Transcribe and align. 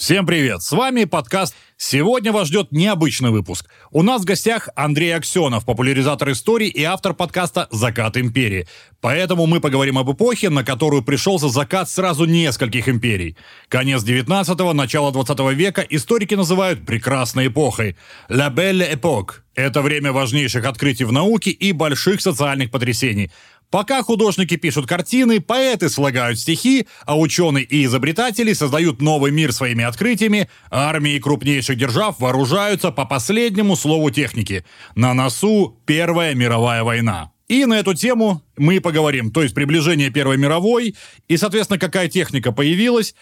Всем 0.00 0.24
привет! 0.24 0.62
С 0.62 0.72
вами 0.72 1.04
подкаст 1.04 1.54
Сегодня 1.82 2.30
вас 2.30 2.48
ждет 2.48 2.72
необычный 2.72 3.30
выпуск. 3.30 3.66
У 3.90 4.02
нас 4.02 4.20
в 4.20 4.26
гостях 4.26 4.68
Андрей 4.76 5.16
Аксенов, 5.16 5.64
популяризатор 5.64 6.30
истории 6.30 6.68
и 6.68 6.84
автор 6.84 7.14
подкаста 7.14 7.68
«Закат 7.70 8.18
империи». 8.18 8.68
Поэтому 9.00 9.46
мы 9.46 9.60
поговорим 9.60 9.96
об 9.96 10.12
эпохе, 10.12 10.50
на 10.50 10.62
которую 10.62 11.02
пришелся 11.02 11.48
закат 11.48 11.88
сразу 11.88 12.26
нескольких 12.26 12.86
империй. 12.86 13.34
Конец 13.68 14.04
19-го, 14.04 14.74
начало 14.74 15.10
20 15.10 15.40
века 15.54 15.80
историки 15.88 16.34
называют 16.34 16.84
прекрасной 16.84 17.46
эпохой. 17.46 17.96
«La 18.28 18.54
belle 18.54 18.86
époque»— 18.92 19.40
это 19.54 19.80
время 19.80 20.12
важнейших 20.12 20.66
открытий 20.66 21.04
в 21.04 21.12
науке 21.12 21.50
и 21.50 21.72
больших 21.72 22.20
социальных 22.20 22.70
потрясений. 22.70 23.30
Пока 23.70 24.02
художники 24.02 24.56
пишут 24.56 24.86
картины, 24.86 25.40
поэты 25.40 25.88
слагают 25.88 26.40
стихи, 26.40 26.88
а 27.06 27.16
ученые 27.16 27.64
и 27.64 27.84
изобретатели 27.84 28.52
создают 28.52 29.00
новый 29.00 29.30
мир 29.30 29.52
своими 29.52 29.84
открытиями, 29.84 30.48
армии 30.70 31.20
крупнейших 31.20 31.76
держав 31.76 32.18
вооружаются 32.18 32.90
по 32.90 33.04
последнему 33.04 33.76
слову 33.76 34.10
техники. 34.10 34.64
На 34.96 35.14
носу 35.14 35.80
Первая 35.86 36.34
мировая 36.34 36.82
война. 36.82 37.30
И 37.46 37.64
на 37.64 37.78
эту 37.78 37.94
тему 37.94 38.42
мы 38.56 38.80
поговорим, 38.80 39.30
то 39.30 39.42
есть 39.42 39.54
приближение 39.54 40.10
Первой 40.10 40.36
мировой, 40.36 40.96
и, 41.28 41.36
соответственно, 41.36 41.78
какая 41.78 42.08
техника 42.08 42.50
появилась, 42.50 43.14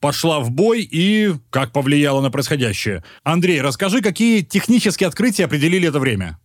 пошла 0.00 0.40
в 0.40 0.50
бой 0.50 0.80
и 0.82 1.34
как 1.50 1.72
повлияла 1.72 2.22
на 2.22 2.30
происходящее. 2.30 3.04
Андрей, 3.22 3.60
расскажи, 3.60 4.00
какие 4.00 4.40
технические 4.40 5.08
открытия 5.08 5.44
определили 5.44 5.88
это 5.88 5.98
время? 5.98 6.38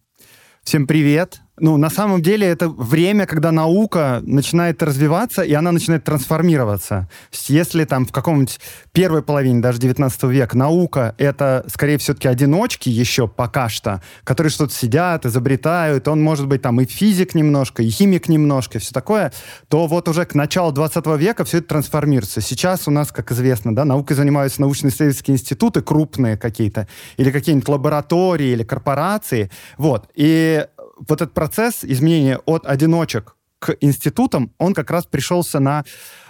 Всем 0.63 0.87
привет. 0.87 1.41
Ну, 1.57 1.77
на 1.77 1.89
самом 1.89 2.21
деле 2.21 2.47
это 2.47 2.67
время, 2.67 3.25
когда 3.25 3.53
наука 3.53 4.19
начинает 4.23 4.83
развиваться, 4.83 5.41
и 5.41 5.53
она 5.53 5.71
начинает 5.71 6.03
трансформироваться. 6.03 7.07
Если 7.47 7.85
там 7.85 8.05
в 8.05 8.11
каком-нибудь 8.11 8.59
первой 8.91 9.23
половине, 9.23 9.61
даже 9.61 9.79
19 9.79 10.23
века, 10.23 10.57
наука— 10.57 11.15
это, 11.17 11.63
скорее, 11.71 11.97
все-таки 11.97 12.27
одиночки 12.27 12.89
еще 12.89 13.29
пока 13.29 13.69
что, 13.69 14.01
которые 14.25 14.51
что-то 14.51 14.73
сидят, 14.73 15.25
изобретают, 15.25 16.09
он 16.09 16.21
может 16.21 16.47
быть 16.47 16.61
там 16.61 16.81
и 16.81 16.85
физик 16.85 17.35
немножко, 17.35 17.83
и 17.83 17.89
химик 17.89 18.27
немножко, 18.27 18.77
и 18.77 18.81
все 18.81 18.91
такое, 18.93 19.31
то 19.69 19.87
вот 19.87 20.09
уже 20.09 20.25
к 20.25 20.35
началу 20.35 20.73
20 20.73 21.05
века 21.17 21.45
все 21.45 21.59
это 21.59 21.69
трансформируется. 21.69 22.41
Сейчас 22.41 22.85
у 22.89 22.91
нас, 22.91 23.13
как 23.13 23.31
известно, 23.31 23.73
да, 23.73 23.85
наукой 23.85 24.17
занимаются 24.17 24.59
научно-исследовательские 24.59 25.35
институты 25.35 25.81
крупные 25.81 26.35
какие-то, 26.35 26.89
или 27.15 27.31
какие-нибудь 27.31 27.69
лаборатории, 27.69 28.47
или 28.47 28.63
корпорации, 28.63 29.49
вот. 29.77 30.09
И 30.15 30.65
вот 30.95 31.21
этот 31.21 31.33
процесс 31.33 31.83
изменения 31.83 32.39
от 32.45 32.65
одиночек 32.65 33.35
к 33.59 33.75
институтам, 33.81 34.51
он 34.57 34.73
как 34.73 34.91
раз 34.91 35.05
пришелся 35.05 35.59
на 35.59 35.85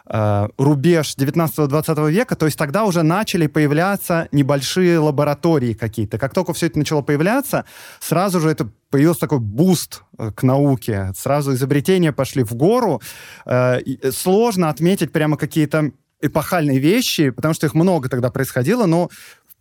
э, 0.07 0.47
рубеж 0.57 1.16
19-20 1.17 2.11
века, 2.11 2.35
то 2.35 2.45
есть 2.45 2.57
тогда 2.57 2.85
уже 2.85 3.03
начали 3.03 3.47
появляться 3.47 4.27
небольшие 4.31 4.99
лаборатории 4.99 5.73
какие-то. 5.73 6.17
Как 6.17 6.33
только 6.33 6.53
все 6.53 6.67
это 6.67 6.77
начало 6.77 7.02
появляться, 7.02 7.66
сразу 7.99 8.39
же 8.39 8.49
это 8.49 8.69
появился 8.89 9.22
такой 9.22 9.39
буст 9.39 10.03
э, 10.17 10.31
к 10.31 10.44
науке, 10.44 11.11
сразу 11.17 11.53
изобретения 11.53 12.13
пошли 12.13 12.44
в 12.44 12.53
гору. 12.53 13.02
Э, 13.45 13.79
сложно 14.11 14.69
отметить 14.69 15.11
прямо 15.11 15.35
какие-то 15.35 15.91
эпохальные 16.22 16.79
вещи, 16.79 17.31
потому 17.31 17.53
что 17.53 17.67
их 17.67 17.73
много 17.73 18.07
тогда 18.09 18.29
происходило, 18.29 18.85
но 18.85 19.09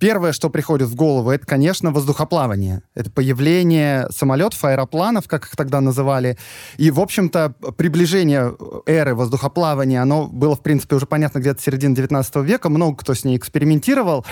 Первое, 0.04 0.32
что 0.32 0.50
приходит 0.50 0.88
в 0.88 0.94
голову, 0.96 1.30
это, 1.30 1.46
конечно, 1.46 1.90
воздухоплавание. 1.90 2.82
Это 2.94 3.10
появление 3.10 4.06
самолетов, 4.10 4.62
аэропланов, 4.62 5.26
как 5.28 5.46
их 5.46 5.56
тогда 5.56 5.80
называли. 5.80 6.36
И, 6.76 6.90
в 6.90 7.00
общем-то, 7.00 7.54
приближение 7.78 8.54
эры 8.84 9.14
воздухоплавания, 9.14 10.02
оно 10.02 10.26
было, 10.26 10.56
в 10.56 10.60
принципе, 10.60 10.96
уже 10.96 11.06
понятно 11.06 11.38
где-то 11.38 11.62
середина 11.62 11.96
19 11.96 12.36
века. 12.44 12.68
Много 12.68 12.98
кто 12.98 13.14
с 13.14 13.24
ней 13.24 13.38
экспериментировал. 13.38 14.26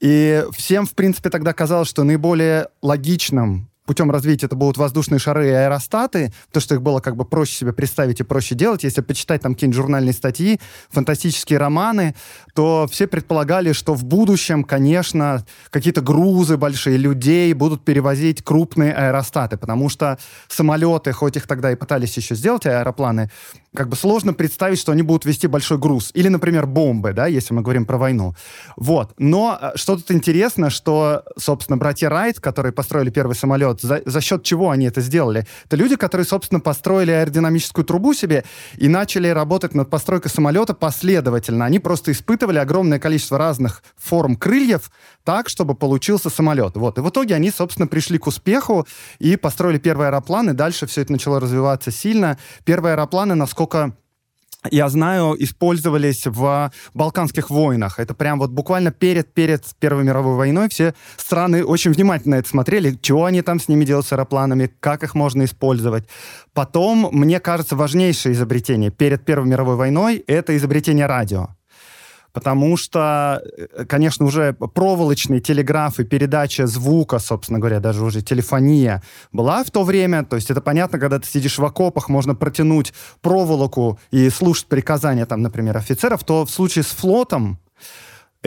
И 0.00 0.44
всем, 0.52 0.84
в 0.84 0.92
принципе, 0.92 1.30
тогда 1.30 1.54
казалось, 1.54 1.88
что 1.88 2.04
наиболее 2.04 2.68
логичным 2.82 3.70
путем 3.86 4.10
развития 4.10 4.46
это 4.46 4.56
будут 4.56 4.76
воздушные 4.76 5.18
шары 5.18 5.48
и 5.48 5.52
аэростаты, 5.52 6.32
то, 6.52 6.60
что 6.60 6.74
их 6.74 6.82
было 6.82 7.00
как 7.00 7.16
бы 7.16 7.24
проще 7.24 7.54
себе 7.54 7.72
представить 7.72 8.20
и 8.20 8.24
проще 8.24 8.54
делать. 8.54 8.84
Если 8.84 9.00
почитать 9.00 9.42
там 9.42 9.54
какие-нибудь 9.54 9.76
журнальные 9.76 10.12
статьи, 10.12 10.60
фантастические 10.90 11.58
романы, 11.58 12.14
то 12.54 12.86
все 12.90 13.06
предполагали, 13.06 13.72
что 13.72 13.94
в 13.94 14.04
будущем, 14.04 14.64
конечно, 14.64 15.44
какие-то 15.70 16.00
грузы 16.00 16.56
большие 16.56 16.96
людей 16.96 17.52
будут 17.54 17.84
перевозить 17.84 18.42
крупные 18.42 18.92
аэростаты, 18.92 19.56
потому 19.56 19.88
что 19.88 20.18
самолеты, 20.48 21.12
хоть 21.12 21.36
их 21.36 21.46
тогда 21.46 21.72
и 21.72 21.76
пытались 21.76 22.16
еще 22.16 22.34
сделать, 22.34 22.66
аэропланы, 22.66 23.30
как 23.76 23.88
бы 23.88 23.94
сложно 23.96 24.34
представить, 24.34 24.80
что 24.80 24.90
они 24.90 25.02
будут 25.02 25.24
вести 25.24 25.46
большой 25.46 25.78
груз. 25.78 26.10
Или, 26.14 26.28
например, 26.28 26.66
бомбы, 26.66 27.12
да, 27.12 27.26
если 27.26 27.54
мы 27.54 27.62
говорим 27.62 27.86
про 27.86 27.98
войну. 27.98 28.34
Вот. 28.76 29.12
Но 29.18 29.56
э, 29.60 29.72
что 29.76 29.96
тут 29.96 30.10
интересно, 30.10 30.70
что, 30.70 31.22
собственно, 31.38 31.76
братья 31.76 32.08
Райт, 32.08 32.40
которые 32.40 32.72
построили 32.72 33.10
первый 33.10 33.34
самолет, 33.36 33.80
за, 33.80 34.02
за 34.04 34.20
счет 34.20 34.42
чего 34.42 34.70
они 34.70 34.86
это 34.86 35.00
сделали? 35.00 35.46
Это 35.66 35.76
люди, 35.76 35.94
которые, 35.96 36.24
собственно, 36.24 36.60
построили 36.60 37.12
аэродинамическую 37.12 37.84
трубу 37.84 38.14
себе 38.14 38.44
и 38.76 38.88
начали 38.88 39.28
работать 39.28 39.74
над 39.74 39.90
постройкой 39.90 40.30
самолета 40.30 40.74
последовательно. 40.74 41.64
Они 41.64 41.78
просто 41.78 42.10
испытывали 42.10 42.58
огромное 42.58 42.98
количество 42.98 43.38
разных 43.38 43.82
форм 43.96 44.36
крыльев 44.36 44.90
так, 45.26 45.48
чтобы 45.48 45.74
получился 45.74 46.30
самолет. 46.30 46.76
Вот. 46.76 46.98
И 46.98 47.00
в 47.00 47.10
итоге 47.10 47.34
они, 47.34 47.50
собственно, 47.50 47.88
пришли 47.88 48.16
к 48.16 48.28
успеху 48.28 48.86
и 49.18 49.36
построили 49.36 49.78
первый 49.78 50.06
аэроплан, 50.06 50.50
и 50.50 50.52
дальше 50.52 50.86
все 50.86 51.02
это 51.02 51.12
начало 51.12 51.40
развиваться 51.40 51.90
сильно. 51.90 52.38
Первые 52.64 52.94
аэропланы, 52.94 53.34
насколько 53.34 53.92
я 54.70 54.88
знаю, 54.88 55.34
использовались 55.38 56.26
в 56.26 56.72
Балканских 56.94 57.50
войнах. 57.50 57.98
Это 57.98 58.14
прям 58.14 58.38
вот 58.38 58.50
буквально 58.50 58.92
перед, 58.92 59.32
перед 59.34 59.64
Первой 59.80 60.04
мировой 60.04 60.36
войной 60.36 60.68
все 60.68 60.94
страны 61.16 61.64
очень 61.64 61.92
внимательно 61.92 62.36
это 62.36 62.48
смотрели, 62.48 62.96
чего 63.00 63.24
они 63.24 63.42
там 63.42 63.60
с 63.60 63.68
ними 63.68 63.84
делают 63.84 64.06
с 64.06 64.12
аэропланами, 64.12 64.70
как 64.80 65.02
их 65.02 65.14
можно 65.14 65.44
использовать. 65.44 66.08
Потом, 66.52 67.08
мне 67.12 67.40
кажется, 67.40 67.74
важнейшее 67.74 68.32
изобретение 68.32 68.90
перед 68.90 69.24
Первой 69.24 69.48
мировой 69.48 69.76
войной— 69.76 70.16
это 70.26 70.56
изобретение 70.56 71.06
радио 71.06 71.55
потому 72.36 72.76
что, 72.76 73.42
э, 73.56 73.86
конечно, 73.86 74.26
уже 74.26 74.52
проволочный 74.52 75.40
телеграф 75.40 75.98
и 76.00 76.04
передача 76.04 76.66
звука, 76.66 77.18
собственно 77.18 77.58
говоря, 77.58 77.80
даже 77.80 78.04
уже 78.04 78.20
телефония 78.20 79.02
была 79.32 79.64
в 79.64 79.70
то 79.70 79.84
время. 79.84 80.22
То 80.22 80.36
есть 80.36 80.50
это 80.50 80.60
понятно, 80.60 80.98
когда 80.98 81.18
ты 81.18 81.26
сидишь 81.26 81.56
в 81.56 81.64
окопах, 81.64 82.10
можно 82.10 82.34
протянуть 82.34 82.92
проволоку 83.22 83.98
и 84.10 84.28
слушать 84.28 84.66
приказания, 84.66 85.24
там, 85.24 85.40
например, 85.40 85.78
офицеров, 85.78 86.24
то 86.24 86.44
в 86.44 86.50
случае 86.50 86.82
с 86.82 86.88
флотом 86.88 87.58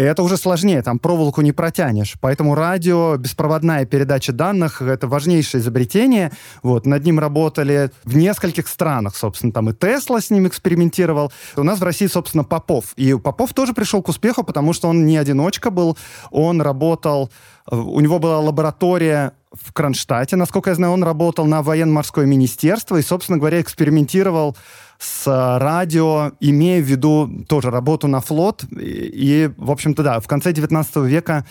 это 0.01 0.23
уже 0.23 0.37
сложнее, 0.37 0.81
там 0.81 0.99
проволоку 0.99 1.41
не 1.41 1.51
протянешь. 1.51 2.15
Поэтому 2.21 2.55
радио, 2.55 3.17
беспроводная 3.17 3.85
передача 3.85 4.31
данных— 4.31 4.81
это 4.83 5.07
важнейшее 5.07 5.61
изобретение. 5.61 6.31
Вот, 6.63 6.85
над 6.85 7.03
ним 7.03 7.19
работали 7.19 7.91
в 8.03 8.15
нескольких 8.15 8.67
странах, 8.67 9.15
собственно, 9.15 9.51
там 9.51 9.69
и 9.69 9.73
Тесла 9.73 10.21
с 10.21 10.29
ним 10.29 10.47
экспериментировал. 10.47 11.31
У 11.55 11.63
нас 11.63 11.79
в 11.79 11.83
России, 11.83 12.07
собственно, 12.07 12.43
Попов. 12.43 12.93
И 12.95 13.13
Попов 13.15 13.53
тоже 13.53 13.73
пришел 13.73 14.01
к 14.01 14.09
успеху, 14.09 14.43
потому 14.43 14.73
что 14.73 14.88
он 14.88 15.05
не 15.05 15.17
одиночка 15.17 15.69
был, 15.69 15.97
он 16.31 16.61
работал, 16.61 17.29
у 17.69 17.99
него 17.99 18.19
была 18.19 18.39
лаборатория 18.39 19.33
в 19.51 19.73
Кронштадте, 19.73 20.35
насколько 20.35 20.69
я 20.69 20.75
знаю, 20.75 20.93
он 20.93 21.03
работал 21.03 21.45
на 21.45 21.63
военно-морское 21.63 22.25
министерство 22.25 22.97
и, 22.97 23.01
собственно 23.01 23.38
говоря, 23.38 23.61
экспериментировал 23.61 24.55
с 24.99 25.57
радио, 25.59 26.33
имея 26.41 26.81
в 26.81 26.85
виду 26.85 27.45
тоже 27.47 27.71
работу 27.71 28.07
на 28.07 28.19
флот. 28.19 28.65
И, 28.71 29.45
и 29.45 29.49
в 29.57 29.71
общем-то, 29.71 30.03
да, 30.03 30.19
в 30.19 30.27
конце 30.27 30.51
19 30.51 30.97
века 30.97 31.45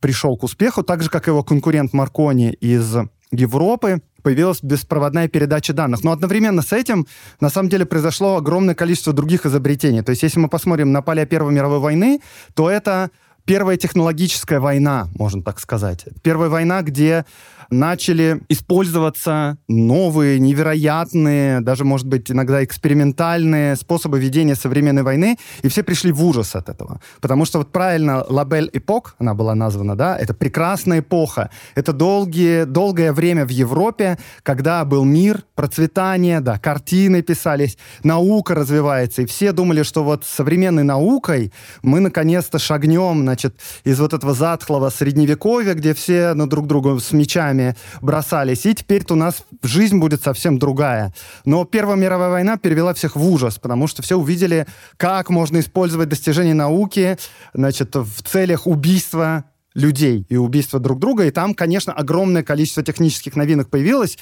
пришел 0.00 0.36
к 0.36 0.42
успеху, 0.42 0.82
так 0.82 1.02
же, 1.02 1.08
как 1.08 1.26
его 1.26 1.42
конкурент 1.42 1.94
Маркони 1.94 2.52
из 2.52 2.94
Европы, 3.30 4.02
появилась 4.22 4.62
беспроводная 4.62 5.26
передача 5.28 5.72
данных. 5.72 6.04
Но 6.04 6.12
одновременно 6.12 6.60
с 6.60 6.72
этим, 6.72 7.06
на 7.40 7.48
самом 7.48 7.70
деле, 7.70 7.86
произошло 7.86 8.36
огромное 8.36 8.74
количество 8.74 9.12
других 9.12 9.46
изобретений. 9.46 10.02
То 10.02 10.10
есть, 10.10 10.22
если 10.22 10.38
мы 10.38 10.48
посмотрим 10.48 10.92
на 10.92 11.00
поля 11.00 11.24
Первой 11.24 11.52
мировой 11.52 11.78
войны, 11.78 12.20
то 12.54 12.70
это 12.70 13.10
первая 13.44 13.76
технологическая 13.76 14.60
война, 14.60 15.08
можно 15.14 15.42
так 15.42 15.60
сказать. 15.60 16.04
Первая 16.22 16.48
война, 16.48 16.82
где 16.82 17.24
начали 17.72 18.42
использоваться 18.48 19.56
новые, 19.66 20.38
невероятные, 20.38 21.60
даже, 21.60 21.84
может 21.84 22.06
быть, 22.06 22.30
иногда 22.30 22.62
экспериментальные 22.62 23.76
способы 23.76 24.20
ведения 24.20 24.54
современной 24.54 25.02
войны, 25.02 25.38
и 25.62 25.68
все 25.68 25.82
пришли 25.82 26.12
в 26.12 26.22
ужас 26.24 26.54
от 26.54 26.68
этого. 26.68 27.00
Потому 27.20 27.44
что 27.44 27.58
вот 27.58 27.72
правильно 27.72 28.24
Лабель 28.28 28.68
эпок, 28.72 29.14
она 29.18 29.34
была 29.34 29.54
названа, 29.54 29.96
да, 29.96 30.16
это 30.18 30.34
прекрасная 30.34 31.00
эпоха. 31.00 31.50
Это 31.74 31.92
долгие, 31.92 32.64
долгое 32.64 33.12
время 33.12 33.46
в 33.46 33.50
Европе, 33.50 34.18
когда 34.42 34.84
был 34.84 35.04
мир, 35.04 35.44
процветание, 35.54 36.40
да, 36.40 36.58
картины 36.58 37.22
писались, 37.22 37.78
наука 38.04 38.54
развивается, 38.54 39.22
и 39.22 39.26
все 39.26 39.52
думали, 39.52 39.82
что 39.82 40.04
вот 40.04 40.24
современной 40.24 40.84
наукой 40.84 41.52
мы 41.82 42.00
наконец-то 42.00 42.58
шагнем 42.58 43.24
на 43.24 43.31
значит, 43.32 43.56
из 43.84 43.98
вот 43.98 44.12
этого 44.12 44.34
затхлого 44.34 44.90
средневековья, 44.90 45.72
где 45.72 45.94
все 45.94 46.34
на 46.34 46.46
друг 46.46 46.66
друга 46.66 46.98
с 46.98 47.12
мечами 47.12 47.74
бросались, 48.02 48.66
и 48.66 48.74
теперь-то 48.74 49.14
у 49.14 49.16
нас 49.16 49.42
жизнь 49.62 49.98
будет 49.98 50.22
совсем 50.22 50.58
другая. 50.58 51.14
Но 51.46 51.64
Первая 51.64 51.96
мировая 51.96 52.28
война 52.28 52.58
перевела 52.58 52.92
всех 52.92 53.16
в 53.16 53.26
ужас, 53.26 53.58
потому 53.58 53.86
что 53.86 54.02
все 54.02 54.16
увидели, 54.16 54.66
как 54.98 55.30
можно 55.30 55.60
использовать 55.60 56.10
достижения 56.10 56.52
науки, 56.52 57.16
значит, 57.54 57.94
в 57.94 58.22
целях 58.22 58.66
убийства 58.66 59.44
людей 59.74 60.26
и 60.28 60.36
убийства 60.36 60.78
друг 60.78 60.98
друга. 60.98 61.24
И 61.24 61.30
там, 61.30 61.54
конечно, 61.54 61.94
огромное 61.94 62.42
количество 62.42 62.82
технических 62.82 63.34
новинок 63.34 63.70
появилось, 63.70 64.18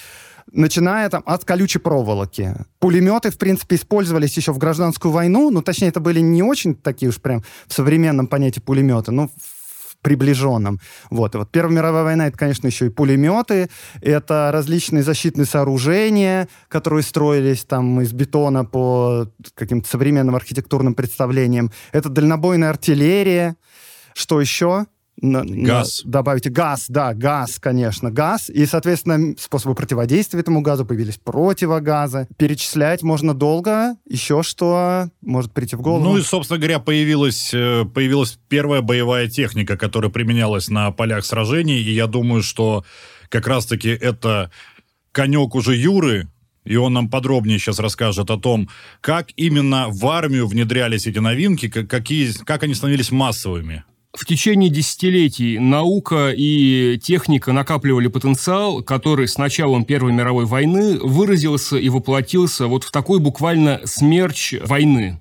начиная 0.52 1.08
там 1.08 1.22
от 1.26 1.44
колючей 1.44 1.78
проволоки. 1.78 2.54
Пулеметы, 2.78 3.30
в 3.30 3.38
принципе, 3.38 3.76
использовались 3.76 4.36
еще 4.36 4.52
в 4.52 4.58
гражданскую 4.58 5.12
войну, 5.12 5.50
ну, 5.50 5.62
точнее, 5.62 5.88
это 5.88 6.00
были 6.00 6.20
не 6.20 6.42
очень 6.42 6.74
такие 6.74 7.08
уж 7.08 7.20
прям 7.20 7.42
в 7.66 7.72
современном 7.72 8.26
понятии 8.26 8.60
пулеметы, 8.60 9.12
но 9.12 9.30
приближенном. 10.02 10.80
Вот. 11.10 11.34
И 11.34 11.38
вот 11.38 11.50
Первая 11.50 11.76
мировая 11.76 12.04
война, 12.04 12.26
это, 12.28 12.38
конечно, 12.38 12.66
еще 12.66 12.86
и 12.86 12.90
пулеметы, 12.90 13.68
это 14.00 14.50
различные 14.52 15.02
защитные 15.02 15.46
сооружения, 15.46 16.48
которые 16.68 17.02
строились 17.02 17.64
там 17.64 18.00
из 18.00 18.12
бетона 18.12 18.64
по 18.64 19.28
каким-то 19.54 19.88
современным 19.88 20.34
архитектурным 20.34 20.94
представлениям. 20.94 21.70
Это 21.92 22.08
дальнобойная 22.08 22.70
артиллерия. 22.70 23.56
Что 24.14 24.40
еще? 24.40 24.86
Газ. 25.20 26.02
На, 26.04 26.10
добавите 26.10 26.50
газ, 26.50 26.86
да, 26.88 27.14
газ, 27.14 27.58
конечно, 27.58 28.10
газ. 28.10 28.50
И, 28.50 28.66
соответственно, 28.66 29.34
способы 29.38 29.74
противодействия 29.74 30.40
этому 30.40 30.62
газу 30.62 30.84
появились 30.84 31.18
противогазы. 31.18 32.28
Перечислять 32.36 33.02
можно 33.02 33.34
долго. 33.34 33.96
Еще 34.08 34.42
что 34.42 35.10
может 35.20 35.52
прийти 35.52 35.76
в 35.76 35.82
голову? 35.82 36.04
Ну 36.04 36.18
и, 36.18 36.22
собственно 36.22 36.58
говоря, 36.58 36.78
появилась, 36.78 37.52
э, 37.52 37.84
появилась 37.84 38.38
первая 38.48 38.82
боевая 38.82 39.28
техника, 39.28 39.76
которая 39.76 40.10
применялась 40.10 40.68
на 40.68 40.90
полях 40.90 41.24
сражений. 41.24 41.80
И 41.80 41.92
я 41.92 42.06
думаю, 42.06 42.42
что 42.42 42.84
как 43.28 43.46
раз-таки 43.46 43.88
это 43.88 44.50
конек 45.12 45.54
уже 45.54 45.76
Юры, 45.76 46.28
и 46.64 46.76
он 46.76 46.92
нам 46.92 47.08
подробнее 47.08 47.58
сейчас 47.58 47.78
расскажет 47.78 48.30
о 48.30 48.38
том, 48.38 48.68
как 49.00 49.28
именно 49.36 49.86
в 49.88 50.06
армию 50.06 50.46
внедрялись 50.46 51.06
эти 51.06 51.18
новинки, 51.18 51.68
какие, 51.68 52.32
как 52.44 52.62
они 52.62 52.74
становились 52.74 53.10
массовыми 53.10 53.84
в 54.12 54.24
течение 54.24 54.70
десятилетий 54.70 55.58
наука 55.58 56.32
и 56.36 56.98
техника 57.02 57.52
накапливали 57.52 58.08
потенциал, 58.08 58.82
который 58.82 59.28
с 59.28 59.38
началом 59.38 59.84
Первой 59.84 60.12
мировой 60.12 60.46
войны 60.46 60.98
выразился 60.98 61.76
и 61.76 61.88
воплотился 61.88 62.66
вот 62.66 62.82
в 62.84 62.90
такой 62.90 63.20
буквально 63.20 63.80
смерч 63.84 64.54
войны. 64.62 65.20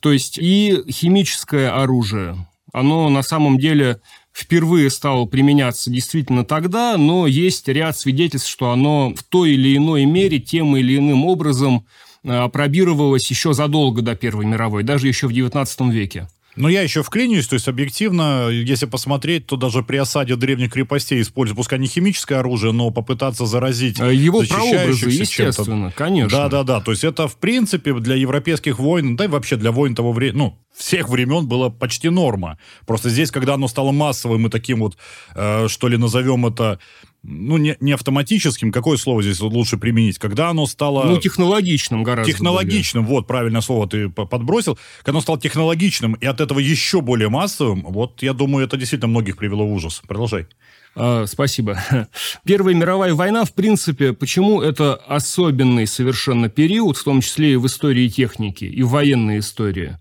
То 0.00 0.12
есть 0.12 0.38
и 0.38 0.82
химическое 0.90 1.70
оружие, 1.70 2.46
оно 2.72 3.08
на 3.08 3.22
самом 3.22 3.58
деле 3.58 4.00
впервые 4.32 4.90
стало 4.90 5.24
применяться 5.24 5.90
действительно 5.90 6.44
тогда, 6.44 6.96
но 6.96 7.26
есть 7.26 7.68
ряд 7.68 7.96
свидетельств, 7.98 8.48
что 8.48 8.70
оно 8.70 9.14
в 9.14 9.22
той 9.24 9.52
или 9.52 9.76
иной 9.76 10.04
мере 10.04 10.38
тем 10.38 10.76
или 10.76 10.96
иным 10.96 11.24
образом 11.24 11.86
э, 12.22 12.32
опробировалось 12.32 13.28
еще 13.30 13.54
задолго 13.54 14.02
до 14.02 14.14
Первой 14.14 14.46
мировой, 14.46 14.82
даже 14.82 15.08
еще 15.08 15.26
в 15.26 15.32
XIX 15.32 15.90
веке. 15.90 16.28
Но 16.56 16.68
я 16.68 16.82
еще 16.82 17.02
вклинюсь, 17.02 17.46
то 17.46 17.54
есть 17.54 17.68
объективно, 17.68 18.48
если 18.48 18.86
посмотреть, 18.86 19.46
то 19.46 19.56
даже 19.56 19.82
при 19.82 19.98
осаде 19.98 20.36
древних 20.36 20.72
крепостей 20.72 21.20
используют, 21.20 21.56
пускай 21.56 21.78
не 21.78 21.86
химическое 21.86 22.36
оружие, 22.36 22.72
но 22.72 22.90
попытаться 22.90 23.46
заразить 23.46 24.00
а 24.00 24.12
Его 24.12 24.42
прообразы, 24.42 25.08
естественно, 25.10 25.92
конечно. 25.94 26.38
Да-да-да, 26.38 26.80
то 26.80 26.90
есть 26.90 27.04
это, 27.04 27.28
в 27.28 27.36
принципе, 27.36 27.94
для 27.94 28.16
европейских 28.16 28.78
войн, 28.78 29.16
да 29.16 29.26
и 29.26 29.28
вообще 29.28 29.56
для 29.56 29.70
войн 29.70 29.94
того 29.94 30.12
времени, 30.12 30.38
ну, 30.38 30.58
всех 30.74 31.08
времен 31.08 31.46
было 31.46 31.68
почти 31.68 32.08
норма. 32.08 32.58
Просто 32.86 33.10
здесь, 33.10 33.30
когда 33.30 33.54
оно 33.54 33.68
стало 33.68 33.92
массовым 33.92 34.46
и 34.46 34.50
таким 34.50 34.80
вот, 34.80 34.96
э, 35.34 35.68
что 35.68 35.88
ли, 35.88 35.96
назовем 35.96 36.46
это 36.46 36.78
ну, 37.22 37.58
не, 37.58 37.76
не 37.80 37.92
автоматическим, 37.92 38.72
какое 38.72 38.96
слово 38.96 39.22
здесь 39.22 39.40
лучше 39.40 39.76
применить, 39.76 40.18
когда 40.18 40.48
оно 40.48 40.66
стало... 40.66 41.04
Ну, 41.04 41.18
технологичным 41.18 42.02
гораздо 42.02 42.32
Технологичным, 42.32 43.04
более. 43.04 43.16
вот, 43.16 43.26
правильное 43.26 43.60
слово 43.60 43.88
ты 43.88 44.08
подбросил. 44.08 44.78
Когда 44.98 45.16
оно 45.16 45.20
стало 45.20 45.38
технологичным 45.38 46.14
и 46.14 46.26
от 46.26 46.40
этого 46.40 46.58
еще 46.58 47.00
более 47.02 47.28
массовым, 47.28 47.82
вот, 47.82 48.22
я 48.22 48.32
думаю, 48.32 48.66
это 48.66 48.76
действительно 48.76 49.08
многих 49.08 49.36
привело 49.36 49.66
в 49.66 49.72
ужас. 49.72 50.02
Продолжай. 50.06 50.46
А, 50.96 51.26
спасибо. 51.26 51.78
Первая 52.44 52.74
мировая 52.74 53.14
война, 53.14 53.44
в 53.44 53.52
принципе, 53.52 54.12
почему 54.12 54.62
это 54.62 54.94
особенный 54.94 55.86
совершенно 55.86 56.48
период, 56.48 56.96
в 56.96 57.04
том 57.04 57.20
числе 57.20 57.52
и 57.52 57.56
в 57.56 57.66
истории 57.66 58.08
техники, 58.08 58.64
и 58.64 58.82
в 58.82 58.90
военной 58.90 59.40
истории. 59.40 59.98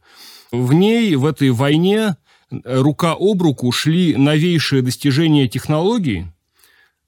В 0.51 0.73
ней, 0.73 1.15
в 1.15 1.25
этой 1.25 1.51
войне, 1.51 2.17
рука 2.49 3.15
об 3.19 3.41
руку 3.41 3.71
шли 3.71 4.15
новейшие 4.15 4.81
достижения 4.81 5.47
технологий, 5.47 6.25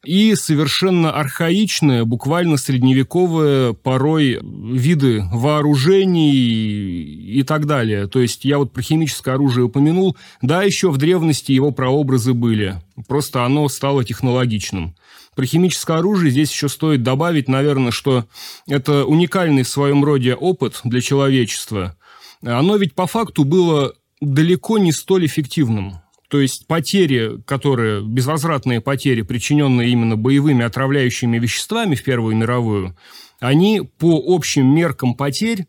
и 0.03 0.33
совершенно 0.33 1.11
архаичные, 1.11 2.05
буквально 2.05 2.57
средневековые 2.57 3.75
порой 3.75 4.39
виды 4.41 5.23
вооружений 5.31 6.31
и 6.31 7.43
так 7.43 7.67
далее. 7.67 8.07
То 8.07 8.19
есть 8.19 8.43
я 8.43 8.57
вот 8.57 8.73
про 8.73 8.81
химическое 8.81 9.35
оружие 9.35 9.65
упомянул. 9.65 10.17
Да, 10.41 10.63
еще 10.63 10.89
в 10.89 10.97
древности 10.97 11.51
его 11.51 11.71
прообразы 11.71 12.33
были. 12.33 12.81
Просто 13.07 13.45
оно 13.45 13.69
стало 13.69 14.03
технологичным. 14.03 14.95
Про 15.35 15.45
химическое 15.45 15.97
оружие 15.97 16.31
здесь 16.31 16.51
еще 16.51 16.67
стоит 16.67 17.03
добавить, 17.03 17.47
наверное, 17.47 17.91
что 17.91 18.25
это 18.67 19.05
уникальный 19.05 19.63
в 19.63 19.69
своем 19.69 20.03
роде 20.03 20.33
опыт 20.33 20.81
для 20.83 20.99
человечества. 20.99 21.95
Оно 22.43 22.75
ведь 22.77 22.95
по 22.95 23.07
факту 23.07 23.43
было 23.43 23.93
далеко 24.19 24.77
не 24.77 24.91
столь 24.91 25.25
эффективным. 25.25 25.95
То 26.27 26.39
есть 26.39 26.65
потери, 26.65 27.41
которые, 27.45 28.01
безвозвратные 28.03 28.79
потери, 28.79 29.21
причиненные 29.21 29.89
именно 29.89 30.15
боевыми 30.15 30.63
отравляющими 30.63 31.37
веществами 31.37 31.95
в 31.95 32.03
Первую 32.03 32.37
мировую, 32.37 32.95
они 33.41 33.81
по 33.81 34.21
общим 34.27 34.73
меркам 34.73 35.13
потерь, 35.13 35.65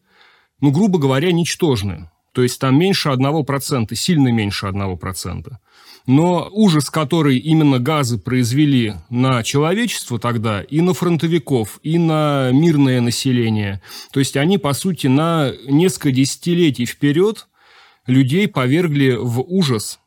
ну, 0.61 0.71
грубо 0.71 1.01
говоря, 1.01 1.33
ничтожны. 1.33 2.11
То 2.33 2.43
есть 2.43 2.61
там 2.61 2.79
меньше 2.79 3.09
1%, 3.09 3.95
сильно 3.95 4.29
меньше 4.29 4.67
1%. 4.67 5.53
Но 6.07 6.49
ужас, 6.51 6.91
который 6.91 7.39
именно 7.39 7.79
газы 7.79 8.19
произвели 8.19 8.95
на 9.09 9.43
человечество 9.43 10.19
тогда, 10.19 10.63
и 10.63 10.81
на 10.81 10.95
фронтовиков, 10.95 11.79
и 11.83 11.99
на 11.99 12.51
мирное 12.53 13.01
население, 13.01 13.81
то 14.13 14.21
есть 14.21 14.37
они, 14.37 14.59
по 14.59 14.73
сути, 14.73 15.07
на 15.07 15.53
несколько 15.69 16.11
десятилетий 16.11 16.87
вперед 16.87 17.47
людей 18.07 18.49
повергли 18.49 19.17
в 19.19 19.41
ужас 19.41 20.01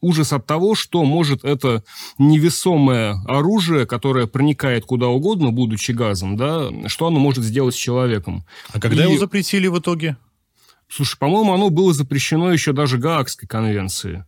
ужас 0.00 0.32
от 0.32 0.46
того, 0.46 0.74
что 0.74 1.04
может 1.04 1.44
это 1.44 1.84
невесомое 2.18 3.16
оружие, 3.26 3.86
которое 3.86 4.26
проникает 4.26 4.84
куда 4.84 5.08
угодно, 5.08 5.50
будучи 5.50 5.92
газом, 5.92 6.36
да, 6.36 6.70
что 6.88 7.06
оно 7.06 7.18
может 7.18 7.44
сделать 7.44 7.74
с 7.74 7.78
человеком. 7.78 8.44
А 8.72 8.80
когда 8.80 9.04
И... 9.04 9.08
его 9.08 9.18
запретили 9.18 9.66
в 9.66 9.78
итоге? 9.78 10.16
Слушай, 10.88 11.18
по-моему, 11.18 11.52
оно 11.52 11.70
было 11.70 11.92
запрещено 11.92 12.52
еще 12.52 12.72
даже 12.72 12.98
Гаагской 12.98 13.48
конвенции. 13.48 14.24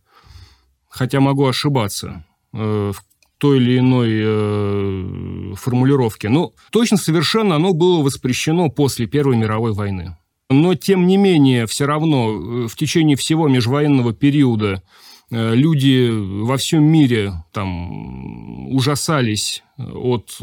Хотя 0.93 1.19
могу 1.19 1.47
ошибаться 1.47 2.23
э, 2.53 2.91
в 2.95 3.03
той 3.39 3.57
или 3.57 3.79
иной 3.79 4.11
э, 4.13 5.55
формулировке. 5.55 6.29
Но 6.29 6.53
точно 6.69 6.97
совершенно 6.97 7.55
оно 7.55 7.73
было 7.73 8.03
воспрещено 8.03 8.69
после 8.69 9.07
Первой 9.07 9.35
мировой 9.35 9.73
войны. 9.73 10.15
Но, 10.51 10.75
тем 10.75 11.07
не 11.07 11.17
менее, 11.17 11.65
все 11.65 11.87
равно 11.87 12.29
э, 12.29 12.67
в 12.67 12.75
течение 12.75 13.17
всего 13.17 13.47
межвоенного 13.47 14.13
периода 14.13 14.83
люди 15.31 16.11
во 16.11 16.57
всем 16.57 16.83
мире 16.83 17.33
там 17.51 18.71
ужасались 18.71 19.63
от... 19.79 20.37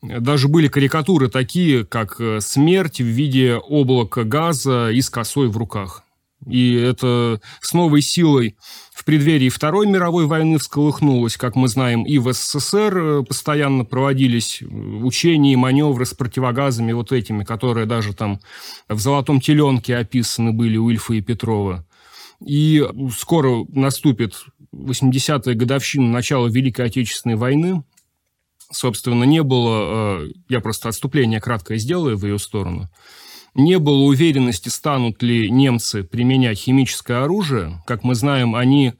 Даже 0.00 0.48
были 0.48 0.68
карикатуры 0.68 1.28
такие, 1.28 1.84
как 1.84 2.18
смерть 2.38 3.02
в 3.02 3.04
виде 3.04 3.56
облака 3.56 4.24
газа 4.24 4.90
и 4.90 5.02
с 5.02 5.10
косой 5.10 5.48
в 5.48 5.58
руках. 5.58 6.03
И 6.46 6.74
это 6.74 7.40
с 7.60 7.72
новой 7.72 8.02
силой 8.02 8.56
в 8.94 9.04
преддверии 9.04 9.48
Второй 9.48 9.86
мировой 9.86 10.26
войны 10.26 10.58
всколыхнулось, 10.58 11.36
как 11.36 11.56
мы 11.56 11.68
знаем, 11.68 12.04
и 12.04 12.18
в 12.18 12.32
СССР 12.32 13.24
постоянно 13.24 13.84
проводились 13.84 14.62
учения 14.62 15.54
и 15.54 15.56
маневры 15.56 16.06
с 16.06 16.14
противогазами 16.14 16.92
вот 16.92 17.12
этими, 17.12 17.44
которые 17.44 17.86
даже 17.86 18.14
там 18.14 18.40
в 18.88 18.98
«Золотом 19.00 19.40
теленке» 19.40 19.96
описаны 19.96 20.52
были 20.52 20.76
у 20.76 20.90
Ильфа 20.90 21.14
и 21.14 21.20
Петрова. 21.20 21.86
И 22.44 22.86
скоро 23.16 23.64
наступит 23.68 24.44
80-я 24.72 25.54
годовщина 25.54 26.08
начала 26.08 26.48
Великой 26.48 26.86
Отечественной 26.86 27.36
войны. 27.36 27.84
Собственно, 28.70 29.24
не 29.24 29.42
было, 29.42 30.22
э, 30.22 30.32
я 30.48 30.60
просто 30.60 30.88
отступление 30.88 31.40
краткое 31.40 31.78
сделаю 31.78 32.16
в 32.16 32.24
ее 32.24 32.38
сторону, 32.38 32.90
не 33.54 33.78
было 33.78 34.04
уверенности, 34.04 34.68
станут 34.68 35.22
ли 35.22 35.50
немцы 35.50 36.02
применять 36.02 36.58
химическое 36.58 37.24
оружие. 37.24 37.82
Как 37.86 38.04
мы 38.04 38.14
знаем, 38.14 38.54
они 38.54 38.94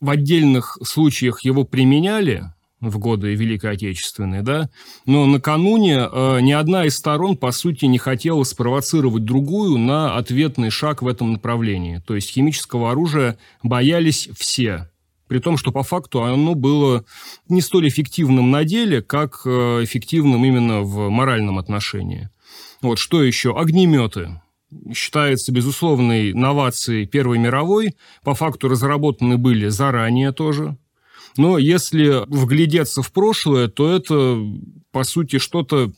в 0.00 0.10
отдельных 0.10 0.78
случаях 0.82 1.44
его 1.44 1.64
применяли, 1.64 2.50
в 2.80 2.98
годы 2.98 3.34
Великой 3.34 3.72
Отечественной, 3.72 4.42
да, 4.42 4.70
но 5.04 5.26
накануне 5.26 6.08
э, 6.10 6.40
ни 6.40 6.52
одна 6.52 6.86
из 6.86 6.96
сторон, 6.96 7.36
по 7.36 7.52
сути, 7.52 7.84
не 7.84 7.98
хотела 7.98 8.42
спровоцировать 8.42 9.24
другую 9.24 9.78
на 9.78 10.16
ответный 10.16 10.70
шаг 10.70 11.02
в 11.02 11.06
этом 11.06 11.32
направлении. 11.32 12.02
То 12.06 12.14
есть 12.14 12.30
химического 12.30 12.90
оружия 12.90 13.36
боялись 13.62 14.30
все, 14.34 14.90
при 15.28 15.40
том, 15.40 15.58
что 15.58 15.72
по 15.72 15.82
факту 15.82 16.22
оно 16.22 16.54
было 16.54 17.04
не 17.48 17.60
столь 17.60 17.88
эффективным 17.88 18.50
на 18.50 18.64
деле, 18.64 19.02
как 19.02 19.42
э, 19.44 19.50
эффективным 19.84 20.44
именно 20.44 20.80
в 20.80 21.10
моральном 21.10 21.58
отношении. 21.58 22.30
Вот 22.82 22.98
что 22.98 23.22
еще? 23.22 23.56
Огнеметы 23.56 24.40
считается 24.94 25.52
безусловной 25.52 26.32
новацией 26.32 27.06
Первой 27.06 27.38
мировой. 27.38 27.96
По 28.22 28.34
факту 28.34 28.68
разработаны 28.68 29.36
были 29.36 29.68
заранее 29.68 30.32
тоже. 30.32 30.76
Но 31.36 31.58
если 31.58 32.24
вглядеться 32.26 33.02
в 33.02 33.12
прошлое, 33.12 33.68
то 33.68 33.90
это, 33.90 34.38
по 34.92 35.04
сути, 35.04 35.38
что-то 35.38 35.92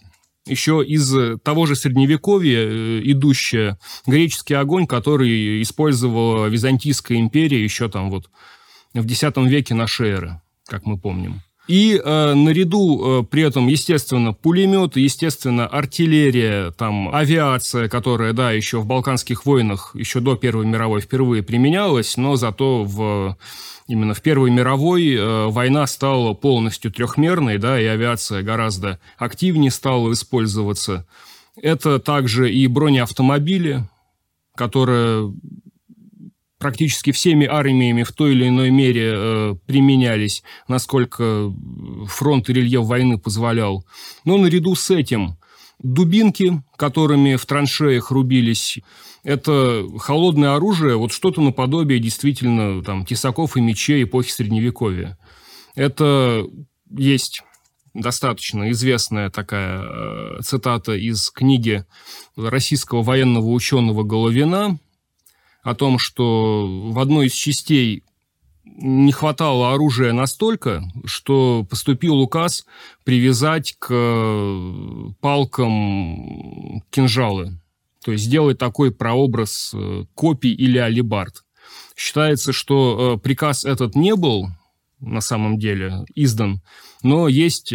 еще 0.47 0.85
из 0.85 1.15
того 1.43 1.67
же 1.67 1.77
Средневековья 1.77 2.59
э, 2.59 3.01
идущее 3.05 3.79
греческий 4.07 4.55
огонь, 4.55 4.87
который 4.87 5.62
использовала 5.62 6.47
Византийская 6.47 7.19
империя 7.19 7.62
еще 7.62 7.89
там 7.89 8.11
вот 8.11 8.29
в 8.93 9.07
X 9.07 9.23
веке 9.37 9.75
нашей 9.75 10.11
эры, 10.11 10.43
как 10.67 10.85
мы 10.85 10.99
помним. 10.99 11.43
И 11.69 11.95
э, 11.95 12.35
наряду 12.35 13.21
э, 13.21 13.25
при 13.25 13.45
этом, 13.45 13.69
естественно, 13.69 14.33
пулеметы, 14.33 15.00
естественно, 15.00 15.66
артиллерия, 15.66 16.73
там, 16.73 17.14
авиация, 17.14 17.88
которая, 17.88 18.33
да, 18.33 18.50
еще 18.50 18.81
в 18.81 18.87
Балканских 18.87 19.47
войнах, 19.47 19.95
еще 19.95 20.21
до 20.21 20.35
Первой 20.35 20.66
мировой 20.66 21.00
впервые 21.00 21.45
применялась, 21.45 22.16
но 22.16 22.35
зато 22.35 22.83
в 22.83 23.37
именно 23.87 24.14
в 24.14 24.23
Первой 24.23 24.50
мировой 24.50 25.14
э, 25.14 25.47
война 25.47 25.87
стала 25.87 26.33
полностью 26.35 26.90
трехмерной, 26.90 27.59
да, 27.59 27.81
и 27.81 27.85
авиация 27.85 28.42
гораздо 28.42 28.99
активнее 29.16 29.71
стала 29.71 30.12
использоваться. 30.12 31.07
Это 31.57 31.99
также 32.00 32.52
и 32.52 32.66
бронеавтомобили, 32.66 33.85
которые 34.57 35.33
практически 36.62 37.11
всеми 37.11 37.45
армиями 37.45 38.04
в 38.04 38.12
той 38.12 38.33
или 38.33 38.47
иной 38.47 38.71
мере 38.71 39.12
э, 39.12 39.54
применялись, 39.66 40.45
насколько 40.69 41.52
фронт 42.07 42.49
и 42.49 42.52
рельеф 42.52 42.85
войны 42.85 43.19
позволял. 43.19 43.85
Но 44.25 44.38
наряду 44.38 44.76
с 44.76 44.88
этим 44.90 45.38
дубинки, 45.83 46.62
которыми 46.76 47.35
в 47.35 47.45
траншеях 47.47 48.12
рубились, 48.12 48.78
это 49.25 49.85
холодное 49.99 50.54
оружие, 50.54 50.97
вот 50.97 51.12
что-то 51.12 51.40
наподобие 51.40 51.99
действительно 51.99 52.81
там 52.85 53.04
тесаков 53.04 53.57
и 53.57 53.61
мечей 53.61 54.04
эпохи 54.04 54.31
Средневековья. 54.31 55.19
Это 55.75 56.47
есть 56.97 57.42
достаточно 57.92 58.71
известная 58.71 59.31
такая 59.31 59.83
э, 59.83 60.42
цитата 60.45 60.92
из 60.92 61.28
книги 61.31 61.85
российского 62.37 63.02
военного 63.02 63.49
ученого 63.49 64.04
Головина 64.04 64.78
о 65.62 65.75
том, 65.75 65.99
что 65.99 66.66
в 66.90 66.99
одной 66.99 67.26
из 67.26 67.33
частей 67.33 68.02
не 68.64 69.12
хватало 69.12 69.73
оружия 69.73 70.12
настолько, 70.12 70.85
что 71.04 71.66
поступил 71.69 72.19
указ 72.21 72.64
привязать 73.04 73.76
к 73.78 73.88
э, 73.90 75.11
палкам 75.21 76.83
кинжалы. 76.90 77.59
То 78.04 78.12
есть 78.12 78.25
сделать 78.25 78.59
такой 78.59 78.92
прообраз 78.92 79.73
э, 79.75 80.04
копий 80.14 80.52
или 80.52 80.78
алибард. 80.78 81.45
Считается, 81.97 82.52
что 82.52 83.16
э, 83.16 83.19
приказ 83.21 83.64
этот 83.64 83.95
не 83.95 84.16
был 84.16 84.49
на 85.00 85.21
самом 85.21 85.59
деле 85.59 86.04
издан, 86.14 86.61
но 87.02 87.26
есть 87.26 87.75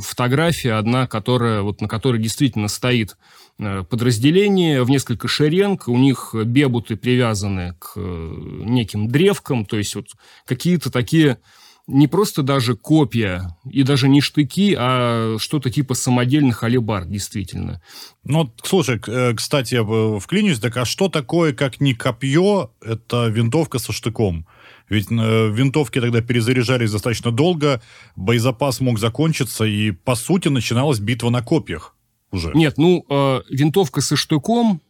фотография 0.00 0.72
одна, 0.78 1.06
которая, 1.06 1.60
вот, 1.60 1.82
на 1.82 1.88
которой 1.88 2.22
действительно 2.22 2.68
стоит 2.68 3.18
Э, 3.58 3.84
подразделения 3.88 4.82
в 4.82 4.90
несколько 4.90 5.28
шеренг, 5.28 5.86
у 5.86 5.96
них 5.96 6.34
бебуты 6.34 6.96
привязаны 6.96 7.76
к 7.78 7.92
э, 7.94 8.34
неким 8.64 9.06
древкам, 9.06 9.64
то 9.64 9.76
есть 9.76 9.94
вот 9.94 10.08
какие-то 10.44 10.90
такие 10.90 11.38
не 11.86 12.08
просто 12.08 12.42
даже 12.42 12.74
копья 12.74 13.56
и 13.70 13.84
даже 13.84 14.08
не 14.08 14.22
штыки, 14.22 14.74
а 14.76 15.36
что-то 15.38 15.70
типа 15.70 15.94
самодельных 15.94 16.64
алибар, 16.64 17.04
действительно. 17.04 17.80
Ну, 18.24 18.52
слушай, 18.64 19.00
э, 19.06 19.34
кстати, 19.34 19.78
вклинюсь, 20.18 20.58
так 20.58 20.76
а 20.76 20.84
что 20.84 21.08
такое, 21.08 21.52
как 21.52 21.80
не 21.80 21.94
копье, 21.94 22.72
это 22.84 23.28
винтовка 23.28 23.78
со 23.78 23.92
штыком? 23.92 24.48
Ведь 24.88 25.10
винтовки 25.10 26.00
тогда 26.00 26.20
перезаряжались 26.22 26.90
достаточно 26.90 27.30
долго, 27.30 27.80
боезапас 28.16 28.80
мог 28.80 28.98
закончиться, 28.98 29.64
и, 29.64 29.92
по 29.92 30.14
сути, 30.16 30.48
начиналась 30.48 30.98
битва 30.98 31.30
на 31.30 31.40
копьях 31.40 31.93
уже. 32.34 32.52
Нет, 32.54 32.74
ну, 32.76 33.04
э, 33.08 33.40
винтовка 33.48 34.00
со 34.00 34.16
штыком, 34.16 34.80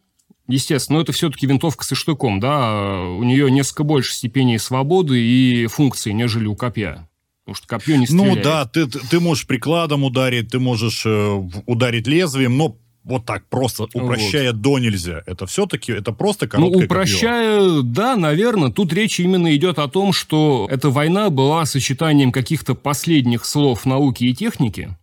естественно, 0.47 0.97
но 0.97 1.03
это 1.03 1.11
все-таки 1.11 1.47
винтовка 1.47 1.85
со 1.85 1.95
штыком, 1.95 2.39
да, 2.39 3.01
у 3.01 3.23
нее 3.23 3.49
несколько 3.49 3.83
больше 3.83 4.13
степеней 4.13 4.59
свободы 4.59 5.19
и 5.19 5.67
функций, 5.67 6.13
нежели 6.13 6.47
у 6.47 6.55
копья. 6.55 7.07
Потому 7.45 7.55
что 7.55 7.67
копье 7.67 7.95
не 7.97 8.07
стреляет. 8.07 8.37
Ну 8.37 8.43
да, 8.43 8.65
ты, 8.65 8.87
ты 8.87 9.19
можешь 9.19 9.45
прикладом 9.45 10.03
ударить, 10.03 10.49
ты 10.49 10.59
можешь 10.59 11.03
э, 11.05 11.43
ударить 11.67 12.07
лезвием, 12.07 12.57
но 12.57 12.77
вот 13.05 13.25
так 13.25 13.47
просто 13.49 13.83
упрощая 13.93 14.51
вот. 14.51 14.61
до 14.61 14.79
нельзя. 14.79 15.21
Это 15.27 15.45
все-таки, 15.45 15.91
это 15.91 16.11
просто 16.11 16.47
короткое 16.47 16.79
Ну, 16.79 16.85
упрощая, 16.85 17.59
копье. 17.59 17.81
да, 17.83 18.15
наверное. 18.15 18.71
Тут 18.71 18.91
речь 18.93 19.19
именно 19.19 19.55
идет 19.55 19.77
о 19.77 19.87
том, 19.87 20.11
что 20.11 20.67
эта 20.71 20.89
война 20.89 21.29
была 21.29 21.65
сочетанием 21.65 22.31
каких-то 22.31 22.73
последних 22.73 23.45
слов 23.45 23.85
науки 23.85 24.23
и 24.23 24.33
техники, 24.33 24.97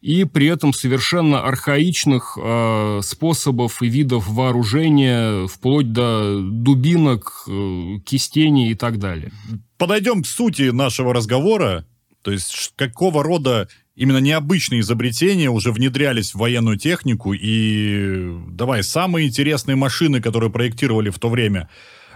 и 0.00 0.24
при 0.24 0.46
этом 0.46 0.72
совершенно 0.72 1.42
архаичных 1.42 2.38
э, 2.40 3.00
способов 3.02 3.82
и 3.82 3.88
видов 3.88 4.28
вооружения, 4.28 5.46
вплоть 5.46 5.92
до 5.92 6.40
дубинок, 6.40 7.44
э, 7.48 7.98
кистеней 8.04 8.70
и 8.70 8.74
так 8.74 8.98
далее. 8.98 9.32
Подойдем 9.78 10.22
к 10.22 10.26
сути 10.26 10.70
нашего 10.70 11.12
разговора. 11.14 11.86
То 12.22 12.30
есть 12.32 12.72
какого 12.76 13.22
рода 13.22 13.68
именно 13.94 14.18
необычные 14.18 14.80
изобретения 14.80 15.48
уже 15.48 15.72
внедрялись 15.72 16.34
в 16.34 16.38
военную 16.38 16.76
технику. 16.76 17.32
И 17.32 18.36
давай, 18.48 18.84
самые 18.84 19.26
интересные 19.26 19.76
машины, 19.76 20.20
которые 20.20 20.50
проектировали 20.50 21.10
в 21.10 21.18
то 21.18 21.28
время, 21.28 21.68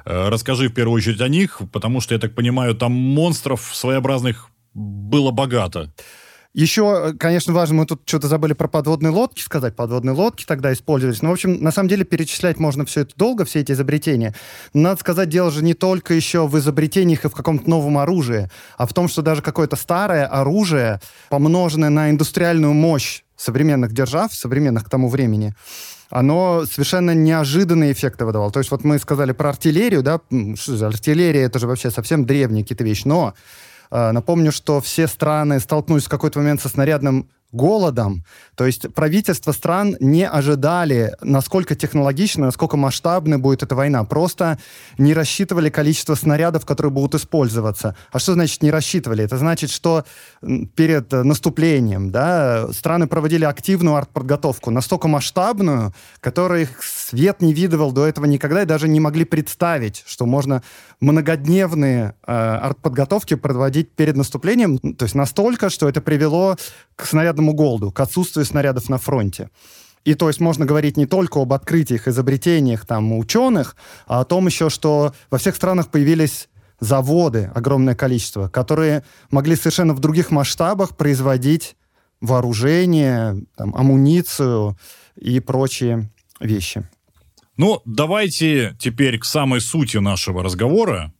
э, 0.04 0.28
расскажи 0.28 0.68
в 0.68 0.74
первую 0.74 0.96
очередь 0.96 1.20
о 1.20 1.28
них, 1.28 1.62
потому 1.72 2.00
что, 2.00 2.14
я 2.14 2.20
так 2.20 2.34
понимаю, 2.34 2.74
там 2.74 2.92
монстров 2.92 3.70
своеобразных 3.72 4.50
было 4.74 5.30
богато. 5.30 5.92
Еще, 6.52 7.12
э, 7.12 7.12
конечно, 7.16 7.52
важно, 7.52 7.76
мы 7.76 7.86
тут 7.86 8.02
что-то 8.04 8.26
забыли 8.26 8.54
про 8.54 8.66
подводные 8.66 9.10
лодки 9.10 9.40
сказать. 9.40 9.76
Подводные 9.76 10.14
лодки 10.14 10.44
тогда 10.44 10.72
использовались. 10.72 11.22
Но, 11.22 11.28
ну, 11.28 11.30
в 11.30 11.34
общем, 11.34 11.62
на 11.62 11.70
самом 11.70 11.88
деле 11.88 12.04
перечислять 12.04 12.58
можно 12.58 12.84
все 12.84 13.02
это 13.02 13.12
долго, 13.16 13.44
все 13.44 13.60
эти 13.60 13.70
изобретения. 13.70 14.34
Надо 14.74 14.98
сказать, 14.98 15.28
дело 15.28 15.52
же 15.52 15.62
не 15.62 15.74
только 15.74 16.12
еще 16.12 16.48
в 16.48 16.58
изобретениях 16.58 17.24
и 17.24 17.28
в 17.28 17.32
каком-то 17.32 17.70
новом 17.70 17.98
оружии, 17.98 18.50
а 18.76 18.86
в 18.86 18.92
том, 18.92 19.06
что 19.06 19.22
даже 19.22 19.42
какое-то 19.42 19.76
старое 19.76 20.26
оружие, 20.26 21.00
помноженное 21.28 21.90
на 21.90 22.10
индустриальную 22.10 22.74
мощь 22.74 23.22
современных 23.36 23.92
держав, 23.92 24.34
современных 24.34 24.84
к 24.84 24.90
тому 24.90 25.08
времени, 25.08 25.54
оно 26.10 26.64
совершенно 26.66 27.14
неожиданные 27.14 27.92
эффекты 27.92 28.24
выдавало. 28.24 28.50
То 28.50 28.58
есть 28.58 28.72
вот 28.72 28.82
мы 28.82 28.98
сказали 28.98 29.30
про 29.30 29.50
артиллерию, 29.50 30.02
да, 30.02 30.20
артиллерия 30.84 31.42
это 31.42 31.60
же 31.60 31.68
вообще 31.68 31.92
совсем 31.92 32.26
древние 32.26 32.64
какие-то 32.64 32.82
вещи, 32.82 33.06
но 33.06 33.34
напомню, 33.90 34.52
что 34.52 34.80
все 34.80 35.06
страны 35.06 35.60
столкнулись 35.60 36.04
в 36.04 36.08
какой-то 36.08 36.38
момент 36.38 36.60
со 36.60 36.68
снарядным 36.68 37.28
голодом. 37.52 38.24
То 38.54 38.66
есть 38.66 38.92
правительства 38.94 39.52
стран 39.52 39.96
не 40.00 40.26
ожидали, 40.26 41.14
насколько 41.20 41.74
технологично, 41.74 42.46
насколько 42.46 42.76
масштабной 42.76 43.38
будет 43.38 43.62
эта 43.62 43.74
война. 43.74 44.04
Просто 44.04 44.58
не 44.98 45.14
рассчитывали 45.14 45.70
количество 45.70 46.14
снарядов, 46.14 46.64
которые 46.64 46.92
будут 46.92 47.14
использоваться. 47.14 47.96
А 48.12 48.18
что 48.18 48.34
значит 48.34 48.62
не 48.62 48.70
рассчитывали? 48.70 49.24
Это 49.24 49.36
значит, 49.38 49.70
что 49.70 50.04
перед 50.74 51.10
наступлением 51.12 52.10
да, 52.10 52.68
страны 52.72 53.06
проводили 53.06 53.44
активную 53.44 53.96
артподготовку, 53.96 54.70
настолько 54.70 55.08
масштабную, 55.08 55.92
которую 56.20 56.68
свет 56.80 57.42
не 57.42 57.52
видывал 57.52 57.92
до 57.92 58.06
этого 58.06 58.26
никогда 58.26 58.62
и 58.62 58.66
даже 58.66 58.88
не 58.88 59.00
могли 59.00 59.24
представить, 59.24 60.04
что 60.06 60.26
можно 60.26 60.62
многодневные 61.00 62.14
э, 62.26 62.32
артподготовки 62.32 63.34
проводить 63.34 63.90
перед 63.92 64.16
наступлением. 64.16 64.78
То 64.78 65.04
есть 65.04 65.14
настолько, 65.14 65.70
что 65.70 65.88
это 65.88 66.00
привело 66.00 66.56
к 66.96 67.06
снарядному 67.40 67.54
голоду, 67.54 67.90
к 67.90 68.00
отсутствию 68.00 68.44
снарядов 68.44 68.88
на 68.88 68.98
фронте. 68.98 69.48
И 70.04 70.14
то 70.14 70.28
есть 70.28 70.40
можно 70.40 70.64
говорить 70.64 70.96
не 70.96 71.06
только 71.06 71.40
об 71.40 71.52
открытиях, 71.52 72.08
изобретениях 72.08 72.86
там 72.86 73.12
ученых, 73.12 73.76
а 74.06 74.20
о 74.20 74.24
том 74.24 74.46
еще, 74.46 74.70
что 74.70 75.12
во 75.30 75.38
всех 75.38 75.56
странах 75.56 75.88
появились 75.88 76.48
заводы, 76.80 77.50
огромное 77.54 77.94
количество, 77.94 78.48
которые 78.48 79.02
могли 79.30 79.56
совершенно 79.56 79.94
в 79.94 80.00
других 80.00 80.30
масштабах 80.30 80.96
производить 80.96 81.76
вооружение, 82.22 83.36
там, 83.56 83.74
амуницию 83.74 84.76
и 85.16 85.40
прочие 85.40 86.10
вещи. 86.40 86.82
Ну, 87.56 87.82
давайте 87.84 88.74
теперь 88.78 89.18
к 89.18 89.24
самой 89.24 89.60
сути 89.60 89.98
нашего 89.98 90.42
разговора, 90.42 91.12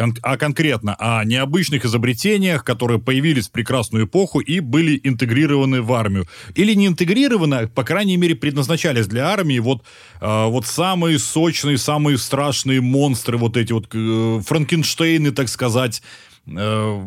кон- 0.00 0.16
а 0.22 0.38
конкретно 0.38 0.96
о 0.98 1.24
необычных 1.24 1.84
изобретениях, 1.84 2.64
которые 2.64 2.98
появились 2.98 3.48
в 3.48 3.52
прекрасную 3.52 4.06
эпоху 4.06 4.40
и 4.40 4.60
были 4.60 4.98
интегрированы 5.04 5.82
в 5.82 5.92
армию. 5.92 6.26
Или 6.54 6.72
не 6.72 6.86
интегрированы, 6.86 7.54
а, 7.54 7.68
по 7.68 7.84
крайней 7.84 8.16
мере, 8.16 8.34
предназначались 8.34 9.06
для 9.06 9.28
армии. 9.28 9.58
Вот, 9.58 9.82
э, 10.22 10.46
вот 10.46 10.66
самые 10.66 11.18
сочные, 11.18 11.76
самые 11.76 12.16
страшные 12.16 12.80
монстры, 12.80 13.36
вот 13.36 13.58
эти 13.58 13.74
вот 13.74 13.88
э, 13.92 14.40
Франкенштейны, 14.40 15.32
так 15.32 15.48
сказать, 15.48 16.02
э, 16.46 17.02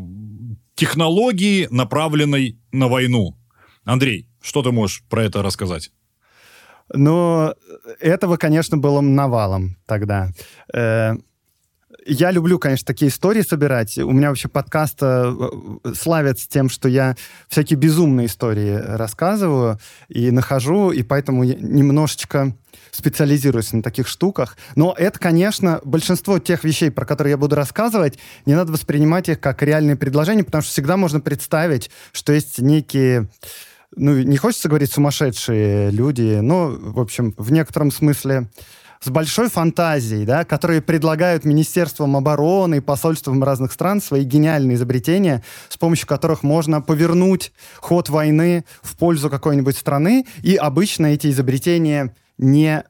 технологии, 0.76 1.68
направленной 1.72 2.60
на 2.72 2.88
войну. 2.88 3.36
Андрей, 3.86 4.28
что 4.40 4.62
ты 4.62 4.72
можешь 4.72 5.04
про 5.10 5.24
это 5.24 5.42
рассказать? 5.42 5.92
Но 6.94 7.56
этого, 8.00 8.38
конечно, 8.38 8.78
было 8.78 9.02
навалом 9.02 9.78
тогда. 9.88 10.30
Э, 10.72 11.14
я 12.06 12.32
люблю, 12.32 12.60
конечно, 12.60 12.86
такие 12.86 13.10
истории 13.10 13.42
собирать. 13.42 13.98
У 13.98 14.12
меня 14.12 14.30
вообще 14.30 14.48
подкаст 14.48 14.98
э, 15.02 15.34
славится 15.96 16.50
тем, 16.50 16.70
что 16.70 16.90
я 16.90 17.16
всякие 17.48 17.78
безумные 17.78 18.28
истории 18.28 18.74
рассказываю 18.74 19.80
и 20.10 20.32
нахожу, 20.32 20.92
и 20.92 21.04
поэтому 21.04 21.44
немножечко 21.44 22.56
специализируюсь 22.92 23.74
на 23.74 23.82
таких 23.82 24.08
штуках. 24.08 24.58
Но 24.76 24.94
это, 24.98 25.20
конечно, 25.20 25.82
большинство 25.84 26.40
тех 26.40 26.64
вещей, 26.64 26.92
про 26.92 27.06
которые 27.06 27.32
я 27.32 27.38
буду 27.38 27.56
рассказывать, 27.56 28.20
не 28.46 28.54
надо 28.54 28.72
воспринимать 28.72 29.30
их 29.30 29.40
как 29.40 29.64
реальные 29.64 29.96
предложения, 29.96 30.44
потому 30.44 30.62
что 30.62 30.72
всегда 30.72 30.98
можно 30.98 31.20
представить, 31.20 31.90
что 32.12 32.34
есть 32.34 32.60
некие 32.60 33.30
ну, 33.96 34.18
не 34.18 34.38
хочется 34.38 34.70
говорить 34.70 34.92
сумасшедшие 34.92 35.92
люди, 35.92 36.40
но, 36.42 36.70
в 36.70 37.00
общем, 37.00 37.36
в 37.38 37.52
некотором 37.52 37.92
смысле 37.92 38.48
с 39.04 39.10
большой 39.10 39.50
фантазией, 39.50 40.26
да, 40.26 40.46
которые 40.46 40.82
предлагают 40.82 41.46
Министерствам 41.46 42.16
обороны 42.16 42.76
и 42.76 42.82
посольствам 42.82 43.44
разных 43.44 43.74
стран 43.74 44.02
свои 44.02 44.24
гениальные 44.24 44.76
изобретения, 44.76 45.44
с 45.70 45.78
помощью 45.78 46.08
которых 46.08 46.44
можно 46.44 46.82
повернуть 46.82 47.52
ход 47.80 48.10
войны 48.10 48.64
в 48.82 48.96
пользу 48.96 49.30
какой-нибудь 49.30 49.78
страны, 49.78 50.26
и 50.42 50.56
обычно 50.56 51.08
эти 51.08 51.30
изобретения 51.30 52.16
не 52.38 52.84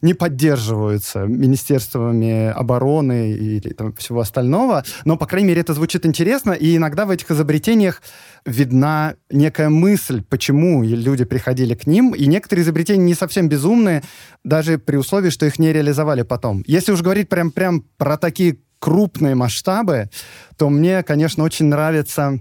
не 0.00 0.14
поддерживаются 0.14 1.20
министерствами 1.20 2.50
обороны 2.50 3.32
или 3.32 3.72
там, 3.72 3.92
всего 3.94 4.20
остального, 4.20 4.84
но, 5.04 5.16
по 5.16 5.26
крайней 5.26 5.48
мере, 5.48 5.60
это 5.60 5.74
звучит 5.74 6.06
интересно, 6.06 6.52
и 6.52 6.76
иногда 6.76 7.04
в 7.04 7.10
этих 7.10 7.30
изобретениях 7.30 8.02
видна 8.46 9.14
некая 9.30 9.68
мысль, 9.68 10.22
почему 10.22 10.82
люди 10.82 11.24
приходили 11.24 11.74
к 11.74 11.86
ним, 11.86 12.14
и 12.14 12.26
некоторые 12.26 12.62
изобретения 12.64 13.04
не 13.04 13.14
совсем 13.14 13.48
безумные, 13.48 14.02
даже 14.44 14.78
при 14.78 14.96
условии, 14.96 15.30
что 15.30 15.46
их 15.46 15.58
не 15.58 15.72
реализовали 15.72 16.22
потом. 16.22 16.62
Если 16.66 16.92
уж 16.92 17.02
говорить 17.02 17.28
прям, 17.28 17.50
прям 17.50 17.82
про 17.96 18.16
такие 18.16 18.58
крупные 18.78 19.34
масштабы, 19.34 20.10
то 20.56 20.68
мне, 20.68 21.02
конечно, 21.02 21.44
очень 21.44 21.66
нравятся 21.66 22.40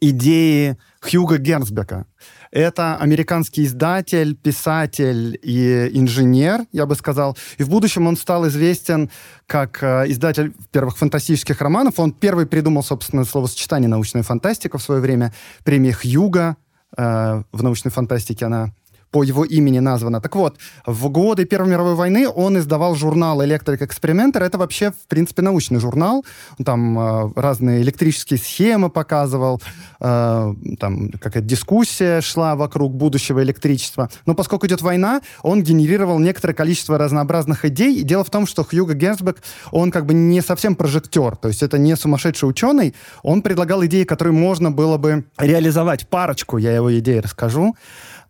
идеи 0.00 0.76
Хьюга 1.00 1.38
Гернсбека. 1.38 2.06
Это 2.52 2.96
американский 2.98 3.64
издатель, 3.64 4.36
писатель 4.36 5.38
и 5.42 5.90
инженер, 5.94 6.66
я 6.70 6.84
бы 6.84 6.94
сказал. 6.94 7.36
И 7.56 7.62
в 7.62 7.70
будущем 7.70 8.06
он 8.06 8.18
стал 8.18 8.46
известен 8.46 9.10
как 9.46 9.82
э, 9.82 10.04
издатель 10.08 10.52
первых 10.70 10.98
фантастических 10.98 11.58
романов. 11.62 11.98
Он 11.98 12.12
первый 12.12 12.44
придумал, 12.46 12.82
собственно, 12.82 13.24
словосочетание 13.24 13.88
«научная 13.88 14.22
фантастика» 14.22 14.76
в 14.76 14.82
свое 14.82 15.00
время. 15.00 15.32
Премия 15.64 15.94
Хьюга 15.94 16.56
э, 16.94 17.42
в 17.50 17.62
научной 17.62 17.90
фантастике 17.90 18.44
она 18.44 18.74
по 19.12 19.22
его 19.22 19.44
имени 19.44 19.78
названа. 19.78 20.20
Так 20.20 20.34
вот, 20.34 20.56
в 20.86 21.08
годы 21.10 21.44
Первой 21.44 21.70
мировой 21.70 21.94
войны 21.94 22.28
он 22.28 22.58
издавал 22.58 22.94
журнал 22.94 23.44
«Электрик 23.44 23.82
Экспериментер». 23.82 24.42
Это 24.42 24.58
вообще, 24.58 24.90
в 24.90 25.06
принципе, 25.06 25.42
научный 25.42 25.78
журнал. 25.78 26.24
Он 26.58 26.64
там 26.64 26.98
э, 26.98 27.32
разные 27.36 27.82
электрические 27.82 28.38
схемы 28.38 28.88
показывал, 28.88 29.60
э, 30.00 30.54
там 30.80 31.10
какая-то 31.10 31.46
дискуссия 31.46 32.22
шла 32.22 32.56
вокруг 32.56 32.94
будущего 32.94 33.42
электричества. 33.42 34.08
Но 34.24 34.34
поскольку 34.34 34.66
идет 34.66 34.80
война, 34.80 35.20
он 35.42 35.62
генерировал 35.62 36.18
некоторое 36.18 36.54
количество 36.54 36.96
разнообразных 36.96 37.66
идей. 37.66 37.94
И 38.00 38.02
дело 38.04 38.24
в 38.24 38.30
том, 38.30 38.46
что 38.46 38.64
Хьюго 38.64 38.94
Герцбек, 38.94 39.42
он 39.70 39.90
как 39.90 40.06
бы 40.06 40.14
не 40.14 40.40
совсем 40.40 40.74
прожектор, 40.74 41.36
то 41.36 41.48
есть 41.48 41.62
это 41.62 41.76
не 41.76 41.94
сумасшедший 41.96 42.48
ученый. 42.48 42.94
Он 43.22 43.42
предлагал 43.42 43.84
идеи, 43.84 44.04
которые 44.04 44.32
можно 44.32 44.70
было 44.70 44.96
бы 44.96 45.26
реализовать. 45.36 46.08
Парочку 46.08 46.56
я 46.56 46.74
его 46.74 46.98
идей 46.98 47.20
расскажу. 47.20 47.76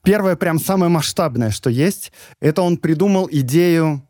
Первое, 0.05 0.35
прям 0.35 0.59
самое 0.59 0.91
масштабное, 0.91 1.51
что 1.51 1.71
есть, 1.71 2.13
это 2.41 2.63
он 2.63 2.77
придумал 2.77 3.29
идею 3.31 4.03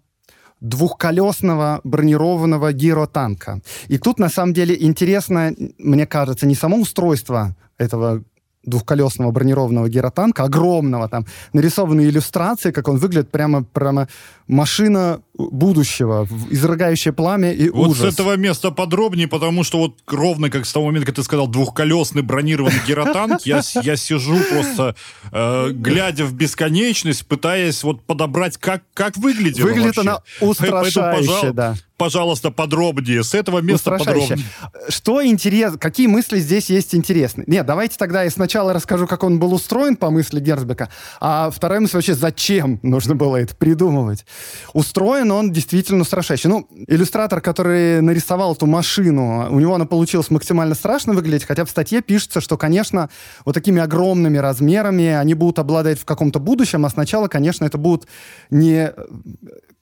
двухколесного 0.60 1.80
бронированного 1.84 2.72
гиротанка. 2.72 3.60
И 3.88 3.98
тут, 3.98 4.18
на 4.18 4.30
самом 4.30 4.54
деле, 4.54 4.74
интересно, 4.80 5.52
мне 5.78 6.06
кажется, 6.06 6.46
не 6.46 6.54
само 6.54 6.78
устройство 6.78 7.54
этого 7.76 8.22
двухколесного 8.64 9.32
бронированного 9.32 9.88
геротанка, 9.88 10.44
огромного, 10.44 11.08
там 11.08 11.26
нарисованы 11.52 12.02
иллюстрации, 12.02 12.70
как 12.70 12.88
он 12.88 12.96
выглядит, 12.96 13.30
прямо, 13.30 13.64
прямо 13.64 14.08
машина 14.46 15.20
будущего, 15.50 16.28
изрыгающая 16.50 17.12
пламя 17.12 17.52
и 17.52 17.68
вот 17.68 17.88
ужас. 17.88 18.02
Вот 18.02 18.10
с 18.10 18.14
этого 18.14 18.36
места 18.36 18.70
подробнее, 18.70 19.28
потому 19.28 19.64
что 19.64 19.78
вот 19.78 19.98
ровно 20.06 20.50
как 20.50 20.66
с 20.66 20.72
того 20.72 20.86
момента, 20.86 21.06
как 21.06 21.16
ты 21.16 21.22
сказал, 21.22 21.48
двухколесный 21.48 22.22
бронированный 22.22 22.80
геротанк, 22.86 23.42
я, 23.42 23.62
я 23.82 23.96
сижу 23.96 24.38
просто, 24.50 24.94
э, 25.30 25.70
глядя 25.72 26.24
в 26.24 26.34
бесконечность, 26.34 27.26
пытаясь 27.26 27.82
вот 27.84 28.02
подобрать, 28.02 28.56
как, 28.58 28.82
как 28.94 29.16
выглядит 29.16 29.62
Выглядит 29.62 29.98
она 29.98 30.20
устрашающе, 30.40 31.00
Поэтому, 31.00 31.52
да 31.52 31.76
пожалуйста, 32.02 32.50
подробнее. 32.50 33.22
С 33.22 33.32
этого 33.32 33.60
места 33.60 33.92
подробнее. 33.92 34.44
Что 34.88 35.24
интересно? 35.24 35.78
Какие 35.78 36.08
мысли 36.08 36.40
здесь 36.40 36.68
есть 36.68 36.96
интересные? 36.96 37.44
Нет, 37.46 37.64
давайте 37.64 37.96
тогда 37.96 38.24
я 38.24 38.30
сначала 38.30 38.72
расскажу, 38.72 39.06
как 39.06 39.22
он 39.22 39.38
был 39.38 39.54
устроен 39.54 39.94
по 39.94 40.10
мысли 40.10 40.40
Герцбека, 40.40 40.88
а 41.20 41.52
вторая 41.52 41.78
мысль 41.78 41.94
вообще, 41.94 42.14
зачем 42.14 42.80
нужно 42.82 43.14
было 43.14 43.36
это 43.36 43.54
придумывать. 43.54 44.26
Устроен 44.72 45.30
он 45.32 45.52
действительно 45.52 46.04
страшащий. 46.04 46.48
Ну, 46.48 46.68
иллюстратор, 46.86 47.40
который 47.40 48.00
нарисовал 48.00 48.54
эту 48.54 48.66
машину, 48.66 49.48
у 49.50 49.60
него 49.60 49.74
она 49.74 49.86
получилась 49.86 50.30
максимально 50.30 50.74
страшно 50.74 51.12
выглядеть, 51.12 51.44
хотя 51.44 51.64
в 51.64 51.70
статье 51.70 52.02
пишется, 52.02 52.40
что, 52.40 52.56
конечно, 52.56 53.10
вот 53.44 53.54
такими 53.54 53.80
огромными 53.80 54.38
размерами 54.38 55.08
они 55.08 55.34
будут 55.34 55.58
обладать 55.58 55.98
в 55.98 56.04
каком-то 56.04 56.38
будущем, 56.38 56.84
а 56.86 56.90
сначала, 56.90 57.28
конечно, 57.28 57.64
это 57.64 57.78
будут 57.78 58.06
не 58.50 58.92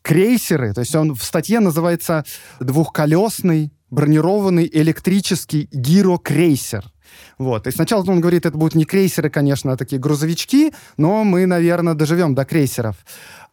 крейсеры, 0.03 0.73
то 0.73 0.81
есть 0.81 0.95
он 0.95 1.15
в 1.15 1.23
статье 1.23 1.61
называется 1.61 2.25
двухколесный 2.59 3.73
бронированный 3.91 4.71
электрический 4.73 5.69
гирокрейсер. 5.73 6.85
Вот. 7.39 7.67
И 7.67 7.71
сначала 7.71 8.05
он 8.05 8.21
говорит, 8.21 8.47
это 8.47 8.57
будут 8.57 8.75
не 8.75 8.85
крейсеры, 8.85 9.31
конечно, 9.31 9.73
а 9.73 9.77
такие 9.77 10.01
грузовички, 10.01 10.73
но 10.97 11.25
мы, 11.25 11.47
наверное, 11.47 11.95
доживем 11.95 12.35
до 12.35 12.45
крейсеров. 12.45 12.97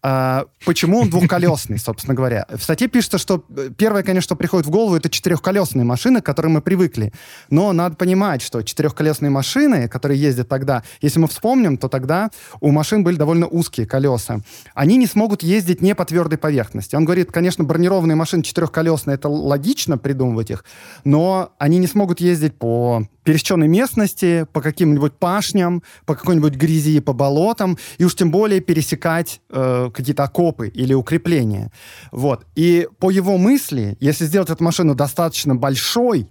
А, 0.03 0.45
почему 0.65 1.01
он 1.01 1.09
двухколесный, 1.09 1.79
собственно 1.79 2.13
говоря? 2.13 2.45
В 2.53 2.61
статье 2.61 2.87
пишется, 2.87 3.17
что 3.17 3.43
э, 3.49 3.69
первое, 3.75 4.03
конечно, 4.03 4.27
что 4.27 4.35
приходит 4.35 4.67
в 4.67 4.69
голову, 4.69 4.95
это 4.95 5.09
четырехколесные 5.09 5.83
машины, 5.83 6.21
к 6.21 6.25
которым 6.25 6.53
мы 6.53 6.61
привыкли. 6.61 7.11
Но 7.49 7.73
надо 7.73 7.95
понимать, 7.95 8.41
что 8.41 8.61
четырехколесные 8.61 9.29
машины, 9.29 9.87
которые 9.87 10.19
ездят 10.19 10.47
тогда, 10.47 10.83
если 11.01 11.19
мы 11.19 11.27
вспомним, 11.27 11.77
то 11.77 11.87
тогда 11.87 12.29
у 12.61 12.71
машин 12.71 13.03
были 13.03 13.15
довольно 13.15 13.47
узкие 13.47 13.87
колеса. 13.87 14.39
Они 14.73 14.97
не 14.97 15.07
смогут 15.07 15.43
ездить 15.43 15.81
не 15.81 15.95
по 15.95 16.05
твердой 16.05 16.37
поверхности. 16.37 16.95
Он 16.95 17.05
говорит, 17.05 17.31
конечно, 17.31 17.63
бронированные 17.63 18.15
машины 18.15 18.43
четырехколесные, 18.43 19.15
это 19.15 19.29
логично 19.29 19.97
придумывать 19.97 20.51
их, 20.51 20.63
но 21.03 21.53
они 21.57 21.79
не 21.79 21.87
смогут 21.87 22.19
ездить 22.19 22.55
по 22.55 23.03
пересеченной 23.27 23.67
местности, 23.67 24.47
по 24.53 24.61
каким-нибудь 24.61 25.13
пашням, 25.13 25.83
по 26.05 26.15
какой-нибудь 26.15 26.55
грязи, 26.55 27.01
по 27.01 27.11
болотам, 27.11 27.77
и 27.97 28.05
уж 28.05 28.15
тем 28.15 28.31
более 28.31 28.61
пересекать 28.61 29.41
э, 29.49 29.86
какие-то 29.91 30.23
окопы 30.23 30.67
или 30.67 30.93
укрепления. 30.93 31.71
Вот. 32.11 32.45
И 32.55 32.87
по 32.99 33.11
его 33.11 33.37
мысли, 33.37 33.97
если 33.99 34.25
сделать 34.25 34.49
эту 34.49 34.63
машину 34.63 34.95
достаточно 34.95 35.55
большой, 35.55 36.29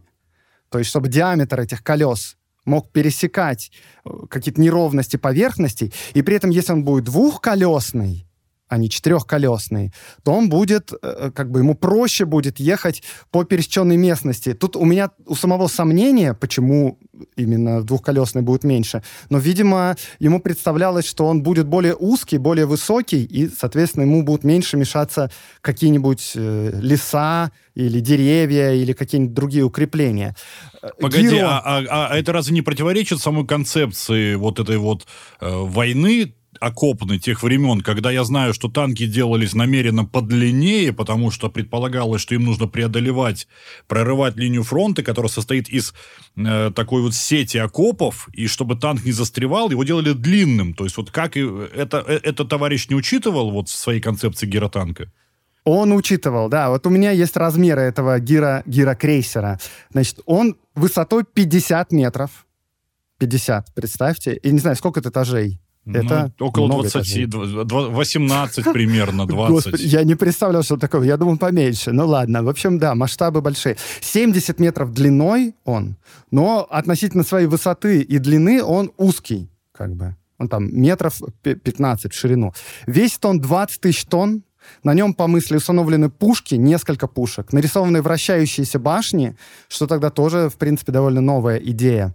то 0.69 0.79
есть 0.79 0.91
чтобы 0.91 1.09
диаметр 1.09 1.61
этих 1.61 1.83
колес 1.83 2.37
мог 2.65 2.91
пересекать 2.91 3.71
э, 4.05 4.11
какие-то 4.29 4.61
неровности 4.61 5.17
поверхностей, 5.17 5.93
и 6.15 6.23
при 6.23 6.37
этом, 6.37 6.51
если 6.51 6.73
он 6.73 6.85
будет 6.85 7.05
двухколесный, 7.05 8.26
а 8.69 8.79
не 8.79 8.91
четырехколесный, 8.91 9.93
то 10.25 10.33
он 10.33 10.49
будет, 10.49 10.93
э, 11.03 11.31
как 11.35 11.51
бы 11.51 11.61
ему 11.61 11.75
проще 11.75 12.25
будет 12.25 12.59
ехать 12.59 13.03
по 13.31 13.45
пересеченной 13.45 13.97
местности. 13.97 14.55
Тут 14.55 14.77
у 14.77 14.85
меня 14.85 15.11
у 15.27 15.35
самого 15.35 15.69
сомнения, 15.69 16.35
почему 16.35 16.99
именно 17.37 17.83
двухколесный 17.83 18.43
будет 18.43 18.65
меньше. 18.65 19.03
Но, 19.31 19.39
видимо, 19.39 19.97
ему 20.19 20.41
представлялось, 20.41 21.07
что 21.07 21.27
он 21.27 21.43
будет 21.43 21.67
более 21.67 21.95
узкий, 21.95 22.39
более 22.39 22.67
высокий, 22.67 23.25
и, 23.25 23.49
соответственно, 23.49 24.03
ему 24.03 24.23
будут 24.23 24.45
меньше 24.45 24.77
мешаться 24.77 25.31
какие-нибудь 25.61 26.33
э, 26.35 26.79
леса 26.81 27.53
или 27.75 28.01
деревья, 28.01 28.73
или 28.73 28.93
какие-нибудь 28.93 29.35
другие 29.35 29.65
укрепления. 29.65 30.35
Э, 30.83 30.89
Погоди, 31.01 31.29
Гиро... 31.29 31.61
а, 31.65 31.79
а, 31.79 32.07
а 32.11 32.17
это 32.17 32.33
разве 32.33 32.55
не 32.55 32.63
противоречит 32.63 33.21
самой 33.21 33.47
концепции 33.47 34.35
вот 34.35 34.59
этой 34.59 34.79
вот 34.79 35.07
э, 35.41 35.49
войны 35.49 36.35
окопный 36.61 37.19
тех 37.19 37.43
времен, 37.43 37.81
когда 37.81 38.11
я 38.11 38.25
знаю, 38.25 38.55
что 38.55 38.69
танки 38.69 39.07
делались 39.07 39.55
намеренно 39.55 40.05
подлиннее, 40.05 40.93
потому 40.93 41.31
что 41.31 41.49
предполагалось, 41.51 42.23
что 42.23 42.35
им 42.35 42.45
нужно 42.45 42.67
преодолевать, 42.67 43.49
прорывать 43.89 44.37
линию 44.37 44.63
фронта, 44.63 45.03
которая 45.03 45.31
состоит 45.31 45.69
из 45.69 45.95
э, 46.37 46.71
такой 46.75 47.03
вот 47.03 47.15
сети 47.15 47.59
окопов, 47.59 48.29
и 48.33 48.47
чтобы 48.47 48.77
танк 48.77 49.05
не 49.05 49.13
застревал, 49.13 49.71
его 49.71 49.85
делали 49.85 50.13
длинным. 50.13 50.75
То 50.75 50.85
есть 50.85 50.97
вот 50.97 51.11
как 51.11 51.37
и 51.37 51.41
это, 51.41 52.05
э, 52.07 52.21
это 52.23 52.45
товарищ 52.45 52.89
не 52.89 52.95
учитывал 52.95 53.51
вот 53.51 53.69
в 53.69 53.75
своей 53.75 54.01
концепции 54.01 54.47
гиротанка? 54.47 55.11
Он 55.67 55.93
учитывал, 55.93 56.49
да. 56.49 56.71
Вот 56.71 56.87
у 56.87 56.91
меня 56.91 57.11
есть 57.11 57.37
размеры 57.37 57.83
этого 57.83 58.21
гиро, 58.21 58.63
гирокрейсера. 58.67 59.59
Значит, 59.91 60.21
он 60.25 60.57
высотой 60.77 61.25
50 61.25 61.91
метров. 61.91 62.47
50, 63.19 63.75
представьте. 63.75 64.37
И 64.37 64.53
не 64.53 64.61
знаю, 64.61 64.77
сколько 64.77 65.01
это 65.01 65.09
этажей. 65.09 65.59
Ну, 65.87 66.01
Это 66.01 66.33
около 66.41 66.67
много 66.67 66.89
20, 66.91 66.97
этажей. 66.97 67.27
18 67.27 68.73
примерно, 68.73 69.25
20. 69.27 69.51
Господи, 69.51 69.87
я 69.87 70.03
не 70.03 70.17
представлял, 70.17 70.65
что 70.65 70.77
такое. 70.77 71.05
Я 71.07 71.17
думал, 71.17 71.39
поменьше. 71.39 71.93
Ну 71.93 72.07
ладно. 72.07 72.43
В 72.43 72.49
общем, 72.49 72.79
да, 72.79 72.95
масштабы 72.97 73.41
большие. 73.41 73.77
70 74.01 74.59
метров 74.59 74.93
длиной 74.93 75.55
он, 75.65 75.97
но 76.33 76.67
относительно 76.69 77.23
своей 77.23 77.47
высоты 77.47 78.03
и 78.03 78.19
длины 78.19 78.63
он 78.65 78.91
узкий, 78.97 79.49
как 79.73 79.95
бы. 79.95 80.17
Он 80.39 80.49
там 80.49 80.69
метров 80.77 81.23
пи- 81.43 81.55
15 81.55 82.13
в 82.13 82.17
ширину. 82.17 82.53
Весит 82.87 83.25
он 83.25 83.41
20 83.41 83.81
тысяч 83.81 84.05
тонн. 84.05 84.43
На 84.83 84.93
нем, 84.95 85.15
по 85.15 85.29
мысли, 85.29 85.57
установлены 85.57 86.11
пушки, 86.11 86.57
несколько 86.57 87.07
пушек, 87.07 87.53
нарисованы 87.53 88.03
вращающиеся 88.03 88.81
башни, 88.81 89.37
что 89.69 89.87
тогда 89.87 90.11
тоже, 90.11 90.51
в 90.51 90.57
принципе, 90.57 90.91
довольно 90.91 91.21
новая 91.21 91.59
идея. 91.59 92.13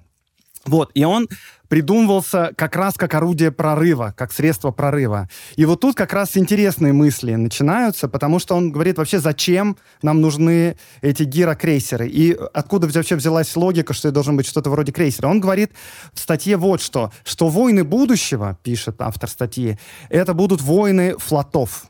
Вот, 0.65 0.91
и 0.93 1.03
он 1.03 1.27
придумывался 1.69 2.51
как 2.57 2.75
раз 2.75 2.95
как 2.95 3.13
орудие 3.13 3.49
прорыва, 3.51 4.13
как 4.17 4.33
средство 4.33 4.71
прорыва. 4.71 5.29
И 5.55 5.65
вот 5.65 5.79
тут 5.79 5.95
как 5.95 6.11
раз 6.11 6.35
интересные 6.35 6.91
мысли 6.91 7.33
начинаются, 7.33 8.09
потому 8.09 8.39
что 8.39 8.55
он 8.55 8.71
говорит 8.71 8.97
вообще, 8.97 9.19
зачем 9.19 9.77
нам 10.01 10.19
нужны 10.19 10.75
эти 11.01 11.23
гирокрейсеры, 11.23 12.07
и 12.09 12.37
откуда 12.53 12.87
вообще 12.87 13.15
взялась 13.15 13.55
логика, 13.55 13.93
что 13.93 14.09
это 14.09 14.15
должен 14.15 14.35
быть 14.35 14.47
что-то 14.47 14.69
вроде 14.69 14.91
крейсера. 14.91 15.27
Он 15.27 15.39
говорит 15.39 15.71
в 16.13 16.19
статье 16.19 16.57
вот 16.57 16.81
что, 16.81 17.11
что 17.23 17.47
войны 17.47 17.85
будущего, 17.85 18.57
пишет 18.63 19.01
автор 19.01 19.29
статьи, 19.29 19.79
это 20.09 20.33
будут 20.33 20.61
войны 20.61 21.15
флотов, 21.17 21.85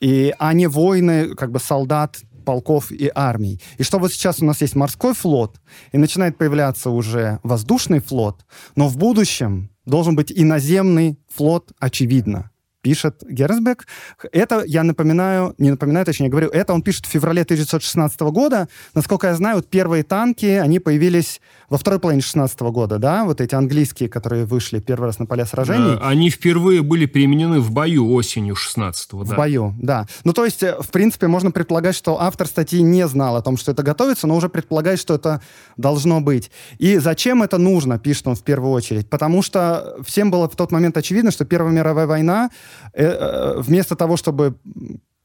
и, 0.00 0.34
а 0.38 0.52
войны 0.68 1.34
как 1.34 1.50
бы 1.50 1.58
солдат 1.58 2.18
полков 2.46 2.90
и 2.90 3.10
армий. 3.14 3.60
И 3.76 3.82
что 3.82 3.98
вот 3.98 4.12
сейчас 4.12 4.40
у 4.40 4.46
нас 4.46 4.62
есть 4.62 4.74
морской 4.74 5.12
флот, 5.12 5.60
и 5.92 5.98
начинает 5.98 6.38
появляться 6.38 6.88
уже 6.88 7.40
воздушный 7.42 8.00
флот, 8.00 8.46
но 8.76 8.88
в 8.88 8.96
будущем 8.96 9.68
должен 9.84 10.16
быть 10.16 10.30
и 10.30 10.44
наземный 10.44 11.18
флот, 11.28 11.72
очевидно 11.78 12.50
пишет 12.86 13.24
Герцбек. 13.28 13.84
Это, 14.30 14.62
я 14.64 14.84
напоминаю, 14.84 15.56
не 15.58 15.70
напоминаю, 15.72 16.06
точнее 16.06 16.28
говорю, 16.28 16.50
это 16.50 16.72
он 16.72 16.82
пишет 16.82 17.04
в 17.04 17.08
феврале 17.08 17.42
1916 17.42 18.20
года. 18.20 18.68
Насколько 18.94 19.26
я 19.26 19.34
знаю, 19.34 19.56
вот 19.56 19.68
первые 19.68 20.04
танки, 20.04 20.46
они 20.46 20.78
появились 20.78 21.40
во 21.68 21.78
второй 21.78 21.98
половине 22.00 22.22
16 22.22 22.60
года, 22.60 22.98
да, 22.98 23.24
вот 23.24 23.40
эти 23.40 23.54
английские, 23.54 24.08
которые 24.08 24.44
вышли 24.44 24.78
первый 24.78 25.06
раз 25.06 25.18
на 25.18 25.26
поля 25.26 25.46
сражений. 25.46 25.94
Э, 25.94 25.98
Они 26.02 26.30
впервые 26.30 26.82
были 26.82 27.06
применены 27.06 27.60
в 27.60 27.70
бою 27.70 28.12
осенью 28.12 28.54
16-го, 28.54 29.18
В 29.18 29.28
да. 29.30 29.36
бою, 29.36 29.74
да. 29.78 30.06
Ну, 30.24 30.32
то 30.32 30.44
есть, 30.44 30.62
э, 30.62 30.76
в 30.80 30.88
принципе, 30.90 31.26
можно 31.26 31.50
предполагать, 31.50 31.96
что 31.96 32.20
автор 32.20 32.46
статьи 32.46 32.82
не 32.82 33.06
знал 33.08 33.36
о 33.36 33.42
том, 33.42 33.56
что 33.56 33.72
это 33.72 33.82
готовится, 33.82 34.26
но 34.26 34.36
уже 34.36 34.48
предполагает, 34.48 35.00
что 35.00 35.14
это 35.14 35.40
должно 35.76 36.20
быть. 36.20 36.50
И 36.78 36.98
зачем 36.98 37.42
это 37.42 37.58
нужно, 37.58 37.98
пишет 37.98 38.26
он 38.28 38.36
в 38.36 38.42
первую 38.42 38.72
очередь? 38.72 39.08
Потому 39.08 39.42
что 39.42 39.96
всем 40.04 40.30
было 40.30 40.48
в 40.48 40.56
тот 40.56 40.72
момент 40.72 40.96
очевидно, 40.96 41.30
что 41.30 41.44
Первая 41.44 41.72
мировая 41.72 42.06
война, 42.06 42.50
э, 42.92 43.04
э, 43.04 43.60
вместо 43.60 43.96
того, 43.96 44.16
чтобы 44.16 44.56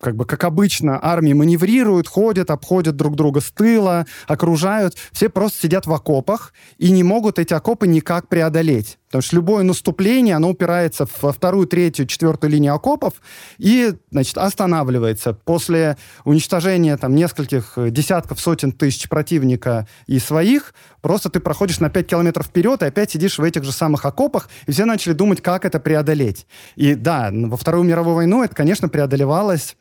как 0.02 0.16
бы, 0.16 0.26
как 0.26 0.44
обычно, 0.44 1.00
армии 1.02 1.34
маневрируют, 1.34 2.08
ходят, 2.08 2.50
обходят 2.50 2.96
друг 2.96 3.16
друга 3.16 3.40
с 3.40 3.52
тыла, 3.52 4.06
окружают. 4.28 4.96
Все 5.12 5.30
просто 5.30 5.62
сидят 5.62 5.86
в 5.86 5.94
окопах 5.94 6.54
и 6.78 6.92
не 6.92 7.04
могут 7.04 7.40
эти 7.40 7.54
окопы 7.54 7.88
никак 7.88 8.28
преодолеть. 8.28 8.98
Потому 9.12 9.22
что 9.24 9.36
любое 9.36 9.64
наступление, 9.64 10.38
оно 10.38 10.50
упирается 10.50 11.06
во 11.22 11.34
вторую, 11.34 11.68
третью, 11.68 12.08
четвертую 12.08 12.50
линию 12.50 12.74
окопов 12.74 13.16
и, 13.58 13.94
значит, 14.10 14.38
останавливается. 14.38 15.34
После 15.34 15.98
уничтожения 16.24 16.96
там 16.96 17.14
нескольких 17.14 17.74
э, 17.76 17.90
десятков, 17.90 18.40
сотен 18.40 18.72
тысяч 18.72 19.10
противника 19.10 19.86
и 20.08 20.18
своих, 20.18 20.74
просто 21.02 21.30
ты 21.30 21.42
проходишь 21.42 21.82
на 21.82 21.90
5 21.90 22.08
километров 22.08 22.46
вперед 22.46 22.82
и 22.84 22.86
опять 22.86 23.12
сидишь 23.12 23.38
в 23.38 23.44
этих 23.44 23.66
же 23.66 23.74
самых 23.74 24.06
окопах, 24.06 24.50
и 24.66 24.72
все 24.72 24.86
начали 24.86 25.12
думать, 25.12 25.42
как 25.42 25.66
это 25.66 25.82
преодолеть. 25.82 26.48
И 26.78 26.96
да, 26.96 27.30
во 27.34 27.58
Вторую 27.58 27.84
мировую 27.84 28.16
войну 28.16 28.44
это, 28.44 28.56
конечно, 28.56 28.88
преодолевалось 28.88 29.76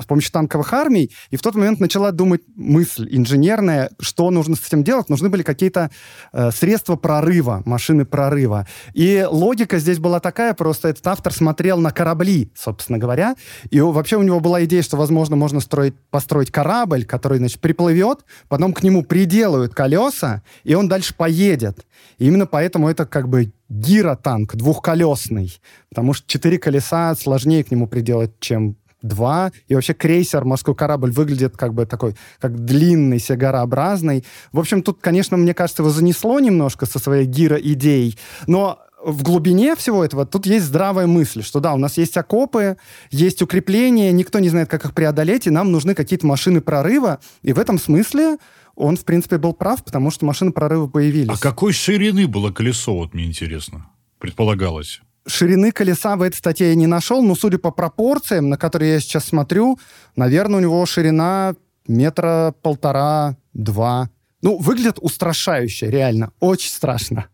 с 0.00 0.06
помощью 0.06 0.32
танковых 0.32 0.72
армий, 0.72 1.12
и 1.30 1.36
в 1.36 1.42
тот 1.42 1.54
момент 1.54 1.78
начала 1.78 2.10
думать 2.10 2.42
мысль 2.56 3.08
инженерная, 3.10 3.90
что 4.00 4.30
нужно 4.30 4.56
с 4.56 4.66
этим 4.66 4.82
делать. 4.82 5.08
Нужны 5.08 5.28
были 5.28 5.42
какие-то 5.42 5.90
э, 6.32 6.50
средства 6.50 6.96
прорыва, 6.96 7.62
машины 7.64 8.04
прорыва. 8.04 8.66
И 8.92 9.24
логика 9.28 9.78
здесь 9.78 9.98
была 9.98 10.18
такая, 10.18 10.54
просто 10.54 10.88
этот 10.88 11.06
автор 11.06 11.32
смотрел 11.32 11.78
на 11.78 11.92
корабли, 11.92 12.50
собственно 12.56 12.98
говоря, 12.98 13.36
и 13.70 13.80
вообще 13.80 14.16
у 14.16 14.22
него 14.22 14.40
была 14.40 14.64
идея, 14.64 14.82
что, 14.82 14.96
возможно, 14.96 15.36
можно 15.36 15.60
строить, 15.60 15.94
построить 16.10 16.50
корабль, 16.50 17.04
который, 17.04 17.38
значит, 17.38 17.60
приплывет, 17.60 18.24
потом 18.48 18.72
к 18.72 18.82
нему 18.82 19.04
приделают 19.04 19.74
колеса, 19.74 20.42
и 20.64 20.74
он 20.74 20.88
дальше 20.88 21.14
поедет. 21.14 21.86
И 22.18 22.26
именно 22.26 22.46
поэтому 22.46 22.88
это 22.88 23.06
как 23.06 23.28
бы 23.28 23.52
гиротанк 23.68 24.56
двухколесный, 24.56 25.56
потому 25.88 26.14
что 26.14 26.26
четыре 26.26 26.58
колеса 26.58 27.14
сложнее 27.14 27.62
к 27.64 27.70
нему 27.70 27.86
приделать, 27.86 28.38
чем 28.40 28.76
два. 29.04 29.52
И 29.68 29.74
вообще 29.74 29.94
крейсер, 29.94 30.44
морской 30.44 30.74
корабль 30.74 31.12
выглядит 31.12 31.56
как 31.56 31.74
бы 31.74 31.86
такой, 31.86 32.16
как 32.40 32.64
длинный, 32.64 33.18
сигарообразный. 33.18 34.24
В 34.52 34.58
общем, 34.58 34.82
тут, 34.82 34.98
конечно, 35.00 35.36
мне 35.36 35.54
кажется, 35.54 35.82
его 35.82 35.90
занесло 35.90 36.40
немножко 36.40 36.86
со 36.86 36.98
своей 36.98 37.26
гиро-идеей, 37.26 38.18
но 38.46 38.80
в 39.04 39.22
глубине 39.22 39.76
всего 39.76 40.02
этого 40.04 40.24
тут 40.24 40.46
есть 40.46 40.64
здравая 40.64 41.06
мысль, 41.06 41.42
что 41.42 41.60
да, 41.60 41.74
у 41.74 41.76
нас 41.76 41.98
есть 41.98 42.16
окопы, 42.16 42.78
есть 43.10 43.42
укрепления, 43.42 44.10
никто 44.12 44.38
не 44.38 44.48
знает, 44.48 44.68
как 44.70 44.84
их 44.86 44.94
преодолеть, 44.94 45.46
и 45.46 45.50
нам 45.50 45.70
нужны 45.70 45.94
какие-то 45.94 46.26
машины 46.26 46.60
прорыва. 46.60 47.20
И 47.42 47.52
в 47.52 47.58
этом 47.58 47.78
смысле 47.78 48.38
он, 48.74 48.96
в 48.96 49.04
принципе, 49.04 49.38
был 49.38 49.52
прав, 49.52 49.84
потому 49.84 50.10
что 50.10 50.24
машины 50.24 50.52
прорыва 50.52 50.86
появились. 50.86 51.28
А 51.28 51.38
какой 51.38 51.72
ширины 51.72 52.26
было 52.26 52.50
колесо, 52.50 52.94
вот 52.94 53.14
мне 53.14 53.24
интересно, 53.24 53.86
предполагалось? 54.18 55.02
Ширины 55.26 55.72
колеса 55.72 56.16
в 56.16 56.22
этой 56.22 56.36
статье 56.36 56.68
я 56.68 56.74
не 56.74 56.86
нашел, 56.86 57.22
но 57.22 57.34
судя 57.34 57.58
по 57.58 57.70
пропорциям, 57.70 58.48
на 58.50 58.58
которые 58.58 58.94
я 58.94 59.00
сейчас 59.00 59.24
смотрю, 59.24 59.78
наверное, 60.16 60.58
у 60.58 60.62
него 60.62 60.84
ширина 60.86 61.54
метра 61.86 62.54
полтора-два. 62.62 64.10
Ну, 64.42 64.58
выглядит 64.58 64.98
устрашающе, 65.00 65.90
реально. 65.90 66.32
Очень 66.40 66.70
страшно. 66.70 67.26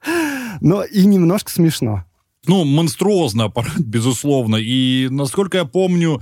Но 0.60 0.84
и 0.84 1.04
немножко 1.04 1.50
смешно. 1.50 2.04
Ну, 2.46 2.64
монструозно 2.64 3.44
аппарат, 3.44 3.72
безусловно. 3.78 4.56
И, 4.56 5.08
насколько 5.10 5.58
я 5.58 5.64
помню, 5.64 6.20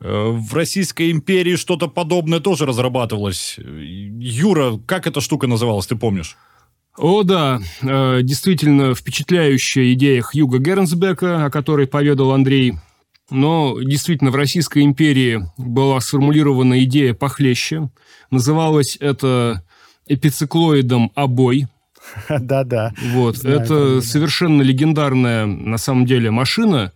э, 0.00 0.30
в 0.30 0.54
Российской 0.54 1.10
империи 1.10 1.56
что-то 1.56 1.88
подобное 1.88 2.40
тоже 2.40 2.66
разрабатывалось. 2.66 3.56
Юра, 3.58 4.78
как 4.86 5.06
эта 5.06 5.20
штука 5.20 5.46
называлась, 5.46 5.86
ты 5.86 5.96
помнишь? 5.96 6.36
О, 6.96 7.22
да, 7.22 7.60
э, 7.82 8.20
действительно 8.22 8.94
впечатляющая 8.94 9.92
идея 9.94 10.22
Хьюга 10.22 10.58
Гернсбека, 10.58 11.46
о 11.46 11.50
которой 11.50 11.86
поведал 11.86 12.32
Андрей. 12.32 12.74
Но 13.30 13.80
действительно 13.80 14.30
в 14.30 14.34
Российской 14.34 14.82
империи 14.82 15.48
была 15.56 16.00
сформулирована 16.00 16.82
идея 16.84 17.14
похлеще. 17.14 17.90
Называлось 18.30 18.96
это 19.00 19.64
эпициклоидом 20.06 21.12
обой. 21.14 21.68
Да-да. 22.28 22.92
Вот. 23.12 23.36
Знаю, 23.36 23.60
это 23.60 24.00
совершенно 24.00 24.62
легендарная, 24.62 25.46
на 25.46 25.78
самом 25.78 26.06
деле, 26.06 26.30
машина, 26.30 26.92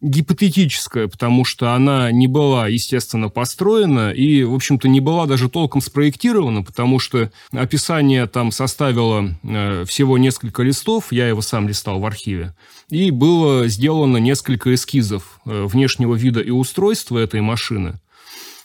гипотетическая, 0.00 1.08
потому 1.08 1.44
что 1.44 1.72
она 1.74 2.10
не 2.10 2.26
была, 2.26 2.68
естественно, 2.68 3.28
построена 3.28 4.12
и, 4.12 4.42
в 4.44 4.54
общем-то, 4.54 4.88
не 4.88 5.00
была 5.00 5.26
даже 5.26 5.50
толком 5.50 5.80
спроектирована, 5.82 6.62
потому 6.62 6.98
что 6.98 7.30
описание 7.52 8.26
там 8.26 8.50
составило 8.50 9.36
э, 9.42 9.84
всего 9.86 10.16
несколько 10.16 10.62
листов, 10.62 11.12
я 11.12 11.28
его 11.28 11.42
сам 11.42 11.68
листал 11.68 12.00
в 12.00 12.06
архиве, 12.06 12.54
и 12.88 13.10
было 13.10 13.68
сделано 13.68 14.16
несколько 14.16 14.74
эскизов 14.74 15.40
э, 15.44 15.66
внешнего 15.66 16.14
вида 16.14 16.40
и 16.40 16.50
устройства 16.50 17.18
этой 17.18 17.42
машины. 17.42 18.00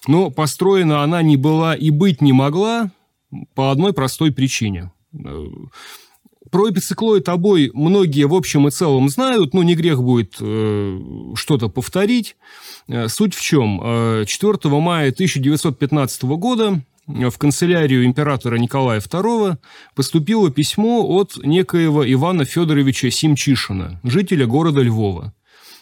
Но 0.08 0.30
построена 0.30 1.04
она 1.04 1.21
не 1.21 1.36
была 1.36 1.76
и 1.76 1.89
быть 1.89 2.21
не 2.21 2.32
могла 2.32 2.91
по 3.56 3.71
одной 3.71 3.91
простой 3.91 4.32
причине. 4.32 4.91
Э, 6.56 6.58
Про 6.58 6.70
эпициклоид 6.70 7.28
обой 7.30 7.72
многие 7.74 8.26
в 8.26 8.34
общем 8.34 8.68
и 8.68 8.72
целом 8.72 9.10
знают, 9.10 9.54
но 9.54 9.63
не 9.63 9.76
грех 9.76 10.02
будет 10.02 10.36
э, 10.39 11.00
что-то 11.36 11.68
повторить. 11.70 12.36
Э, 12.88 13.08
Суть 13.10 13.34
в 13.34 13.41
чем? 13.41 13.82
Э, 13.84 14.24
4 14.26 14.58
мая 14.80 15.12
1915 15.12 16.24
года 16.24 16.82
э, 17.08 17.30
в 17.30 17.38
канцелярию 17.38 18.06
императора 18.06 18.58
Николая 18.58 19.02
II 19.02 19.58
поступило 19.96 20.50
письмо 20.50 21.06
от 21.06 21.38
некоего 21.44 22.10
Ивана 22.10 22.46
Федоровича 22.46 23.12
Симчишина, 23.12 24.00
жителя 24.04 24.46
города 24.46 24.82
Львова. 24.82 25.34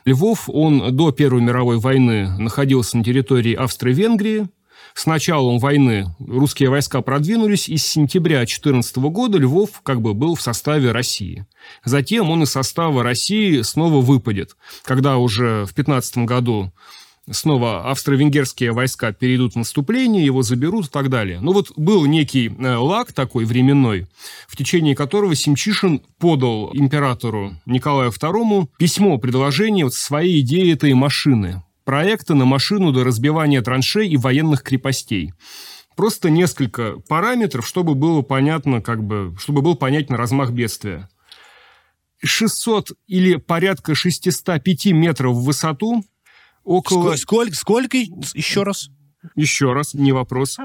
Львов, 0.06 0.50
он 0.50 0.96
до 0.96 1.12
Первой 1.12 1.42
мировой 1.42 1.78
войны 1.78 2.36
находился 2.38 2.98
на 2.98 3.04
территории 3.04 3.54
Австро-Венгрии. 3.54 4.48
С 4.94 5.08
началом 5.08 5.58
войны 5.58 6.16
русские 6.20 6.70
войска 6.70 7.02
продвинулись, 7.02 7.68
и 7.68 7.78
с 7.78 7.86
сентября 7.86 8.38
2014 8.38 8.98
года 8.98 9.38
Львов 9.40 9.82
как 9.82 10.02
бы 10.02 10.14
был 10.14 10.36
в 10.36 10.42
составе 10.42 10.92
России. 10.92 11.46
Затем 11.84 12.30
он 12.30 12.44
из 12.44 12.52
состава 12.52 13.04
России 13.04 13.62
снова 13.62 14.02
выпадет, 14.02 14.56
когда 14.84 15.18
уже 15.18 15.66
в 15.66 15.74
2015 15.74 16.18
году 16.20 16.72
снова 17.30 17.90
австро-венгерские 17.90 18.72
войска 18.72 19.14
перейдут 19.14 19.54
в 19.54 19.58
наступление, 19.58 20.26
его 20.26 20.42
заберут 20.44 20.88
и 20.88 20.90
так 20.90 21.10
далее. 21.10 21.40
Но 21.40 21.54
вот 21.54 21.72
был 21.76 22.06
некий 22.06 22.50
э, 22.50 22.76
лаг 22.76 23.14
такой 23.14 23.46
временной, 23.46 24.08
в 24.48 24.56
течение 24.56 24.96
которого 24.96 25.36
Симчишин 25.36 26.02
подал 26.20 26.72
императору 26.74 27.54
Николаю 27.66 28.12
II 28.12 28.68
письмо, 28.78 29.18
предложение 29.18 29.86
вот 29.86 29.94
своей 29.94 30.42
идеи 30.42 30.74
этой 30.74 30.94
машины, 30.94 31.64
проекта 31.84 32.36
на 32.36 32.46
машину 32.46 32.92
до 32.92 33.04
разбивания 33.04 33.62
траншей 33.62 34.08
и 34.08 34.18
военных 34.18 34.64
крепостей. 34.64 35.34
Просто 35.96 36.30
несколько 36.30 37.00
параметров, 37.08 37.68
чтобы 37.68 37.94
было 37.94 38.22
понятно, 38.22 38.82
как 38.82 39.04
бы, 39.04 39.36
чтобы 39.40 39.62
был 39.62 39.76
понятен 39.76 40.16
размах 40.16 40.52
бедствия. 40.52 41.10
600 42.24 42.92
или 43.08 43.36
порядка 43.36 43.96
605 43.96 44.86
метров 44.88 45.36
в 45.36 45.44
высоту, 45.44 46.04
около... 46.64 47.16
Сколько, 47.16 47.56
сколько 47.56 47.98
еще 47.98 48.64
раз? 48.64 48.90
Еще 49.36 49.74
раз, 49.74 49.94
не 49.94 50.12
вопрос. 50.12 50.58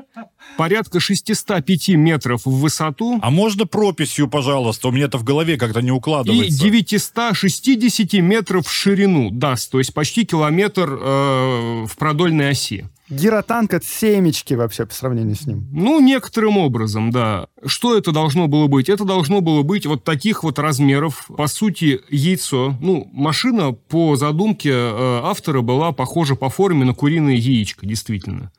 Порядка 0.57 1.01
605 1.01 1.89
метров 1.91 2.45
в 2.45 2.61
высоту. 2.61 3.19
А 3.23 3.31
можно 3.31 3.67
прописью, 3.67 4.29
пожалуйста? 4.29 4.89
У 4.89 4.91
меня 4.91 5.07
это 5.07 5.19
в 5.19 5.25
голове 5.25 5.57
как-то 5.57 5.81
не 5.81 5.93
укладывается. 5.93 6.67
И 6.67 6.71
960 6.71 8.15
метров 8.15 8.67
в 8.67 8.73
ширину 8.73 9.31
даст, 9.31 9.71
то 9.71 9.79
есть 9.79 9.95
почти 9.95 10.25
километр 10.25 10.89
э, 10.91 11.87
в 11.87 11.97
продольной 11.97 12.51
оси. 12.51 12.89
Гиротанк 13.11 13.73
от 13.75 13.85
семечки 13.85 14.55
вообще 14.55 14.85
по 14.85 14.93
сравнению 14.93 15.35
с 15.35 15.47
ним. 15.47 15.67
Ну, 15.73 16.01
некоторым 16.01 16.59
образом, 16.59 17.11
да. 17.11 17.47
Что 17.65 17.97
это 17.97 18.13
должно 18.13 18.49
было 18.49 18.67
быть? 18.67 18.89
Это 18.89 19.05
должно 19.05 19.41
было 19.41 19.63
быть 19.63 19.87
вот 19.87 20.05
таких 20.05 20.45
вот 20.45 20.59
размеров, 20.59 21.27
по 21.35 21.47
сути, 21.47 22.01
яйцо. 22.11 22.77
Ну, 22.81 23.09
машина 23.13 23.73
по 23.73 24.17
задумке 24.17 24.71
э, 24.71 25.21
автора 25.23 25.63
была 25.63 25.93
похожа 25.93 26.35
по 26.35 26.51
форме 26.51 26.85
на 26.85 26.95
куриное 26.95 27.35
яичко, 27.35 27.87
действительно. 27.87 28.53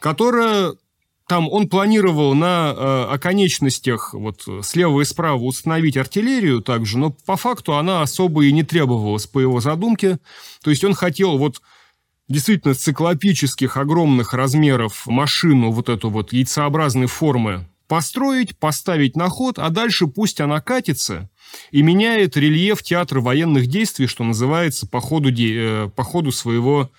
Которая 0.00 0.74
там 1.28 1.48
он 1.48 1.68
планировал 1.68 2.34
на 2.34 2.74
э, 2.76 3.04
оконечностях 3.14 4.12
вот 4.12 4.46
слева 4.62 5.00
и 5.00 5.04
справа 5.04 5.40
установить 5.40 5.96
артиллерию 5.96 6.60
также, 6.60 6.98
но 6.98 7.10
по 7.24 7.36
факту 7.36 7.76
она 7.76 8.02
особо 8.02 8.44
и 8.44 8.52
не 8.52 8.64
требовалась 8.64 9.26
по 9.26 9.38
его 9.38 9.60
задумке. 9.60 10.18
То 10.62 10.70
есть 10.70 10.84
он 10.84 10.92
хотел 10.92 11.38
вот 11.38 11.62
действительно 12.32 12.74
циклопических 12.74 13.76
огромных 13.76 14.32
размеров 14.32 15.06
машину 15.06 15.70
вот 15.70 15.88
эту 15.88 16.10
вот 16.10 16.32
яйцеобразной 16.32 17.06
формы 17.06 17.68
построить, 17.86 18.56
поставить 18.58 19.16
на 19.16 19.28
ход, 19.28 19.58
а 19.58 19.68
дальше 19.68 20.06
пусть 20.06 20.40
она 20.40 20.62
катится 20.62 21.28
и 21.70 21.82
меняет 21.82 22.38
рельеф 22.38 22.82
театра 22.82 23.20
военных 23.20 23.66
действий, 23.66 24.06
что 24.06 24.24
называется, 24.24 24.88
по 24.88 25.00
ходу, 25.00 25.30
де... 25.30 25.54
Э, 25.54 25.90
по 25.94 26.02
ходу 26.02 26.32
своего 26.32 26.90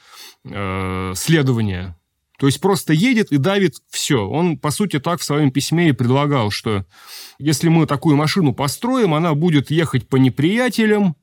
э, 0.46 1.14
следования. 1.16 1.98
То 2.38 2.46
есть 2.46 2.62
просто 2.62 2.94
едет 2.94 3.32
и 3.32 3.38
давит 3.38 3.78
все. 3.90 4.28
Он, 4.28 4.58
по 4.60 4.70
сути, 4.70 5.00
так 5.00 5.20
в 5.20 5.24
своем 5.24 5.50
письме 5.50 5.90
и 5.90 5.94
предлагал, 5.94 6.52
что 6.52 6.86
если 7.40 7.70
мы 7.70 7.88
такую 7.88 8.16
машину 8.16 8.54
построим, 8.54 9.16
она 9.16 9.34
будет 9.34 9.72
ехать 9.72 10.08
по 10.08 10.18
неприятелям. 10.18 11.16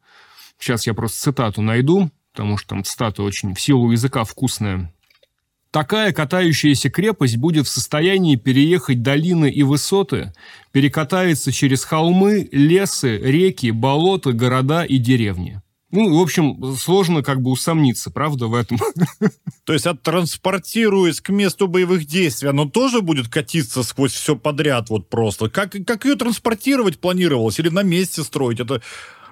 Сейчас 0.59 0.87
я 0.88 0.94
просто 0.94 1.20
цитату 1.20 1.62
найду 1.62 2.11
потому 2.33 2.57
что 2.57 2.71
там 2.71 2.85
цитата 2.85 3.23
очень 3.23 3.55
в 3.55 3.61
силу 3.61 3.90
языка 3.90 4.25
вкусная. 4.25 4.93
Такая 5.71 6.12
катающаяся 6.12 6.90
крепость 6.90 7.37
будет 7.37 7.66
в 7.66 7.71
состоянии 7.71 8.35
переехать 8.35 9.03
долины 9.03 9.49
и 9.49 9.62
высоты, 9.62 10.33
перекатается 10.73 11.53
через 11.53 11.85
холмы, 11.85 12.49
лесы, 12.51 13.19
реки, 13.19 13.71
болота, 13.71 14.33
города 14.33 14.83
и 14.83 14.99
деревни. 14.99 15.62
Ну, 15.93 16.19
в 16.19 16.23
общем, 16.23 16.77
сложно 16.77 17.23
как 17.23 17.43
бы 17.43 17.51
усомниться, 17.51 18.11
правда, 18.11 18.47
в 18.47 18.55
этом. 18.55 18.79
То 19.64 19.73
есть, 19.73 19.87
оттранспортируясь 19.87 21.21
к 21.21 21.31
месту 21.31 21.66
боевых 21.66 22.05
действий, 22.05 22.49
оно 22.49 22.66
тоже 22.66 23.01
будет 23.01 23.29
катиться 23.29 23.83
сквозь 23.83 24.12
все 24.12 24.37
подряд 24.37 24.88
вот 24.88 25.09
просто? 25.09 25.51
Как, 25.51 25.75
как 25.85 26.05
ее 26.05 26.14
транспортировать 26.14 27.01
планировалось? 27.01 27.59
Или 27.59 27.71
на 27.71 27.83
месте 27.83 28.23
строить? 28.23 28.61
Это 28.61 28.83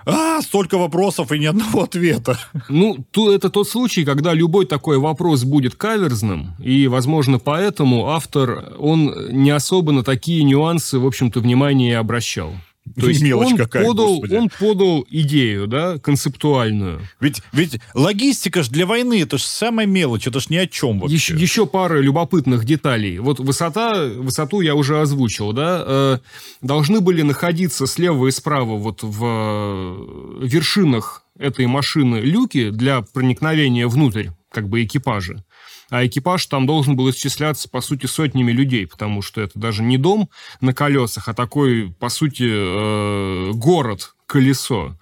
а, 0.07 0.41
столько 0.43 0.79
вопросов 0.79 1.33
и 1.33 1.39
ни 1.39 1.47
одного 1.47 1.83
ответа. 1.85 2.39
Ну, 2.69 3.05
то, 3.11 3.33
это 3.33 3.51
тот 3.51 3.69
случай, 3.69 4.05
когда 4.05 4.33
любой 4.33 4.67
такой 4.67 4.99
вопрос 4.99 5.45
будет 5.45 5.75
каверзным, 5.75 6.55
и, 6.63 6.87
возможно, 6.89 7.39
поэтому 7.39 8.09
автор, 8.09 8.75
он 8.79 9.15
не 9.31 9.51
особо 9.51 9.93
на 9.93 10.03
такие 10.03 10.43
нюансы, 10.45 10.99
в 10.99 11.07
общем-то, 11.07 11.41
внимание 11.41 11.99
обращал. 11.99 12.53
То 12.97 13.09
есть 13.09 13.23
Мелочь 13.23 13.53
он 13.53 13.57
какая, 13.57 13.85
подал, 13.85 14.23
он 14.31 14.51
подал 14.59 15.07
идею, 15.09 15.67
да, 15.67 15.99
концептуальную. 15.99 17.01
Ведь, 17.21 17.43
ведь 17.53 17.81
логистика 17.95 18.63
ж 18.63 18.69
для 18.69 18.87
войны, 18.87 19.23
это 19.23 19.39
же 19.39 19.45
самая 19.45 19.87
мелочь, 19.87 20.27
это 20.27 20.41
ж 20.41 20.51
ни 20.51 20.57
о 20.57 20.67
чем 20.67 21.01
вообще. 21.01 21.15
Еще, 21.15 21.35
еще 21.35 21.67
пара 21.67 22.01
любопытных 22.01 22.65
деталей. 22.65 23.19
Вот 23.19 23.41
высота, 23.41 24.07
высоту 24.07 24.61
я 24.61 24.75
уже 24.75 25.01
озвучил, 25.01 25.53
да, 25.53 25.85
э, 25.87 26.19
должны 26.63 27.01
были 27.01 27.23
находиться 27.23 27.87
слева 27.87 28.27
и 28.27 28.31
справа 28.31 28.77
вот 28.77 29.03
в 29.03 29.25
э, 29.25 30.47
вершинах 30.47 31.25
этой 31.39 31.67
машины 31.67 32.17
люки 32.17 32.71
для 32.71 33.03
проникновения 33.03 33.87
внутрь, 33.87 34.29
как 34.51 34.69
бы 34.69 34.83
экипажа 34.83 35.45
а 35.91 36.07
экипаж 36.07 36.47
там 36.47 36.67
должен 36.67 36.97
был 36.97 37.11
исчисляться, 37.11 37.69
по 37.69 37.81
сути, 37.81 38.07
сотнями 38.07 38.53
людей, 38.53 38.87
потому 38.87 39.23
что 39.23 39.41
это 39.41 39.59
даже 39.59 39.83
не 39.83 39.99
дом 39.99 40.29
на 40.61 40.75
колесах, 40.75 41.29
а 41.29 41.35
такой, 41.35 41.95
по 41.99 42.09
сути, 42.09 42.47
э, 42.49 43.53
город-колесо. 43.53 44.97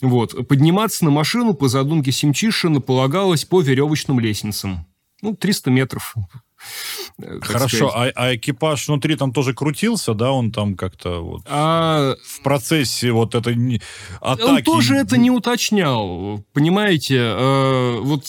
Вот. 0.00 0.48
Подниматься 0.48 1.04
на 1.04 1.10
машину 1.10 1.54
по 1.54 1.68
задумке 1.68 2.12
Симчишина 2.12 2.80
полагалось 2.80 3.44
по 3.44 3.60
веревочным 3.60 4.20
лестницам. 4.20 4.86
Ну, 5.22 5.36
300 5.36 5.70
метров 5.70 6.14
Хорошо, 7.42 7.92
а, 7.94 8.10
а 8.14 8.34
экипаж 8.34 8.88
внутри 8.88 9.16
там 9.16 9.32
тоже 9.32 9.52
крутился, 9.52 10.14
да, 10.14 10.32
он 10.32 10.52
там 10.52 10.74
как-то 10.74 11.20
вот 11.20 11.42
а... 11.46 12.14
в 12.24 12.42
процессе 12.42 13.12
вот 13.12 13.34
этой 13.34 13.82
атаки... 14.20 14.48
Он 14.48 14.62
тоже 14.62 14.96
это 14.96 15.16
не 15.16 15.30
уточнял, 15.30 16.44
понимаете, 16.52 17.16
э, 17.16 17.98
вот 18.00 18.24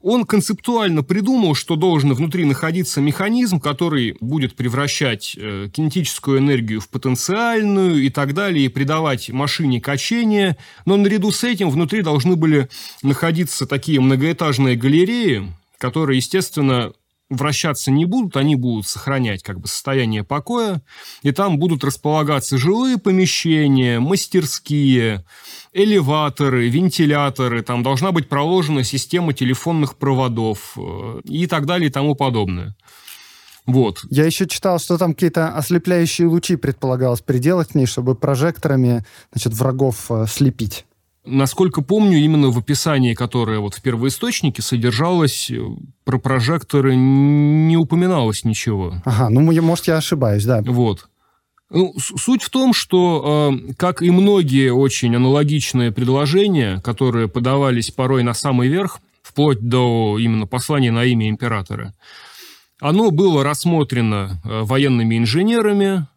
он 0.00 0.24
концептуально 0.24 1.02
придумал, 1.02 1.54
что 1.54 1.76
должен 1.76 2.14
внутри 2.14 2.44
находиться 2.44 3.00
механизм, 3.00 3.60
который 3.60 4.16
будет 4.20 4.56
превращать 4.56 5.36
э, 5.36 5.68
кинетическую 5.72 6.38
энергию 6.38 6.80
в 6.80 6.88
потенциальную 6.88 8.02
и 8.02 8.08
так 8.08 8.34
далее, 8.34 8.66
и 8.66 8.68
придавать 8.68 9.30
машине 9.30 9.80
качение, 9.80 10.56
но 10.86 10.96
наряду 10.96 11.32
с 11.32 11.44
этим 11.44 11.70
внутри 11.70 12.02
должны 12.02 12.36
были 12.36 12.68
находиться 13.02 13.66
такие 13.66 14.00
многоэтажные 14.00 14.76
галереи, 14.76 15.52
которые, 15.78 16.18
естественно, 16.18 16.92
вращаться 17.36 17.90
не 17.90 18.04
будут, 18.04 18.36
они 18.36 18.56
будут 18.56 18.86
сохранять 18.86 19.42
как 19.42 19.60
бы 19.60 19.68
состояние 19.68 20.24
покоя, 20.24 20.82
и 21.22 21.32
там 21.32 21.58
будут 21.58 21.84
располагаться 21.84 22.58
жилые 22.58 22.98
помещения, 22.98 24.00
мастерские, 24.00 25.24
элеваторы, 25.72 26.68
вентиляторы, 26.68 27.62
там 27.62 27.82
должна 27.82 28.12
быть 28.12 28.28
проложена 28.28 28.84
система 28.84 29.32
телефонных 29.32 29.96
проводов 29.96 30.74
э, 30.76 31.20
и 31.24 31.46
так 31.46 31.66
далее 31.66 31.88
и 31.88 31.92
тому 31.92 32.14
подобное. 32.14 32.76
Вот. 33.66 34.00
Я 34.10 34.24
еще 34.24 34.46
читал, 34.46 34.78
что 34.78 34.98
там 34.98 35.14
какие-то 35.14 35.56
ослепляющие 35.56 36.26
лучи 36.26 36.56
предполагалось 36.56 37.20
приделать 37.20 37.68
к 37.68 37.74
ней, 37.74 37.86
чтобы 37.86 38.14
прожекторами 38.14 39.04
значит, 39.32 39.52
врагов 39.52 40.10
э, 40.10 40.26
слепить. 40.28 40.84
Насколько 41.24 41.82
помню, 41.82 42.18
именно 42.18 42.48
в 42.50 42.58
описании, 42.58 43.14
которое 43.14 43.60
вот 43.60 43.74
в 43.74 43.82
первоисточнике 43.82 44.60
содержалось, 44.60 45.50
э, 45.50 45.60
про 46.04 46.18
прожекторы 46.18 46.96
не 46.96 47.76
упоминалось 47.76 48.44
ничего. 48.44 48.94
Ага, 49.04 49.28
ну, 49.28 49.40
может, 49.62 49.86
я 49.86 49.98
ошибаюсь, 49.98 50.44
да. 50.44 50.62
Вот. 50.66 51.08
Ну, 51.70 51.94
суть 51.98 52.42
в 52.42 52.50
том, 52.50 52.74
что, 52.74 53.54
э, 53.54 53.72
как 53.74 54.02
и 54.02 54.10
многие 54.10 54.72
очень 54.72 55.14
аналогичные 55.14 55.92
предложения, 55.92 56.80
которые 56.80 57.28
подавались 57.28 57.92
порой 57.92 58.24
на 58.24 58.34
самый 58.34 58.68
верх, 58.68 59.00
вплоть 59.22 59.60
до 59.60 60.18
именно 60.18 60.46
послания 60.46 60.90
на 60.90 61.04
имя 61.04 61.28
императора, 61.28 61.94
оно 62.80 63.12
было 63.12 63.44
рассмотрено 63.44 64.42
э, 64.44 64.62
военными 64.62 65.16
инженерами, 65.16 66.08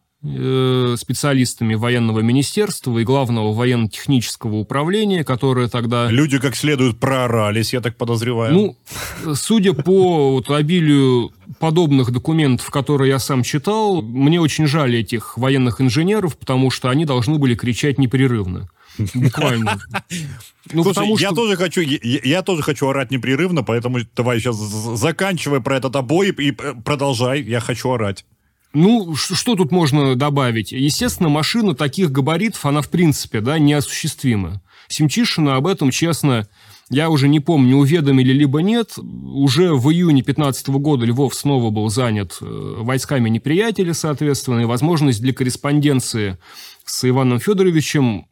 специалистами 0.97 1.75
военного 1.75 2.19
министерства 2.19 2.97
и 2.97 3.03
главного 3.03 3.53
военно-технического 3.53 4.55
управления, 4.55 5.23
которые 5.23 5.67
тогда... 5.69 6.09
Люди 6.09 6.39
как 6.39 6.55
следует 6.55 6.99
проорались, 6.99 7.73
я 7.73 7.81
так 7.81 7.95
подозреваю. 7.95 8.53
Ну, 8.53 9.35
судя 9.35 9.73
по 9.73 10.31
вот, 10.31 10.49
обилию 10.49 11.31
подобных 11.59 12.11
документов, 12.11 12.69
которые 12.71 13.09
я 13.09 13.19
сам 13.19 13.43
читал, 13.43 14.01
мне 14.01 14.41
очень 14.41 14.67
жаль 14.67 14.95
этих 14.95 15.37
военных 15.37 15.79
инженеров, 15.79 16.37
потому 16.37 16.71
что 16.71 16.89
они 16.89 17.05
должны 17.05 17.37
были 17.37 17.55
кричать 17.55 17.97
непрерывно. 17.99 18.69
Буквально. 19.13 19.77
Ну, 20.71 20.83
Слушай, 20.83 20.95
потому 20.95 21.17
я, 21.17 21.27
что... 21.27 21.35
тоже 21.35 21.57
хочу, 21.57 21.81
я, 21.81 21.99
я 22.23 22.41
тоже 22.41 22.63
хочу 22.63 22.87
орать 22.87 23.11
непрерывно, 23.11 23.61
поэтому 23.61 23.99
давай 24.15 24.39
сейчас 24.39 24.55
заканчивай 24.55 25.61
про 25.61 25.77
этот 25.77 25.95
обои 25.95 26.29
и 26.29 26.51
продолжай. 26.51 27.41
Я 27.43 27.59
хочу 27.59 27.91
орать. 27.91 28.25
Ну, 28.75 29.15
что 29.15 29.55
тут 29.55 29.71
можно 29.71 30.15
добавить? 30.15 30.73
Естественно, 30.73 31.29
машина 31.29 31.75
таких 31.75 32.11
габаритов, 32.11 32.65
она 32.65 32.81
в 32.81 32.89
принципе, 32.89 33.39
да, 33.39 33.57
неосуществима. 33.57 34.61
Семчишина 34.89 35.55
об 35.55 35.65
этом, 35.65 35.91
честно, 35.91 36.45
я 36.89 37.09
уже 37.09 37.29
не 37.29 37.39
помню, 37.39 37.77
уведомили 37.77 38.33
либо 38.33 38.61
нет. 38.61 38.97
Уже 38.97 39.73
в 39.73 39.89
июне 39.91 40.23
2015 40.23 40.67
года 40.67 41.05
Львов 41.05 41.33
снова 41.35 41.69
был 41.69 41.87
занят 41.89 42.37
э, 42.41 42.45
войсками 42.45 43.29
неприятеля, 43.29 43.93
соответственно, 43.93 44.59
и 44.59 44.65
возможность 44.65 45.21
для 45.21 45.33
корреспонденции 45.33 46.37
с 46.83 47.07
Иваном 47.07 47.39
Федоровичем 47.39 48.27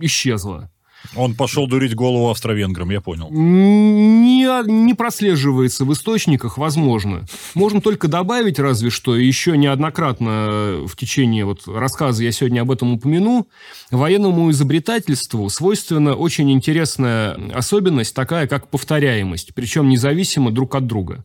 исчезла. 0.00 0.70
Он 1.16 1.34
пошел 1.34 1.66
дурить 1.66 1.94
голову 1.94 2.30
австро-венграм, 2.30 2.90
я 2.90 3.00
понял. 3.00 3.28
Не, 3.30 4.66
не 4.66 4.94
прослеживается 4.94 5.84
в 5.84 5.92
источниках, 5.92 6.58
возможно. 6.58 7.24
Можно 7.54 7.80
только 7.80 8.08
добавить, 8.08 8.58
разве 8.58 8.90
что, 8.90 9.16
еще 9.16 9.56
неоднократно 9.56 10.84
в 10.86 10.96
течение 10.96 11.44
вот 11.44 11.66
рассказа 11.66 12.24
я 12.24 12.32
сегодня 12.32 12.62
об 12.62 12.70
этом 12.70 12.94
упомяну, 12.94 13.46
военному 13.90 14.50
изобретательству 14.50 15.48
свойственна 15.48 16.14
очень 16.14 16.50
интересная 16.50 17.38
особенность, 17.54 18.14
такая 18.14 18.46
как 18.46 18.68
повторяемость, 18.68 19.54
причем 19.54 19.88
независимо 19.88 20.50
друг 20.50 20.74
от 20.74 20.86
друга. 20.86 21.24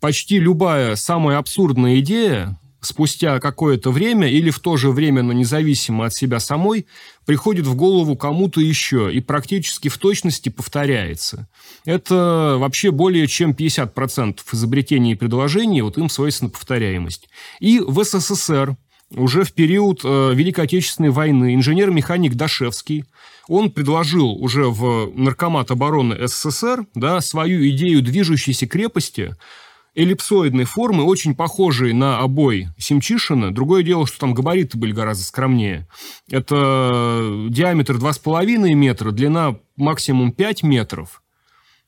Почти 0.00 0.38
любая 0.38 0.96
самая 0.96 1.38
абсурдная 1.38 2.00
идея 2.00 2.58
спустя 2.80 3.38
какое-то 3.40 3.90
время 3.90 4.28
или 4.28 4.50
в 4.50 4.58
то 4.58 4.76
же 4.76 4.90
время, 4.90 5.22
но 5.22 5.32
независимо 5.32 6.06
от 6.06 6.14
себя 6.14 6.40
самой, 6.40 6.86
приходит 7.26 7.66
в 7.66 7.74
голову 7.74 8.16
кому-то 8.16 8.60
еще 8.60 9.10
и 9.12 9.20
практически 9.20 9.88
в 9.88 9.98
точности 9.98 10.48
повторяется. 10.48 11.48
Это 11.84 12.56
вообще 12.58 12.90
более 12.90 13.26
чем 13.26 13.52
50% 13.52 14.38
изобретений 14.52 15.12
и 15.12 15.16
предложений, 15.16 15.82
вот 15.82 15.98
им 15.98 16.08
свойственна 16.08 16.50
повторяемость. 16.50 17.28
И 17.60 17.80
в 17.80 18.02
СССР 18.02 18.76
уже 19.14 19.44
в 19.44 19.52
период 19.52 20.00
э, 20.04 20.32
Великой 20.34 20.64
Отечественной 20.64 21.10
войны 21.10 21.54
инженер-механик 21.54 22.34
Дашевский 22.34 23.04
он 23.48 23.72
предложил 23.72 24.30
уже 24.30 24.66
в 24.66 25.10
Наркомат 25.14 25.72
обороны 25.72 26.28
СССР 26.28 26.86
да, 26.94 27.20
свою 27.20 27.68
идею 27.70 28.02
движущейся 28.02 28.66
крепости– 28.66 29.34
эллипсоидной 29.94 30.64
формы, 30.64 31.04
очень 31.04 31.34
похожей 31.34 31.92
на 31.92 32.18
обой 32.20 32.68
Семчишина. 32.78 33.52
Другое 33.52 33.82
дело, 33.82 34.06
что 34.06 34.18
там 34.18 34.34
габариты 34.34 34.78
были 34.78 34.92
гораздо 34.92 35.24
скромнее. 35.24 35.88
Это 36.30 37.46
диаметр 37.48 37.96
2,5 37.96 38.74
метра, 38.74 39.10
длина 39.10 39.56
максимум 39.76 40.32
5 40.32 40.62
метров. 40.62 41.22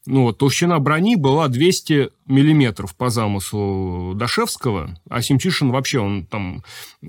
Ну, 0.05 0.25
вот, 0.25 0.39
толщина 0.39 0.81
брони 0.81 1.15
была 1.15 1.47
200 1.47 2.11
миллиметров 2.27 2.97
по 2.97 3.09
замыслу 3.09 4.15
Дашевского, 4.17 4.99
а 5.09 5.23
Семчишин 5.23 5.71
вообще, 5.71 6.01
он 6.01 6.27
там 6.27 6.65
э, 7.03 7.07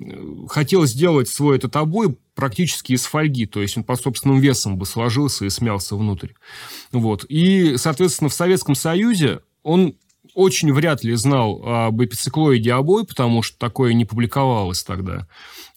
хотел 0.48 0.86
сделать 0.86 1.28
свой 1.28 1.58
этот 1.58 1.76
обой 1.76 2.16
практически 2.36 2.94
из 2.94 3.06
фольги, 3.06 3.48
то 3.48 3.64
есть 3.64 3.78
он 3.78 3.84
по 3.84 3.96
собственным 3.96 4.40
весам 4.40 4.78
бы 4.78 4.86
сложился 4.86 5.46
и 5.46 5.50
смялся 5.50 5.96
внутрь. 5.96 6.34
Вот. 6.92 7.26
И, 7.30 7.78
соответственно, 7.78 8.30
в 8.30 8.34
Советском 8.34 8.76
Союзе 8.76 9.40
он 9.64 9.96
очень 10.34 10.74
вряд 10.74 11.04
ли 11.04 11.16
знал 11.16 11.62
об 11.66 12.04
эпициклоиде 12.04 12.74
обои, 12.74 13.04
потому 13.04 13.42
что 13.44 13.58
такое 13.58 13.94
не 13.94 14.06
публиковалось 14.06 14.84
тогда 14.84 15.28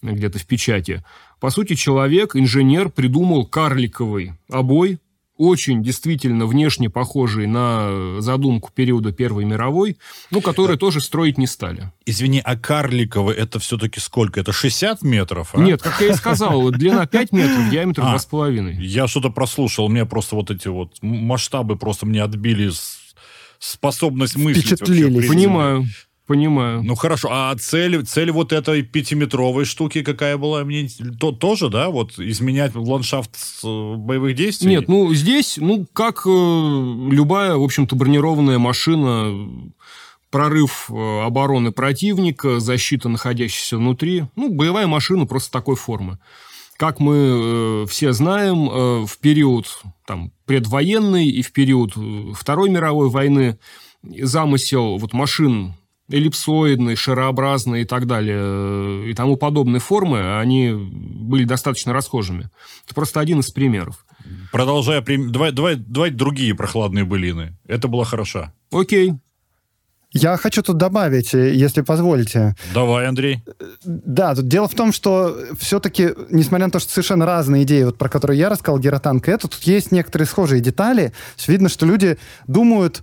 где-то 0.01 0.39
в 0.39 0.45
печати. 0.45 1.03
По 1.39 1.49
сути, 1.49 1.75
человек, 1.75 2.35
инженер, 2.35 2.89
придумал 2.89 3.45
карликовый 3.45 4.33
обой, 4.49 4.99
очень 5.37 5.83
действительно 5.83 6.45
внешне 6.45 6.89
похожий 6.89 7.45
на 7.45 8.19
задумку 8.19 8.71
периода 8.73 9.11
Первой 9.11 9.45
мировой, 9.45 9.97
ну, 10.31 10.41
который 10.41 10.77
тоже 10.77 10.99
строить 10.99 11.37
не 11.37 11.47
стали. 11.47 11.91
Извини, 12.05 12.41
а 12.43 12.57
карликовый 12.57 13.35
это 13.35 13.59
все-таки 13.59 13.99
сколько? 13.99 14.39
Это 14.39 14.51
60 14.51 15.03
метров? 15.03 15.49
А? 15.53 15.59
Нет, 15.59 15.81
как 15.81 16.01
я 16.01 16.07
и 16.07 16.13
сказал, 16.13 16.71
длина 16.71 17.05
5 17.07 17.31
метров, 17.31 17.69
диаметр 17.69 18.01
а, 18.03 18.15
2,5. 18.15 18.81
Я 18.81 19.07
что-то 19.07 19.29
прослушал, 19.29 19.85
у 19.85 19.89
меня 19.89 20.05
просто 20.05 20.35
вот 20.35 20.49
эти 20.49 20.67
вот 20.67 20.97
масштабы 21.01 21.77
просто 21.77 22.05
мне 22.05 22.23
отбили 22.23 22.69
с 22.69 23.06
способность 23.59 24.35
мыслить. 24.35 24.65
Впечатлили. 24.65 25.27
Понимаю. 25.27 25.87
Понимаю. 26.27 26.83
Ну 26.83 26.95
хорошо, 26.95 27.29
а 27.31 27.55
цель, 27.55 28.05
цель 28.05 28.31
вот 28.31 28.51
этой 28.51 28.81
пятиметровой 28.81 29.63
штуки 29.63 30.03
какая 30.03 30.35
была? 30.35 30.65
Мне 30.65 30.89
то, 31.17 31.31
тоже, 31.31 31.69
да, 31.69 31.89
вот 31.89 32.19
изменять 32.19 32.75
ландшафт 32.75 33.31
э, 33.63 33.95
боевых 33.95 34.35
действий? 34.35 34.71
Нет, 34.71 34.89
ну 34.89 35.13
здесь, 35.13 35.55
ну 35.55 35.87
как 35.93 36.23
э, 36.25 36.29
любая, 36.29 37.55
в 37.55 37.63
общем-то, 37.63 37.95
бронированная 37.95 38.59
машина, 38.59 39.49
прорыв 40.29 40.89
э, 40.89 41.21
обороны 41.23 41.71
противника, 41.71 42.59
защита 42.59 43.07
находящаяся 43.07 43.77
внутри, 43.77 44.25
ну 44.35 44.53
боевая 44.53 44.85
машина 44.85 45.25
просто 45.27 45.49
такой 45.53 45.77
формы. 45.77 46.19
Как 46.77 46.99
мы 46.99 47.15
э, 47.15 47.85
все 47.89 48.13
знаем, 48.13 48.69
э, 48.69 49.05
в 49.05 49.17
период 49.17 49.81
там, 50.05 50.31
предвоенный 50.45 51.27
и 51.27 51.41
в 51.41 51.51
период 51.51 51.93
э, 51.97 52.33
Второй 52.35 52.69
мировой 52.69 53.09
войны 53.09 53.57
замысел 54.03 54.97
вот 54.97 55.13
машин 55.13 55.73
эллипсоидные, 56.09 56.95
шарообразные 56.95 57.81
и 57.83 57.85
так 57.85 58.05
далее, 58.07 58.39
э, 58.39 59.05
и 59.09 59.13
тому 59.13 59.37
подобные 59.37 59.79
формы, 59.79 60.39
они 60.39 60.71
были 60.71 61.43
достаточно 61.43 61.93
расхожими. 61.93 62.49
Это 62.85 62.95
просто 62.95 63.19
один 63.19 63.39
из 63.39 63.49
примеров. 63.49 64.05
Продолжая, 64.51 65.01
давай, 65.01 65.51
давай, 65.51 65.75
давай 65.75 66.11
другие 66.11 66.55
прохладные 66.55 67.05
былины. 67.05 67.57
Это 67.67 67.87
было 67.87 68.05
хорошо. 68.05 68.51
Окей. 68.71 69.13
Я 70.13 70.37
хочу 70.37 70.63
тут 70.63 70.77
добавить, 70.77 71.33
э, 71.33 71.53
если 71.53 71.81
позволите. 71.81 72.55
Давай, 72.73 73.07
Андрей. 73.07 73.43
Да, 73.83 74.35
тут 74.35 74.47
дело 74.47 74.67
в 74.67 74.73
том, 74.73 74.93
что 74.93 75.37
все-таки, 75.59 76.11
несмотря 76.29 76.67
на 76.67 76.71
то, 76.71 76.79
что 76.79 76.91
совершенно 76.91 77.25
разные 77.25 77.63
идеи, 77.63 77.83
вот 77.83 77.97
про 77.97 78.07
которые 78.07 78.39
я 78.39 78.49
рассказал, 78.49 78.79
Геротанка, 78.79 79.31
это, 79.31 79.49
тут 79.49 79.61
есть 79.63 79.91
некоторые 79.91 80.25
схожие 80.27 80.61
детали. 80.61 81.11
Видно, 81.47 81.67
что 81.67 81.85
люди 81.85 82.17
думают 82.47 83.01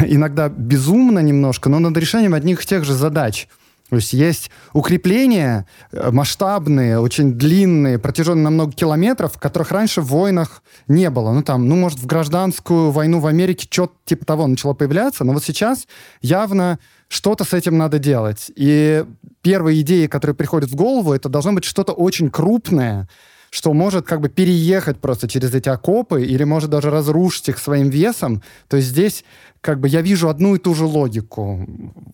иногда 0.00 0.48
безумно 0.48 1.18
немножко, 1.18 1.68
но 1.68 1.78
над 1.78 1.96
решением 1.96 2.34
одних 2.34 2.62
и 2.62 2.66
тех 2.66 2.84
же 2.84 2.94
задач. 2.94 3.48
То 3.88 3.96
есть 3.96 4.12
есть 4.12 4.50
укрепления 4.72 5.66
э, 5.92 6.10
масштабные, 6.10 6.98
очень 6.98 7.34
длинные, 7.34 7.98
протяженные 7.98 8.44
на 8.44 8.50
много 8.50 8.72
километров, 8.72 9.38
которых 9.38 9.70
раньше 9.70 10.00
в 10.00 10.06
войнах 10.06 10.62
не 10.88 11.08
было. 11.08 11.32
Ну, 11.32 11.42
там, 11.42 11.68
ну, 11.68 11.76
может, 11.76 12.00
в 12.00 12.06
гражданскую 12.06 12.90
войну 12.90 13.20
в 13.20 13.26
Америке 13.26 13.68
что-то 13.70 13.94
типа 14.04 14.24
того 14.24 14.46
начало 14.48 14.74
появляться, 14.74 15.22
но 15.22 15.32
вот 15.32 15.44
сейчас 15.44 15.86
явно 16.20 16.80
что-то 17.08 17.44
с 17.44 17.52
этим 17.52 17.78
надо 17.78 18.00
делать. 18.00 18.50
И 18.56 19.04
первые 19.42 19.80
идеи, 19.82 20.06
которые 20.06 20.34
приходят 20.34 20.68
в 20.68 20.74
голову, 20.74 21.12
это 21.12 21.28
должно 21.28 21.52
быть 21.52 21.64
что-то 21.64 21.92
очень 21.92 22.30
крупное, 22.30 23.08
что 23.56 23.72
может 23.72 24.04
как 24.04 24.20
бы 24.20 24.28
переехать 24.28 25.00
просто 25.00 25.28
через 25.28 25.54
эти 25.54 25.70
окопы 25.70 26.22
или 26.22 26.44
может 26.44 26.68
даже 26.68 26.90
разрушить 26.90 27.48
их 27.48 27.58
своим 27.58 27.88
весом. 27.88 28.42
То 28.68 28.76
есть 28.76 28.90
здесь 28.90 29.24
как 29.62 29.80
бы 29.80 29.88
я 29.88 30.02
вижу 30.02 30.28
одну 30.28 30.56
и 30.56 30.58
ту 30.58 30.74
же 30.74 30.84
логику 30.84 31.66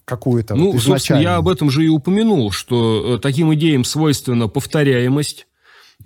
какую-то. 0.05 0.55
Ну, 0.55 0.71
вот, 0.71 0.81
собственно, 0.81 1.19
я 1.19 1.35
об 1.35 1.49
этом 1.49 1.69
же 1.69 1.85
и 1.85 1.89
упомянул, 1.89 2.53
что 2.53 3.17
э, 3.17 3.19
таким 3.19 3.53
идеям 3.55 3.83
свойственна 3.83 4.47
повторяемость, 4.47 5.49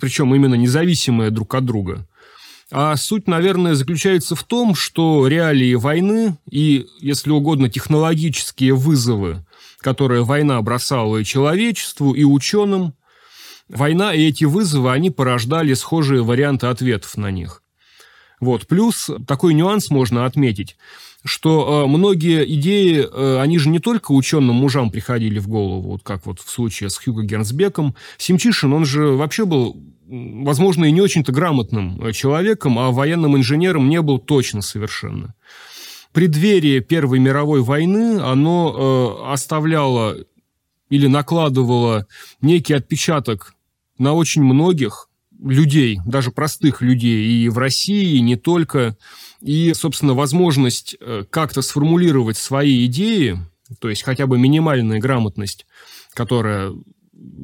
причем 0.01 0.35
именно 0.35 0.55
независимая 0.55 1.31
друг 1.31 1.55
от 1.55 1.67
друга. 1.67 2.07
А 2.73 2.97
суть, 2.97 3.29
наверное, 3.29 3.75
заключается 3.75 4.37
в 4.37 4.43
том, 4.43 4.75
что 4.75 5.29
реалии 5.29 5.75
войны 5.75 6.39
и, 6.51 6.87
если 6.99 7.31
угодно, 7.31 7.69
технологические 7.69 8.75
вызовы, 8.75 9.45
которые 9.81 10.25
война 10.25 10.63
бросала 10.63 11.19
и 11.19 11.25
человечеству, 11.25 12.15
и 12.15 12.25
ученым, 12.25 12.95
война 13.69 14.15
и 14.15 14.29
эти 14.29 14.45
вызовы, 14.45 14.93
они 14.93 15.11
порождали 15.11 15.75
схожие 15.75 16.23
варианты 16.23 16.67
ответов 16.67 17.17
на 17.17 17.31
них. 17.31 17.63
Вот. 18.41 18.67
Плюс 18.67 19.11
такой 19.27 19.55
нюанс 19.55 19.91
можно 19.91 20.27
отметить– 20.27 20.77
что 21.27 21.85
э, 21.85 21.89
многие 21.89 22.45
идеи, 22.55 23.07
э, 23.11 23.41
они 23.41 23.59
же 23.59 23.69
не 23.69 23.79
только 23.79 24.13
ученым 24.13 24.57
мужам 24.57 24.91
приходили 24.91 25.39
в 25.39 25.49
голову, 25.49 25.93
вот 25.93 26.03
как 26.03 26.27
вот 26.27 26.41
в 26.41 26.49
случае 26.49 26.89
с 26.89 26.99
Хьюго 26.99 27.23
Гернсбеком. 27.23 27.95
Симчишин, 28.17 28.73
он 28.73 28.85
же 28.85 29.09
вообще 29.09 29.45
был, 29.45 29.77
возможно, 30.07 30.85
и 30.85 30.93
не 30.93 31.01
очень-то 31.01 31.33
грамотным 31.33 32.01
э, 32.03 32.13
человеком, 32.13 32.79
а 32.79 32.91
военным 32.91 33.37
инженером 33.37 33.89
не 33.89 34.01
был 34.01 34.19
точно 34.19 34.63
совершенно. 34.63 35.35
Преддверие 36.13 36.81
Первой 36.81 37.19
мировой 37.19 37.61
войны, 37.63 38.21
оно 38.21 39.21
э, 39.27 39.33
оставляло 39.33 40.17
или 40.89 41.09
накладывало 41.09 42.07
некий 42.41 42.75
отпечаток 42.75 43.56
на 43.99 44.15
очень 44.15 44.43
многих 44.43 45.09
людей, 45.43 46.01
даже 46.07 46.31
простых 46.31 46.81
людей 46.83 47.45
и 47.45 47.49
в 47.49 47.59
России, 47.59 48.17
и 48.17 48.21
не 48.21 48.37
только. 48.37 48.97
И, 49.41 49.75
собственно, 49.75 50.15
возможность 50.15 50.97
э, 51.01 51.25
как-то 51.29 51.63
сформулировать 51.63 52.37
свои 52.37 52.87
идеи, 52.87 53.39
то 53.81 53.89
есть 53.89 54.03
хотя 54.03 54.27
бы 54.27 54.39
минимальная 54.39 54.99
грамотность, 54.99 55.67
которая 56.15 56.73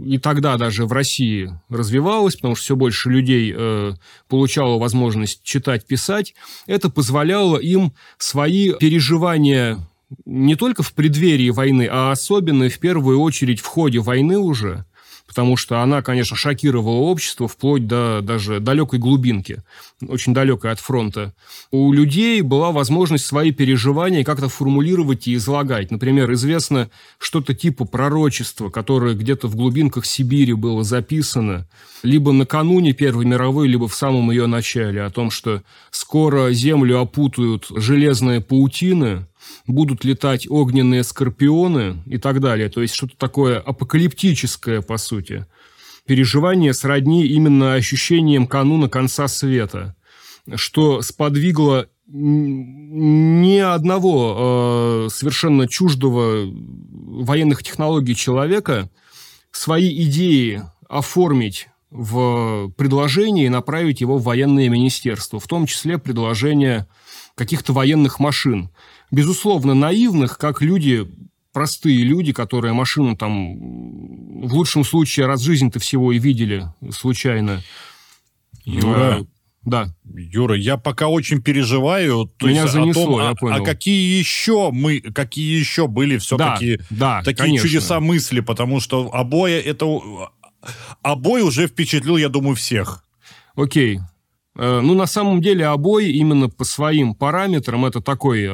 и 0.05 0.18
тогда 0.18 0.57
даже 0.57 0.84
в 0.86 0.92
России 0.92 1.50
развивалось, 1.68 2.36
потому 2.36 2.55
что 2.55 2.64
все 2.64 2.76
больше 2.76 3.11
людей 3.11 3.55
э, 3.57 3.94
получало 4.28 4.78
возможность 4.78 5.42
читать, 5.42 5.86
писать, 5.86 6.34
это 6.66 6.90
позволяло 6.90 7.57
им 7.57 7.92
свои 8.18 8.72
переживания 8.74 9.78
не 10.26 10.57
только 10.57 10.82
в 10.82 10.92
преддверии 10.92 11.50
войны, 11.50 11.88
а 11.90 12.12
особенно 12.12 12.68
в 12.68 12.78
первую 12.78 13.20
очередь 13.20 13.61
в 13.61 13.66
ходе 13.66 14.00
войны 14.00 14.38
уже 14.38 14.84
потому 15.27 15.57
что 15.57 15.81
она, 15.81 16.03
конечно, 16.03 16.37
шокировала 16.37 16.97
общество 16.97 17.49
вплоть 17.49 17.87
до 17.87 18.20
даже 18.23 18.61
далекой 18.61 18.99
глубинки, 18.99 19.62
очень 20.07 20.35
далекой 20.35 20.70
от 20.70 20.81
фронта. 20.81 21.33
У 21.70 21.93
людей 21.93 22.43
была 22.43 22.70
возможность 22.73 23.25
свои 23.25 23.53
переживания 23.53 24.25
как-то 24.25 24.49
формулировать 24.49 25.29
и 25.29 25.35
излагать. 25.35 25.91
Например, 25.91 26.33
известно 26.33 26.91
что-то 27.18 27.55
типа 27.55 27.85
пророчества, 27.85 28.68
которое 28.70 29.14
где-то 29.14 29.49
в 29.49 29.57
глубинках 29.57 30.07
Сибири 30.07 30.53
было 30.53 30.85
записано, 30.85 31.66
либо 32.03 32.33
накануне 32.33 32.93
Первой 32.93 33.25
мировой, 33.25 33.68
либо 33.68 33.89
в 33.89 33.95
самом 33.95 34.31
ее 34.31 34.47
начале, 34.47 35.03
о 35.03 35.11
том, 35.11 35.31
что 35.31 35.62
скоро 35.91 36.53
землю 36.53 37.01
опутают 37.01 37.66
железные 37.70 38.41
паутины, 38.41 39.27
будут 39.66 40.05
летать 40.05 40.47
огненные 40.49 41.05
скорпионы 41.05 42.03
и 42.07 42.18
так 42.18 42.40
далее. 42.40 42.68
То 42.68 42.82
есть 42.82 42.95
что-то 42.95 43.16
такое 43.16 43.59
апокалиптическое, 43.59 44.82
по 44.82 44.97
сути. 44.97 45.47
Переживание 46.07 46.74
сродни 46.74 47.26
именно 47.26 47.74
ощущением 47.74 48.47
кануна 48.47 48.88
конца 48.88 49.28
света, 49.28 49.95
что 50.57 51.01
сподвигло 51.03 51.88
ни 52.09 53.59
одного 53.59 55.07
э, 55.07 55.09
совершенно 55.11 55.68
чуждого 55.68 56.45
военных 56.47 57.62
технологий 57.62 58.14
человека 58.14 58.90
свои 59.51 60.03
идеи 60.05 60.62
оформить 60.88 61.68
в 61.90 62.70
предложение 62.76 63.47
и 63.47 63.51
направить 63.51 64.01
его 64.01 64.18
в 64.18 64.24
военное 64.24 64.68
министерство, 64.68 65.38
в 65.38 65.47
том 65.47 65.66
числе 65.66 65.99
предложение 65.99 66.86
каких-то 67.34 67.72
военных 67.72 68.18
машин 68.18 68.70
безусловно, 69.12 69.74
наивных, 69.74 70.38
как 70.38 70.60
люди, 70.60 71.06
простые 71.52 72.02
люди, 72.02 72.32
которые 72.32 72.72
машину 72.72 73.16
там 73.16 74.46
в 74.48 74.54
лучшем 74.54 74.82
случае 74.82 75.26
раз 75.26 75.42
в 75.42 75.44
жизни-то 75.44 75.78
всего 75.78 76.10
и 76.10 76.18
видели 76.18 76.66
случайно. 76.90 77.62
Юра, 78.64 79.20
а, 79.20 79.26
да. 79.64 79.94
Юра, 80.04 80.56
я 80.56 80.76
пока 80.76 81.08
очень 81.08 81.42
переживаю. 81.42 82.32
То 82.36 82.46
Меня 82.46 82.62
есть, 82.62 82.72
занесло, 82.72 83.02
о 83.02 83.06
том, 83.06 83.20
я 83.20 83.28
а, 83.28 83.34
понял. 83.34 83.62
А 83.62 83.64
какие 83.64 84.18
еще 84.18 84.70
мы, 84.72 85.00
какие 85.00 85.58
еще 85.58 85.86
были 85.86 86.18
все-таки 86.18 86.78
да, 86.90 87.18
да, 87.18 87.22
такие 87.22 87.44
конечно. 87.44 87.68
чудеса 87.68 88.00
мысли, 88.00 88.40
потому 88.40 88.80
что 88.80 89.10
обои 89.12 89.52
это 89.52 89.86
обои 91.02 91.42
уже 91.42 91.66
впечатлил, 91.66 92.16
я 92.16 92.28
думаю, 92.28 92.56
всех. 92.56 93.04
Окей, 93.54 94.00
ну, 94.55 94.94
на 94.94 95.07
самом 95.07 95.40
деле, 95.40 95.66
обои 95.66 96.11
именно 96.11 96.48
по 96.48 96.64
своим 96.64 97.14
параметрам 97.14 97.84
это 97.86 98.00
такой 98.00 98.46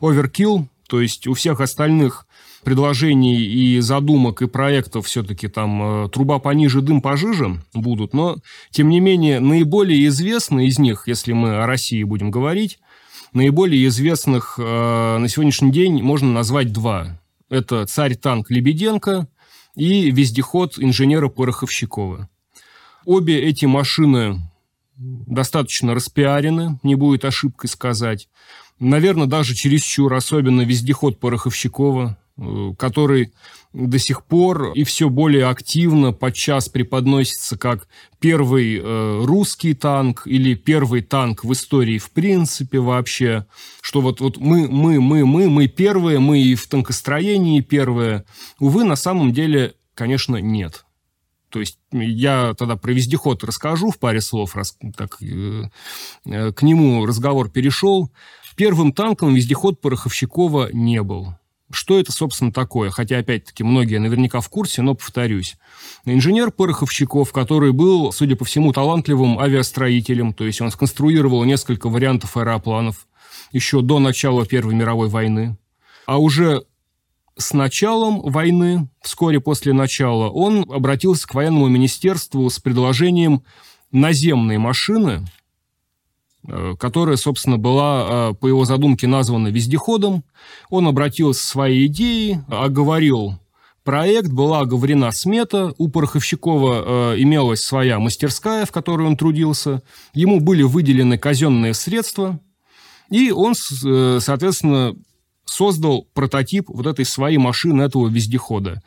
оверкилл, 0.00 0.60
э, 0.60 0.66
то 0.88 1.00
есть 1.00 1.26
у 1.26 1.34
всех 1.34 1.60
остальных 1.60 2.26
предложений 2.66 3.44
и 3.44 3.80
задумок 3.80 4.42
и 4.42 4.48
проектов 4.48 5.06
все-таки 5.06 5.46
там 5.46 6.06
э, 6.06 6.08
труба 6.08 6.40
пониже, 6.40 6.80
дым 6.80 7.00
пожиже 7.00 7.60
будут, 7.74 8.12
но, 8.12 8.38
тем 8.70 8.88
не 8.88 8.98
менее, 8.98 9.38
наиболее 9.38 10.04
известные 10.06 10.66
из 10.66 10.78
них, 10.78 11.04
если 11.06 11.32
мы 11.32 11.56
о 11.56 11.66
России 11.66 12.02
будем 12.02 12.32
говорить, 12.32 12.80
наиболее 13.32 13.86
известных 13.86 14.58
э, 14.58 15.18
на 15.18 15.28
сегодняшний 15.28 15.70
день 15.70 16.02
можно 16.02 16.32
назвать 16.32 16.72
два. 16.72 17.20
Это 17.48 17.86
царь-танк 17.86 18.50
Лебеденко 18.50 19.28
и 19.76 20.10
вездеход 20.10 20.74
инженера 20.78 21.28
Пороховщикова. 21.28 22.28
Обе 23.04 23.40
эти 23.40 23.66
машины 23.66 24.40
достаточно 24.96 25.94
распиарены, 25.94 26.78
не 26.82 26.94
будет 26.94 27.24
ошибкой 27.24 27.68
сказать. 27.68 28.28
Наверное, 28.78 29.26
даже 29.26 29.54
чересчур, 29.54 30.12
особенно 30.12 30.62
вездеход 30.62 31.18
Пороховщикова, 31.18 32.18
э, 32.38 32.72
который 32.78 33.32
до 33.72 33.98
сих 33.98 34.24
пор 34.24 34.72
и 34.72 34.84
все 34.84 35.10
более 35.10 35.46
активно 35.46 36.12
подчас 36.12 36.68
преподносится 36.70 37.58
как 37.58 37.88
первый 38.20 38.78
э, 38.78 39.24
русский 39.24 39.74
танк 39.74 40.22
или 40.26 40.54
первый 40.54 41.02
танк 41.02 41.44
в 41.44 41.52
истории 41.52 41.98
в 41.98 42.10
принципе 42.10 42.78
вообще, 42.78 43.44
что 43.82 44.00
вот, 44.00 44.20
вот 44.20 44.38
мы, 44.38 44.66
мы, 44.66 45.00
мы, 45.00 45.26
мы, 45.26 45.50
мы 45.50 45.68
первые, 45.68 46.20
мы 46.20 46.40
и 46.40 46.54
в 46.54 46.66
танкостроении 46.68 47.60
первые. 47.60 48.24
Увы, 48.58 48.84
на 48.84 48.96
самом 48.96 49.32
деле, 49.32 49.74
конечно, 49.94 50.36
нет. 50.36 50.85
То 51.56 51.60
есть 51.60 51.78
я 51.90 52.52
тогда 52.52 52.76
про 52.76 52.92
вездеход 52.92 53.42
расскажу 53.42 53.90
в 53.90 53.98
паре 53.98 54.20
слов, 54.20 54.54
раз 54.54 54.76
так 54.94 55.16
э, 55.22 55.70
э, 56.26 56.52
к 56.52 56.60
нему 56.60 57.06
разговор 57.06 57.48
перешел. 57.48 58.12
Первым 58.56 58.92
танком 58.92 59.34
вездеход 59.34 59.80
Пороховщикова 59.80 60.68
не 60.74 61.02
был. 61.02 61.32
Что 61.70 61.98
это, 61.98 62.12
собственно, 62.12 62.52
такое? 62.52 62.90
Хотя, 62.90 63.16
опять-таки, 63.16 63.64
многие 63.64 63.96
наверняка 63.96 64.42
в 64.42 64.50
курсе, 64.50 64.82
но 64.82 64.94
повторюсь. 64.94 65.56
Инженер 66.04 66.50
Пороховщиков, 66.50 67.32
который 67.32 67.72
был, 67.72 68.12
судя 68.12 68.36
по 68.36 68.44
всему, 68.44 68.74
талантливым 68.74 69.38
авиастроителем, 69.38 70.34
то 70.34 70.44
есть 70.44 70.60
он 70.60 70.70
сконструировал 70.70 71.42
несколько 71.44 71.88
вариантов 71.88 72.36
аэропланов 72.36 73.08
еще 73.50 73.80
до 73.80 73.98
начала 73.98 74.44
Первой 74.44 74.74
мировой 74.74 75.08
войны, 75.08 75.56
а 76.04 76.18
уже 76.18 76.66
с 77.38 77.52
началом 77.52 78.22
войны, 78.22 78.88
вскоре 79.02 79.40
после 79.40 79.72
начала, 79.72 80.28
он 80.30 80.64
обратился 80.70 81.28
к 81.28 81.34
военному 81.34 81.68
министерству 81.68 82.48
с 82.48 82.58
предложением 82.58 83.42
наземной 83.92 84.58
машины, 84.58 85.26
э, 86.48 86.74
которая, 86.78 87.16
собственно, 87.16 87.58
была 87.58 88.30
э, 88.30 88.34
по 88.34 88.46
его 88.46 88.64
задумке 88.64 89.06
названа 89.06 89.48
вездеходом. 89.48 90.24
Он 90.70 90.88
обратился 90.88 91.42
со 91.42 91.48
своей 91.48 91.86
идеей, 91.86 92.38
оговорил 92.48 93.34
проект, 93.84 94.28
была 94.28 94.60
оговорена 94.60 95.12
смета. 95.12 95.74
У 95.76 95.88
Пороховщикова 95.88 97.14
э, 97.14 97.20
имелась 97.20 97.62
своя 97.62 97.98
мастерская, 97.98 98.64
в 98.64 98.72
которой 98.72 99.06
он 99.06 99.16
трудился. 99.16 99.82
Ему 100.14 100.40
были 100.40 100.62
выделены 100.62 101.18
казенные 101.18 101.74
средства. 101.74 102.40
И 103.10 103.30
он, 103.30 103.54
соответственно, 103.54 104.96
создал 105.46 106.06
прототип 106.12 106.68
вот 106.68 106.86
этой 106.86 107.04
своей 107.04 107.38
машины, 107.38 107.82
этого 107.82 108.08
вездехода. 108.08 108.82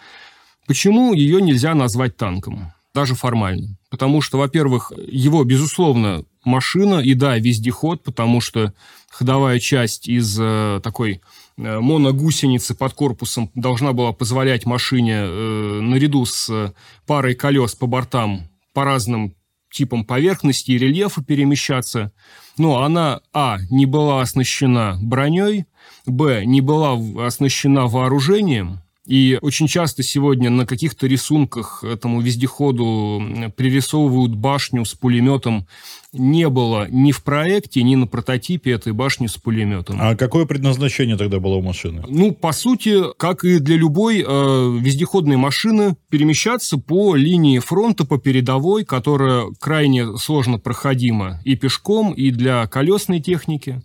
Почему 0.67 1.13
ее 1.13 1.41
нельзя 1.41 1.73
назвать 1.73 2.15
танком? 2.15 2.71
Даже 2.93 3.15
формально. 3.15 3.77
Потому 3.89 4.21
что, 4.21 4.37
во-первых, 4.37 4.91
его, 5.07 5.43
безусловно, 5.43 6.23
машина, 6.43 6.99
и 6.99 7.13
да, 7.13 7.37
вездеход, 7.37 8.03
потому 8.03 8.41
что 8.41 8.73
ходовая 9.09 9.59
часть 9.59 10.07
из 10.07 10.37
э, 10.39 10.79
такой 10.83 11.21
э, 11.57 11.79
моногусеницы 11.79 12.75
под 12.75 12.93
корпусом 12.93 13.51
должна 13.55 13.93
была 13.93 14.11
позволять 14.11 14.65
машине 14.65 15.15
э, 15.15 15.79
наряду 15.81 16.25
с 16.25 16.73
парой 17.05 17.35
колес 17.35 17.75
по 17.75 17.87
бортам 17.87 18.49
по 18.73 18.83
разным 18.83 19.35
типам 19.71 20.03
поверхности 20.05 20.71
и 20.71 20.77
рельефа 20.77 21.23
перемещаться. 21.23 22.11
Но 22.57 22.83
она, 22.83 23.21
а, 23.33 23.57
не 23.69 23.85
была 23.85 24.21
оснащена 24.21 24.97
броней, 25.01 25.65
б, 26.05 26.43
не 26.45 26.61
была 26.61 26.97
оснащена 27.25 27.87
вооружением, 27.87 28.81
и 29.09 29.39
очень 29.41 29.65
часто 29.65 30.03
сегодня 30.03 30.51
на 30.51 30.67
каких-то 30.67 31.07
рисунках 31.07 31.83
этому 31.83 32.21
вездеходу 32.21 33.19
пририсовывают 33.57 34.35
башню 34.35 34.85
с 34.85 34.93
пулеметом. 34.93 35.65
Не 36.13 36.47
было 36.47 36.87
ни 36.91 37.11
в 37.11 37.23
проекте, 37.23 37.81
ни 37.81 37.95
на 37.95 38.05
прототипе 38.05 38.69
этой 38.71 38.93
башни 38.93 39.25
с 39.25 39.35
пулеметом. 39.35 39.97
А 39.99 40.15
какое 40.15 40.45
предназначение 40.45 41.17
тогда 41.17 41.39
было 41.39 41.55
у 41.55 41.61
машины? 41.63 42.03
Ну, 42.07 42.33
по 42.33 42.51
сути, 42.51 43.01
как 43.17 43.43
и 43.43 43.57
для 43.57 43.77
любой 43.77 44.23
э, 44.23 44.77
вездеходной 44.79 45.37
машины, 45.37 45.95
перемещаться 46.11 46.77
по 46.77 47.15
линии 47.15 47.57
фронта, 47.57 48.05
по 48.05 48.19
передовой, 48.19 48.85
которая 48.85 49.47
крайне 49.59 50.17
сложно 50.17 50.59
проходима 50.59 51.41
и 51.45 51.55
пешком, 51.55 52.13
и 52.13 52.29
для 52.29 52.67
колесной 52.67 53.21
техники. 53.21 53.81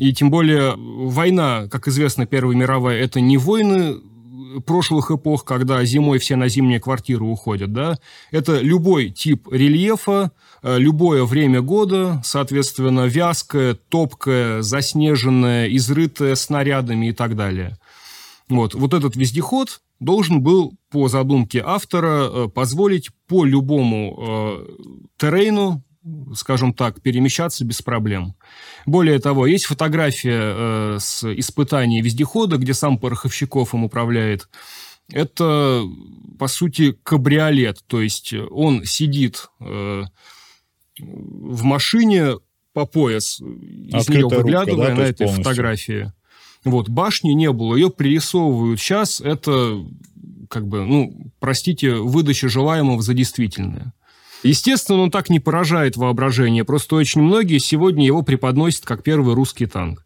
И 0.00 0.14
тем 0.14 0.30
более 0.30 0.76
война, 0.78 1.68
как 1.70 1.86
известно, 1.86 2.24
Первая 2.24 2.56
мировая, 2.56 2.98
это 2.98 3.20
не 3.20 3.36
войны 3.36 3.96
прошлых 4.64 5.10
эпох, 5.10 5.44
когда 5.44 5.84
зимой 5.84 6.18
все 6.18 6.36
на 6.36 6.48
зимние 6.48 6.80
квартиры 6.80 7.24
уходят, 7.24 7.74
да, 7.74 7.98
это 8.30 8.60
любой 8.60 9.10
тип 9.10 9.46
рельефа, 9.52 10.32
э, 10.62 10.78
любое 10.78 11.24
время 11.24 11.60
года, 11.60 12.22
соответственно, 12.24 13.08
вязкое, 13.08 13.74
топкое, 13.74 14.62
заснеженное, 14.62 15.68
изрытое 15.68 16.34
снарядами 16.34 17.10
и 17.10 17.12
так 17.12 17.36
далее. 17.36 17.76
Вот, 18.48 18.74
вот 18.74 18.94
этот 18.94 19.16
вездеход 19.16 19.82
должен 20.00 20.40
был, 20.40 20.72
по 20.90 21.08
задумке 21.08 21.62
автора, 21.62 22.22
э, 22.24 22.48
позволить 22.48 23.10
по 23.28 23.44
любому 23.44 24.16
э, 24.18 24.66
террейну, 25.18 25.84
скажем 26.34 26.72
так, 26.72 27.02
перемещаться 27.02 27.64
без 27.64 27.82
проблем. 27.82 28.34
Более 28.86 29.18
того, 29.18 29.46
есть 29.46 29.66
фотография 29.66 30.40
э, 30.40 30.96
с 30.98 31.24
испытаний 31.38 32.00
вездехода, 32.00 32.56
где 32.56 32.74
сам 32.74 32.98
Пороховщиков 32.98 33.74
им 33.74 33.84
управляет. 33.84 34.48
Это, 35.12 35.84
по 36.38 36.46
сути, 36.46 36.96
кабриолет. 37.02 37.80
То 37.86 38.00
есть 38.00 38.32
он 38.50 38.84
сидит 38.84 39.48
э, 39.60 40.04
в 40.98 41.62
машине 41.64 42.36
по 42.72 42.86
пояс, 42.86 43.40
из 43.40 43.94
Открытая 43.94 44.16
нее 44.16 44.28
выглядывая 44.28 44.88
рубка, 44.88 44.88
да, 44.88 44.94
на 44.94 45.06
этой 45.06 45.26
полностью. 45.26 45.44
фотографии. 45.44 46.12
Вот, 46.64 46.88
башни 46.88 47.30
не 47.30 47.50
было, 47.52 47.74
ее 47.74 47.90
пририсовывают 47.90 48.80
сейчас, 48.80 49.20
это, 49.20 49.82
как 50.48 50.68
бы, 50.68 50.84
ну, 50.84 51.32
простите, 51.38 51.94
выдача 51.94 52.48
желаемого 52.48 53.00
за 53.02 53.14
действительное. 53.14 53.94
Естественно, 54.42 55.02
он 55.02 55.10
так 55.10 55.28
не 55.28 55.40
поражает 55.40 55.96
воображение, 55.96 56.64
просто 56.64 56.96
очень 56.96 57.20
многие 57.20 57.58
сегодня 57.58 58.06
его 58.06 58.22
преподносят 58.22 58.84
как 58.84 59.02
первый 59.02 59.34
русский 59.34 59.66
танк. 59.66 60.04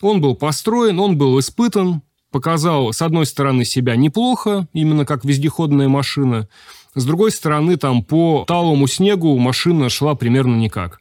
Он 0.00 0.20
был 0.20 0.34
построен, 0.34 1.00
он 1.00 1.16
был 1.16 1.38
испытан, 1.40 2.02
показал, 2.30 2.92
с 2.92 3.02
одной 3.02 3.26
стороны, 3.26 3.64
себя 3.64 3.96
неплохо, 3.96 4.68
именно 4.72 5.04
как 5.04 5.24
вездеходная 5.24 5.88
машина, 5.88 6.48
с 6.94 7.04
другой 7.04 7.30
стороны, 7.30 7.76
там 7.76 8.02
по 8.02 8.44
талому 8.46 8.86
снегу 8.86 9.38
машина 9.38 9.88
шла 9.88 10.14
примерно 10.14 10.56
никак. 10.56 11.00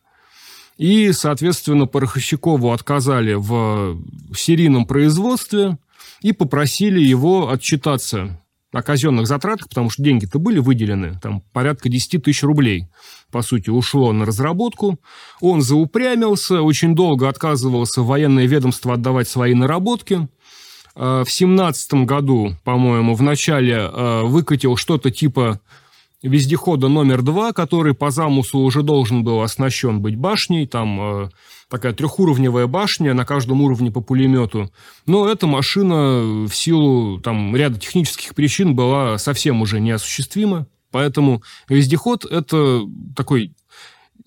И, 0.77 1.11
соответственно, 1.11 1.87
Пороховщикову 1.87 2.71
отказали 2.71 3.33
в 3.33 3.99
серийном 4.35 4.85
производстве 4.85 5.77
и 6.21 6.31
попросили 6.31 7.01
его 7.01 7.49
отчитаться 7.49 8.39
о 8.71 8.83
казенных 8.83 9.27
затратах, 9.27 9.67
потому 9.67 9.89
что 9.89 10.03
деньги-то 10.03 10.37
были 10.39 10.59
выделены, 10.59 11.19
там 11.21 11.41
порядка 11.53 11.89
10 11.89 12.23
тысяч 12.23 12.43
рублей, 12.43 12.87
по 13.31 13.41
сути, 13.41 13.69
ушло 13.69 14.11
на 14.13 14.25
разработку. 14.25 14.99
Он 15.41 15.61
заупрямился, 15.61 16.61
очень 16.61 16.95
долго 16.95 17.27
отказывался 17.27 18.01
военное 18.01 18.45
ведомство 18.45 18.93
отдавать 18.93 19.27
свои 19.27 19.53
наработки. 19.53 20.27
А, 20.95 21.23
в 21.23 21.31
семнадцатом 21.31 22.05
году, 22.05 22.55
по-моему, 22.63 23.15
в 23.15 23.21
начале 23.21 23.77
а, 23.79 24.23
выкатил 24.23 24.75
что-то 24.75 25.11
типа 25.11 25.59
вездехода 26.21 26.89
номер 26.89 27.21
два, 27.21 27.53
который 27.53 27.93
по 27.93 28.11
замыслу 28.11 28.63
уже 28.63 28.83
должен 28.83 29.23
был 29.23 29.41
оснащен 29.41 30.01
быть 30.01 30.15
башней, 30.15 30.67
там 30.67 30.99
а, 30.99 31.29
такая 31.69 31.93
трехуровневая 31.93 32.67
башня, 32.67 33.13
на 33.13 33.25
каждом 33.25 33.61
уровне 33.61 33.91
по 33.91 34.01
пулемету. 34.01 34.71
Но 35.05 35.29
эта 35.29 35.47
машина 35.47 36.47
в 36.47 36.53
силу 36.53 37.19
там, 37.19 37.55
ряда 37.55 37.79
технических 37.79 38.35
причин 38.35 38.75
была 38.75 39.17
совсем 39.17 39.61
уже 39.61 39.79
неосуществима. 39.79 40.67
Поэтому 40.91 41.43
вездеход– 41.69 42.25
это 42.29 42.81
такой 43.15 43.53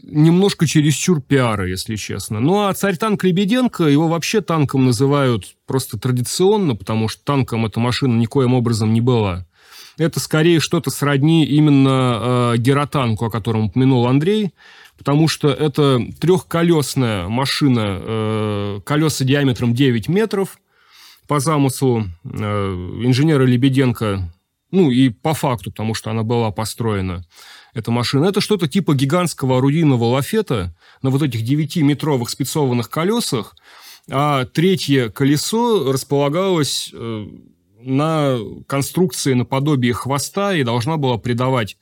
немножко 0.03 0.67
чересчур 0.67 1.21
пиара, 1.21 1.69
если 1.69 1.97
честно. 1.97 2.41
Ну, 2.41 2.67
а 2.67 2.75
царь-танк 2.75 3.23
Лебеденко, 3.25 3.85
его 3.85 4.09
вообще 4.09 4.41
танком 4.41 4.85
называют 4.85 5.57
просто 5.67 5.99
традиционно, 5.99 6.77
потому 6.77 7.09
что 7.09 7.25
танком 7.25 7.67
эта 7.67 7.81
машина 7.81 8.17
никоим 8.17 8.55
образом 8.55 8.93
не 8.93 9.01
была. 9.01 9.47
Это 9.99 10.21
скорее 10.21 10.61
что-то 10.61 10.91
сродни 10.91 11.45
именно 11.45 12.55
э, 12.55 12.59
геротанку, 12.59 13.27
о 13.27 13.31
котором 13.31 13.67
упомянул 13.67 14.07
Андрей, 14.07 14.53
потому 14.97 15.29
что 15.29 15.49
это 15.49 16.01
трехколесная 16.21 17.29
машина, 17.29 17.99
э, 18.01 18.81
колеса 18.85 19.25
диаметром 19.25 19.75
9 19.75 20.09
метров. 20.09 20.59
По 21.29 21.41
замыслу 21.41 22.07
э, 22.25 22.29
инженера 23.05 23.45
Лебеденко, 23.45 24.33
ну 24.71 24.91
и 24.91 25.11
по 25.11 25.35
факту, 25.35 25.71
потому 25.71 25.95
что 25.95 26.11
она 26.11 26.23
была 26.23 26.51
построена, 26.51 27.25
эта 27.75 27.91
машина. 27.91 28.27
Это 28.27 28.41
что-то 28.41 28.69
типа 28.69 28.95
гигантского 28.95 29.59
орудийного 29.59 30.05
лафета 30.05 30.75
на 31.01 31.11
вот 31.11 31.23
этих 31.23 31.43
9-метровых 31.43 32.29
спецованных 32.29 32.91
колесах, 32.91 33.57
а 34.11 34.45
третье 34.47 35.09
колесо 35.11 35.93
располагалось 35.93 36.91
э, 36.93 37.27
на 37.83 38.39
конструкции 38.67 39.35
наподобие 39.35 39.93
хвоста 39.93 40.55
и 40.55 40.65
должна 40.65 40.97
была 40.97 41.19
придавать 41.19 41.77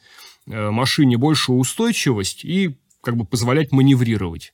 э, 0.46 0.70
машине 0.70 1.16
большую 1.16 1.58
устойчивость 1.58 2.44
и 2.44 2.76
как 3.02 3.16
бы 3.16 3.24
позволять 3.24 3.72
маневрировать. 3.72 4.52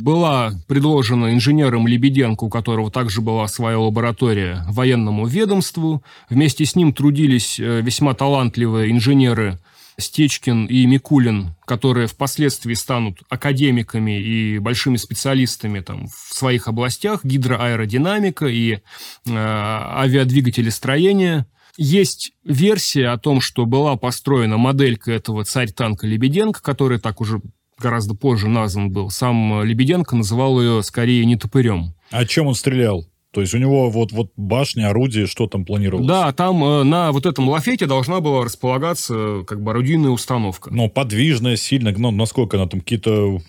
Была 0.00 0.52
предложена 0.68 1.34
инженером 1.34 1.86
Лебеденко, 1.86 2.44
у 2.44 2.48
которого 2.48 2.90
также 2.90 3.20
была 3.20 3.46
своя 3.46 3.78
лаборатория, 3.78 4.64
военному 4.68 5.26
ведомству. 5.26 6.02
Вместе 6.30 6.64
с 6.64 6.74
ним 6.74 6.92
трудились 6.92 7.60
э, 7.60 7.80
весьма 7.82 8.14
талантливые 8.14 8.90
инженеры 8.90 9.58
Стечкин 9.98 10.66
и 10.66 10.86
Микулин, 10.86 11.54
которые 11.64 12.06
впоследствии 12.06 12.74
станут 12.74 13.22
академиками 13.28 14.20
и 14.20 14.58
большими 14.58 14.96
специалистами 14.96 15.80
там, 15.80 16.08
в 16.08 16.34
своих 16.34 16.68
областях, 16.68 17.24
гидроаэродинамика 17.24 18.46
и 18.46 18.74
э, 18.74 18.80
авиадвигатели 19.26 20.70
строения. 20.70 21.46
Есть 21.76 22.32
версия 22.44 23.08
о 23.08 23.18
том, 23.18 23.40
что 23.40 23.64
была 23.64 23.96
построена 23.96 24.58
моделька 24.58 25.12
этого 25.12 25.44
царь-танка 25.44 26.06
Лебеденко, 26.06 26.60
который 26.62 26.98
так 26.98 27.20
уже 27.20 27.40
гораздо 27.78 28.14
позже 28.14 28.48
назван 28.48 28.90
был. 28.90 29.10
Сам 29.10 29.62
Лебеденко 29.62 30.14
называл 30.14 30.60
ее 30.60 30.82
скорее 30.82 31.24
не 31.24 31.36
топырем. 31.36 31.94
А 32.10 32.24
чем 32.26 32.46
он 32.46 32.54
стрелял? 32.54 33.06
То 33.32 33.40
есть 33.40 33.54
у 33.54 33.58
него 33.58 33.88
вот, 33.88 34.12
вот 34.12 34.30
башня, 34.36 34.90
орудие, 34.90 35.26
что 35.26 35.46
там 35.46 35.64
планировалось? 35.64 36.06
Да, 36.06 36.32
там 36.32 36.62
э, 36.62 36.82
на 36.82 37.12
вот 37.12 37.24
этом 37.24 37.48
лафете 37.48 37.86
должна 37.86 38.20
была 38.20 38.44
располагаться 38.44 39.14
э, 39.16 39.44
как 39.46 39.62
бы 39.62 39.70
орудийная 39.70 40.10
установка. 40.10 40.70
Но 40.70 40.90
подвижная, 40.90 41.56
сильно, 41.56 41.94
ну, 41.96 42.10
насколько 42.10 42.58
она 42.58 42.66
там 42.66 42.80
какие-то 42.80 43.40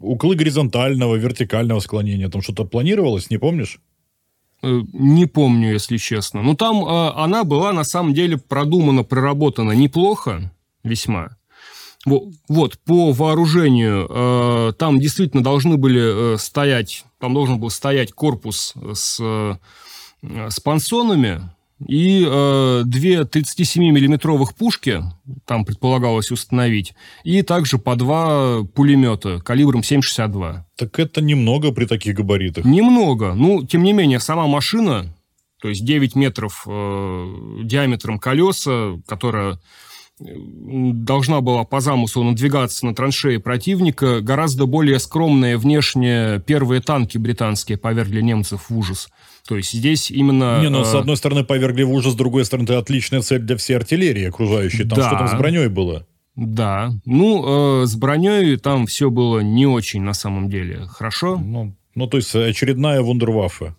углы 0.00 0.34
горизонтального, 0.34 1.14
вертикального 1.14 1.78
склонения, 1.78 2.28
там 2.28 2.42
что-то 2.42 2.64
планировалось, 2.64 3.30
не 3.30 3.38
помнишь? 3.38 3.78
Э, 4.60 4.80
не 4.92 5.26
помню, 5.26 5.72
если 5.72 5.98
честно. 5.98 6.42
Ну, 6.42 6.56
там 6.56 6.84
э, 6.84 7.12
она 7.14 7.44
была 7.44 7.72
на 7.72 7.84
самом 7.84 8.14
деле 8.14 8.38
продумана, 8.38 9.04
проработана 9.04 9.70
неплохо, 9.70 10.52
весьма. 10.82 11.36
Вот, 12.04 12.78
по 12.84 13.12
вооружению 13.12 14.06
э, 14.10 14.72
там 14.76 14.98
действительно 14.98 15.42
должны 15.42 15.76
были 15.76 16.34
э, 16.34 16.38
стоять, 16.38 17.04
там 17.20 17.32
должен 17.32 17.60
был 17.60 17.70
стоять 17.70 18.12
корпус 18.12 18.74
с, 18.92 19.18
э, 19.20 19.56
с 20.22 20.58
пансонами 20.58 21.42
и 21.88 22.26
э, 22.28 22.82
две 22.84 23.20
37-миллиметровых 23.20 24.54
пушки, 24.56 25.02
там 25.44 25.64
предполагалось 25.64 26.30
установить, 26.30 26.94
и 27.24 27.42
также 27.42 27.78
по 27.78 27.96
два 27.96 28.64
пулемета 28.64 29.40
калибром 29.40 29.80
7,62. 29.80 30.62
Так 30.76 30.98
это 30.98 31.22
немного 31.22 31.72
при 31.72 31.86
таких 31.86 32.16
габаритах. 32.16 32.64
Немного. 32.64 33.34
Ну, 33.34 33.64
тем 33.64 33.82
не 33.82 33.92
менее, 33.92 34.20
сама 34.20 34.46
машина, 34.46 35.14
то 35.60 35.68
есть 35.68 35.84
9 35.84 36.14
метров 36.16 36.64
э, 36.66 37.34
диаметром 37.62 38.18
колеса, 38.18 39.00
которая 39.06 39.58
должна 40.18 41.40
была 41.40 41.64
по 41.64 41.80
замыслу 41.80 42.22
надвигаться 42.22 42.86
на 42.86 42.94
траншеи 42.94 43.38
противника, 43.38 44.20
гораздо 44.20 44.66
более 44.66 44.98
скромные 44.98 45.56
внешне 45.56 46.40
первые 46.46 46.80
танки 46.80 47.18
британские 47.18 47.78
повергли 47.78 48.20
немцев 48.20 48.68
в 48.68 48.76
ужас. 48.76 49.08
То 49.46 49.56
есть 49.56 49.72
здесь 49.72 50.10
именно... 50.10 50.60
Не, 50.60 50.68
ну, 50.68 50.84
с 50.84 50.94
э, 50.94 50.98
одной 50.98 51.16
стороны, 51.16 51.44
повергли 51.44 51.82
в 51.82 51.90
ужас, 51.90 52.12
с 52.12 52.16
другой 52.16 52.44
стороны, 52.44 52.64
это 52.64 52.78
отличная 52.78 53.22
цель 53.22 53.40
для 53.40 53.56
всей 53.56 53.74
артиллерии 53.74 54.28
окружающей. 54.28 54.84
Там 54.84 54.98
да. 54.98 55.08
что 55.08 55.18
там 55.18 55.28
с 55.28 55.34
броней 55.34 55.68
было? 55.68 56.06
Да. 56.36 56.92
Ну, 57.04 57.82
э, 57.82 57.86
с 57.86 57.96
броней 57.96 58.56
там 58.56 58.86
все 58.86 59.10
было 59.10 59.40
не 59.40 59.66
очень 59.66 60.02
на 60.02 60.14
самом 60.14 60.48
деле. 60.48 60.86
Хорошо? 60.86 61.38
Ну, 61.38 61.74
ну 61.94 62.06
то 62.06 62.18
есть 62.18 62.34
очередная 62.34 63.02
вундерваффе. 63.02 63.74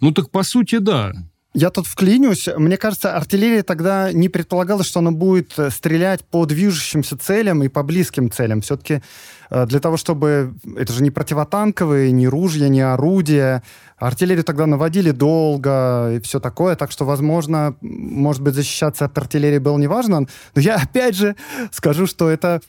Ну, 0.00 0.12
так 0.12 0.30
по 0.30 0.42
сути, 0.44 0.78
да. 0.78 1.12
Я 1.52 1.70
тут 1.70 1.86
вклинюсь. 1.86 2.48
Мне 2.56 2.76
кажется, 2.76 3.16
артиллерия 3.16 3.64
тогда 3.64 4.12
не 4.12 4.28
предполагала, 4.28 4.84
что 4.84 5.00
она 5.00 5.10
будет 5.10 5.58
э, 5.58 5.70
стрелять 5.70 6.24
по 6.24 6.46
движущимся 6.46 7.16
целям 7.18 7.64
и 7.64 7.68
по 7.68 7.82
близким 7.82 8.30
целям. 8.30 8.60
Все-таки 8.60 9.02
э, 9.50 9.66
для 9.66 9.80
того, 9.80 9.96
чтобы... 9.96 10.54
Это 10.76 10.92
же 10.92 11.02
не 11.02 11.10
противотанковые, 11.10 12.12
не 12.12 12.28
ружья, 12.28 12.68
не 12.68 12.82
орудия. 12.82 13.64
Артиллерию 13.96 14.44
тогда 14.44 14.66
наводили 14.66 15.10
долго 15.10 16.12
и 16.14 16.20
все 16.20 16.38
такое. 16.38 16.76
Так 16.76 16.92
что, 16.92 17.04
возможно, 17.04 17.74
может 17.80 18.42
быть, 18.42 18.54
защищаться 18.54 19.06
от 19.06 19.18
артиллерии 19.18 19.58
было 19.58 19.76
неважно. 19.76 20.20
Но 20.20 20.28
я 20.54 20.76
опять 20.76 21.16
же 21.16 21.34
скажу, 21.72 22.06
что 22.06 22.30
это 22.30 22.60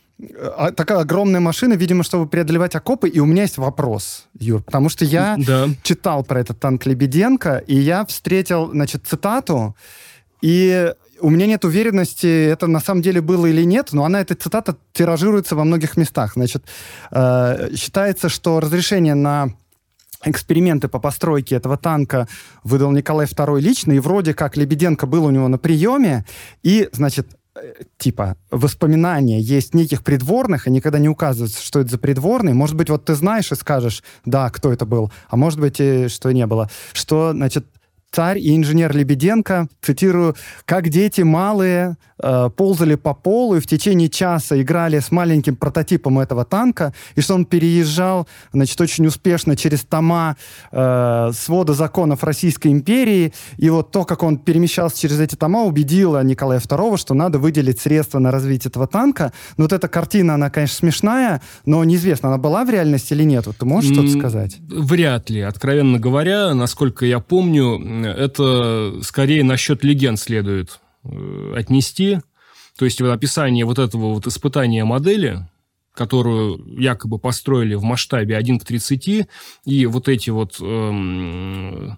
а, 0.58 0.72
такая 0.72 1.00
огромная 1.00 1.40
машина, 1.40 1.74
видимо, 1.74 2.04
чтобы 2.04 2.28
преодолевать 2.28 2.76
окопы. 2.76 3.10
И 3.10 3.20
у 3.20 3.26
меня 3.26 3.44
есть 3.44 3.58
вопрос, 3.58 4.28
Юр, 4.40 4.62
потому 4.64 4.90
что 4.90 5.06
я 5.06 5.36
да. 5.38 5.70
читал 5.84 6.24
про 6.24 6.40
этот 6.40 6.60
танк 6.60 6.86
Лебеденко, 6.86 7.58
и 7.68 7.76
я 7.76 8.06
встретил, 8.06 8.72
значит, 8.72 9.06
цитату, 9.08 9.76
и 10.42 10.94
у 11.20 11.30
меня 11.30 11.46
нет 11.46 11.66
уверенности, 11.66 12.50
это 12.50 12.68
на 12.68 12.80
самом 12.80 13.02
деле 13.02 13.22
было 13.22 13.46
или 13.46 13.64
нет, 13.64 13.90
но 13.94 14.06
она, 14.06 14.22
эта 14.22 14.36
цитата, 14.36 14.76
тиражируется 14.94 15.56
во 15.56 15.64
многих 15.64 15.98
местах. 15.98 16.34
Значит, 16.36 16.64
э, 17.12 17.76
считается, 17.76 18.28
что 18.30 18.60
разрешение 18.60 19.14
на 19.14 19.50
эксперименты 20.24 20.88
по 20.88 21.00
постройке 21.00 21.56
этого 21.56 21.78
танка 21.78 22.28
выдал 22.64 22.92
Николай 22.92 23.26
II 23.26 23.60
лично, 23.60 23.94
и 23.94 24.00
вроде 24.00 24.34
как 24.34 24.58
Лебеденко 24.58 25.06
был 25.06 25.26
у 25.26 25.32
него 25.32 25.48
на 25.48 25.58
приеме, 25.58 26.26
и, 26.64 26.90
значит, 26.92 27.28
типа 27.98 28.38
воспоминания 28.50 29.40
есть 29.40 29.74
неких 29.74 30.04
придворных, 30.04 30.68
и 30.68 30.72
никогда 30.72 31.00
не 31.00 31.10
указывается, 31.10 31.62
что 31.62 31.80
это 31.80 31.92
за 31.92 31.98
придворный. 31.98 32.54
Может 32.54 32.76
быть, 32.76 32.90
вот 32.90 33.06
ты 33.06 33.16
знаешь 33.16 33.52
и 33.52 33.56
скажешь, 33.56 34.04
да, 34.26 34.50
кто 34.50 34.72
это 34.72 34.86
был, 34.86 35.12
а 35.30 35.36
может 35.36 35.60
быть, 35.60 35.80
и 35.80 36.08
что 36.08 36.32
не 36.32 36.46
было. 36.48 36.70
Что, 36.94 37.32
значит, 37.34 37.66
царь 38.12 38.40
и 38.40 38.56
инженер 38.56 38.96
Лебеденко, 38.96 39.70
цитирую, 39.82 40.36
«как 40.66 40.90
дети 40.90 41.22
малые 41.22 41.96
э, 42.22 42.50
ползали 42.56 42.96
по 42.96 43.14
полу 43.14 43.56
и 43.56 43.60
в 43.62 43.68
течение 43.68 44.10
часа 44.10 44.62
играли 44.62 45.00
с 45.00 45.12
маленьким 45.12 45.56
прототипом 45.56 46.20
этого 46.20 46.44
танка, 46.44 46.94
и 47.16 47.22
что 47.22 47.36
он 47.36 47.46
переезжал, 47.46 48.28
значит, 48.52 48.80
очень 48.82 49.08
успешно 49.08 49.56
через 49.56 49.82
тома 49.82 50.36
э, 50.72 51.32
свода 51.34 51.74
законов 51.74 52.26
Российской 52.26 52.68
империи, 52.68 53.34
и 53.58 53.70
вот 53.70 53.92
то, 53.92 54.04
как 54.04 54.24
он 54.24 54.38
перемещался 54.38 55.00
через 55.00 55.20
эти 55.22 55.36
тома, 55.36 55.64
убедило 55.64 56.22
Николая 56.22 56.60
II, 56.60 56.98
что 56.98 57.14
надо 57.14 57.40
выделить 57.40 57.80
средства 57.80 58.20
на 58.20 58.30
развитие 58.30 58.70
этого 58.70 58.88
танка. 58.88 59.32
Но 59.56 59.64
вот 59.64 59.74
эта 59.74 59.88
картина, 59.88 60.34
она, 60.34 60.50
конечно, 60.50 60.76
смешная, 60.76 61.42
но 61.66 61.82
неизвестно, 61.86 62.28
она 62.28 62.38
была 62.38 62.66
в 62.66 62.70
реальности 62.70 63.14
или 63.14 63.24
нет. 63.24 63.48
Вот 63.48 63.56
ты 63.56 63.66
можешь 63.66 63.94
что-то 63.94 64.10
сказать? 64.10 64.58
Вряд 64.68 65.30
ли. 65.30 65.42
Откровенно 65.42 65.98
говоря, 65.98 66.54
насколько 66.54 67.06
я 67.06 67.20
помню, 67.20 68.01
это 68.08 69.02
скорее 69.04 69.44
насчет 69.44 69.84
легенд 69.84 70.20
следует 70.20 70.80
э, 71.04 71.54
отнести. 71.56 72.20
То 72.78 72.86
есть 72.86 73.02
вот 73.02 73.10
описание 73.10 73.66
вот 73.66 73.80
этого 73.80 74.14
вот 74.14 74.28
испытания 74.28 74.84
модели, 74.86 75.48
которую 75.94 76.80
якобы 76.80 77.20
построили 77.20 77.76
в 77.76 77.84
масштабе 77.84 78.38
1 78.38 78.60
к 78.60 78.66
30, 78.66 79.28
и 79.66 79.86
вот 79.86 80.08
эти 80.08 80.30
вот 80.30 80.58
эм, 80.62 81.98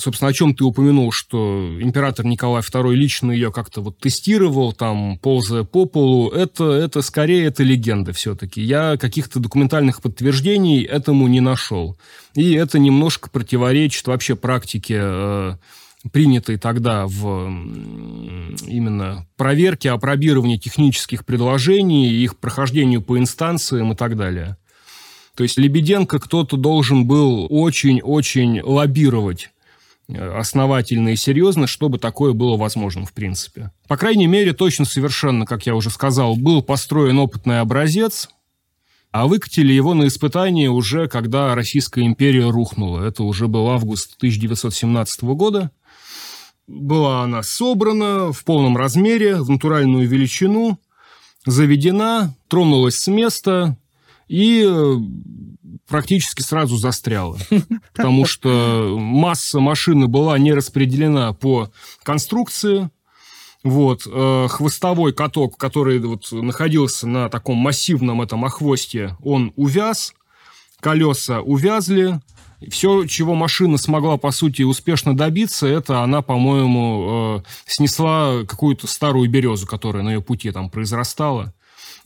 собственно, 0.00 0.30
о 0.30 0.32
чем 0.32 0.54
ты 0.54 0.64
упомянул, 0.64 1.12
что 1.12 1.76
император 1.80 2.26
Николай 2.26 2.62
II 2.62 2.94
лично 2.94 3.32
ее 3.32 3.52
как-то 3.52 3.80
вот 3.80 3.98
тестировал, 3.98 4.72
там, 4.72 5.18
ползая 5.18 5.64
по 5.64 5.84
полу, 5.84 6.30
это, 6.30 6.72
это 6.72 7.02
скорее 7.02 7.44
это 7.44 7.62
легенда 7.62 8.12
все-таки. 8.12 8.62
Я 8.62 8.96
каких-то 8.96 9.38
документальных 9.38 10.02
подтверждений 10.02 10.82
этому 10.82 11.28
не 11.28 11.40
нашел. 11.40 11.96
И 12.34 12.52
это 12.54 12.78
немножко 12.78 13.30
противоречит 13.30 14.06
вообще 14.06 14.36
практике, 14.36 14.98
э, 15.00 15.56
принятой 16.12 16.56
тогда 16.56 17.06
в 17.06 17.46
именно 18.66 19.26
проверке, 19.36 19.90
опробировании 19.90 20.56
технических 20.56 21.26
предложений, 21.26 22.10
их 22.10 22.38
прохождению 22.38 23.02
по 23.02 23.18
инстанциям 23.18 23.92
и 23.92 23.96
так 23.96 24.16
далее. 24.16 24.56
То 25.34 25.42
есть 25.42 25.58
Лебеденко 25.58 26.18
кто-то 26.18 26.56
должен 26.56 27.06
был 27.06 27.46
очень-очень 27.50 28.62
лоббировать 28.62 29.50
основательно 30.16 31.10
и 31.10 31.16
серьезно, 31.16 31.66
чтобы 31.66 31.98
такое 31.98 32.32
было 32.32 32.56
возможно, 32.56 33.06
в 33.06 33.12
принципе. 33.12 33.72
По 33.88 33.96
крайней 33.96 34.26
мере, 34.26 34.52
точно 34.52 34.84
совершенно, 34.84 35.46
как 35.46 35.66
я 35.66 35.74
уже 35.74 35.90
сказал, 35.90 36.36
был 36.36 36.62
построен 36.62 37.18
опытный 37.18 37.60
образец, 37.60 38.28
а 39.12 39.26
выкатили 39.26 39.72
его 39.72 39.94
на 39.94 40.06
испытание 40.06 40.70
уже, 40.70 41.08
когда 41.08 41.54
Российская 41.54 42.02
империя 42.02 42.48
рухнула. 42.48 43.04
Это 43.04 43.24
уже 43.24 43.48
был 43.48 43.68
август 43.68 44.16
1917 44.16 45.22
года. 45.24 45.70
Была 46.68 47.24
она 47.24 47.42
собрана 47.42 48.32
в 48.32 48.44
полном 48.44 48.76
размере, 48.76 49.36
в 49.36 49.50
натуральную 49.50 50.08
величину, 50.08 50.78
заведена, 51.44 52.34
тронулась 52.48 52.98
с 52.98 53.08
места 53.08 53.76
и 54.28 54.64
практически 55.90 56.40
сразу 56.40 56.76
застряла, 56.76 57.38
потому 57.94 58.24
что 58.24 58.96
масса 58.98 59.60
машины 59.60 60.06
была 60.06 60.38
не 60.38 60.54
распределена 60.54 61.34
по 61.34 61.70
конструкции, 62.02 62.88
вот, 63.62 64.06
э, 64.06 64.46
хвостовой 64.48 65.12
каток, 65.12 65.58
который 65.58 65.98
вот 65.98 66.32
находился 66.32 67.06
на 67.06 67.28
таком 67.28 67.58
массивном 67.58 68.22
этом 68.22 68.44
охвосте, 68.44 69.16
он 69.22 69.52
увяз, 69.56 70.14
колеса 70.80 71.42
увязли, 71.42 72.20
все, 72.70 73.06
чего 73.06 73.34
машина 73.34 73.76
смогла, 73.76 74.16
по 74.16 74.30
сути, 74.30 74.62
успешно 74.62 75.16
добиться, 75.16 75.66
это 75.66 76.02
она, 76.02 76.22
по-моему, 76.22 77.40
э, 77.40 77.42
снесла 77.66 78.44
какую-то 78.46 78.86
старую 78.86 79.28
березу, 79.28 79.66
которая 79.66 80.02
на 80.02 80.10
ее 80.10 80.22
пути 80.22 80.50
там 80.52 80.70
произрастала. 80.70 81.52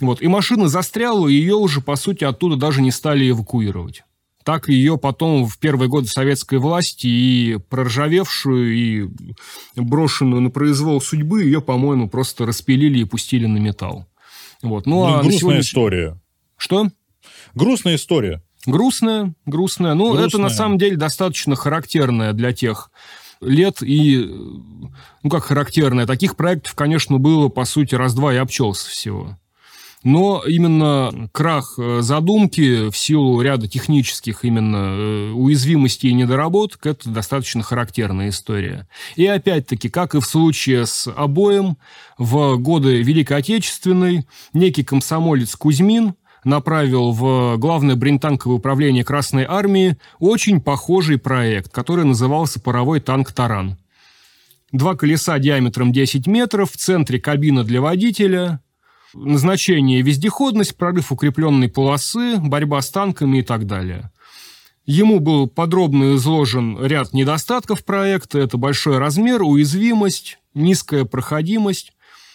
Вот. 0.05 0.23
И 0.23 0.29
машина 0.29 0.69
застряла, 0.69 1.29
и 1.29 1.35
ее 1.35 1.55
уже, 1.55 1.81
по 1.81 1.97
сути, 1.97 2.25
оттуда 2.25 2.57
даже 2.57 2.83
не 2.83 2.91
стали 2.91 3.31
эвакуировать. 3.31 4.03
Так 4.45 4.69
ее 4.69 4.99
потом 4.99 5.47
в 5.47 5.59
первые 5.59 5.89
годы 5.89 6.07
советской 6.07 6.59
власти 6.59 7.07
и 7.07 7.59
проржавевшую, 7.71 8.75
и 8.77 9.09
брошенную 9.75 10.43
на 10.43 10.51
произвол 10.51 11.01
судьбы, 11.01 11.45
ее, 11.45 11.63
по-моему, 11.63 12.11
просто 12.11 12.45
распилили 12.45 12.99
и 12.99 13.05
пустили 13.05 13.47
на 13.47 13.57
металл. 13.57 14.07
Вот. 14.63 14.85
Ну, 14.85 15.07
ну 15.07 15.15
а 15.15 15.23
грустная 15.23 15.39
сегодня... 15.39 15.61
история. 15.61 16.21
Что? 16.59 16.89
Грустная 17.55 17.97
история. 17.97 18.43
Грустная, 18.67 19.35
грустная. 19.47 19.95
Ну, 19.95 20.09
грустная. 20.09 20.27
это 20.27 20.39
на 20.39 20.51
самом 20.51 20.77
деле 20.77 20.97
достаточно 20.97 21.57
характерная 21.57 22.35
для 22.35 22.53
тех 22.53 22.91
лет 23.41 23.83
и, 23.83 24.27
ну, 25.23 25.31
как 25.31 25.45
характерная. 25.45 26.07
Таких 26.07 26.37
проектов, 26.37 26.75
конечно, 26.75 27.19
было, 27.19 27.49
по 27.49 27.65
сути, 27.65 27.95
раз-два 27.95 28.35
и 28.35 28.37
обчелся 28.37 28.89
всего. 28.91 29.39
Но 30.05 30.43
именно 30.47 31.31
крах 31.33 31.75
э, 31.79 32.03
задумки 32.03 32.91
в 32.91 32.97
силу 32.97 33.41
ряда 33.41 33.67
технических 33.67 34.45
именно 34.45 34.77
э, 34.77 35.31
уязвимостей 35.31 36.11
и 36.11 36.15
недоработок– 36.15 36.85
это 36.87 37.09
достаточно 37.09 37.63
характерная 37.63 38.29
история. 38.29 38.87
И 39.17 39.25
опять-таки, 39.25 39.89
как 39.89 40.15
и 40.15 40.21
в 40.21 40.27
случае 40.27 40.85
с 40.85 41.11
обоем, 41.11 41.79
в 42.19 42.57
годы 42.57 43.03
Великой 43.03 43.39
Отечественной 43.39 44.27
некий 44.53 44.85
комсомолец 44.85 45.57
Кузьмин 45.57 46.15
направил 46.45 47.13
в 47.13 47.57
Главное 47.57 47.97
бронетанковое 47.97 48.59
управление 48.59 49.05
Красной 49.05 49.45
Армии 49.45 49.97
очень 50.19 50.61
похожий 50.61 51.19
проект, 51.19 51.73
который 51.73 52.05
назывался 52.05 52.61
«Паровой 52.61 53.01
танк 53.01 53.33
«Таран». 53.33 53.79
Два 54.71 54.97
колеса 54.97 55.39
диаметром 55.39 55.93
10 55.93 56.27
метров, 56.27 56.73
в 56.73 56.77
центре 56.77 57.21
кабина 57.21 57.65
для 57.65 57.81
водителя, 57.81 58.61
назначение 59.15 60.03
вездеходность, 60.03 60.77
прорыв 60.77 61.13
укрепленной 61.13 61.69
полосы, 61.69 62.37
борьба 62.39 62.83
с 62.83 62.91
танками 62.91 63.39
и 63.39 63.43
так 63.43 63.67
далее. 63.67 64.11
Ему 64.87 65.19
был 65.21 65.47
подробно 65.49 66.17
изложен 66.17 66.85
ряд 66.85 67.15
недостатков 67.15 67.85
проекта. 67.85 68.39
Это 68.39 68.59
большой 68.59 68.99
размер, 68.99 69.43
уязвимость, 69.43 70.39
низкая 70.53 71.05
проходимость. 71.05 71.93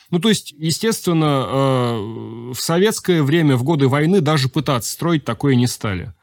Ну, 0.10 0.20
то 0.20 0.30
есть, 0.30 0.54
естественно, 0.58 1.46
э, 1.48 2.54
в 2.54 2.60
советское 2.60 3.22
время, 3.22 3.56
в 3.56 3.64
годы 3.64 3.88
войны, 3.88 4.22
даже 4.22 4.50
пытаться 4.50 4.92
строить 4.92 5.24
такое 5.24 5.54
не 5.54 5.68
стали. 5.68 6.14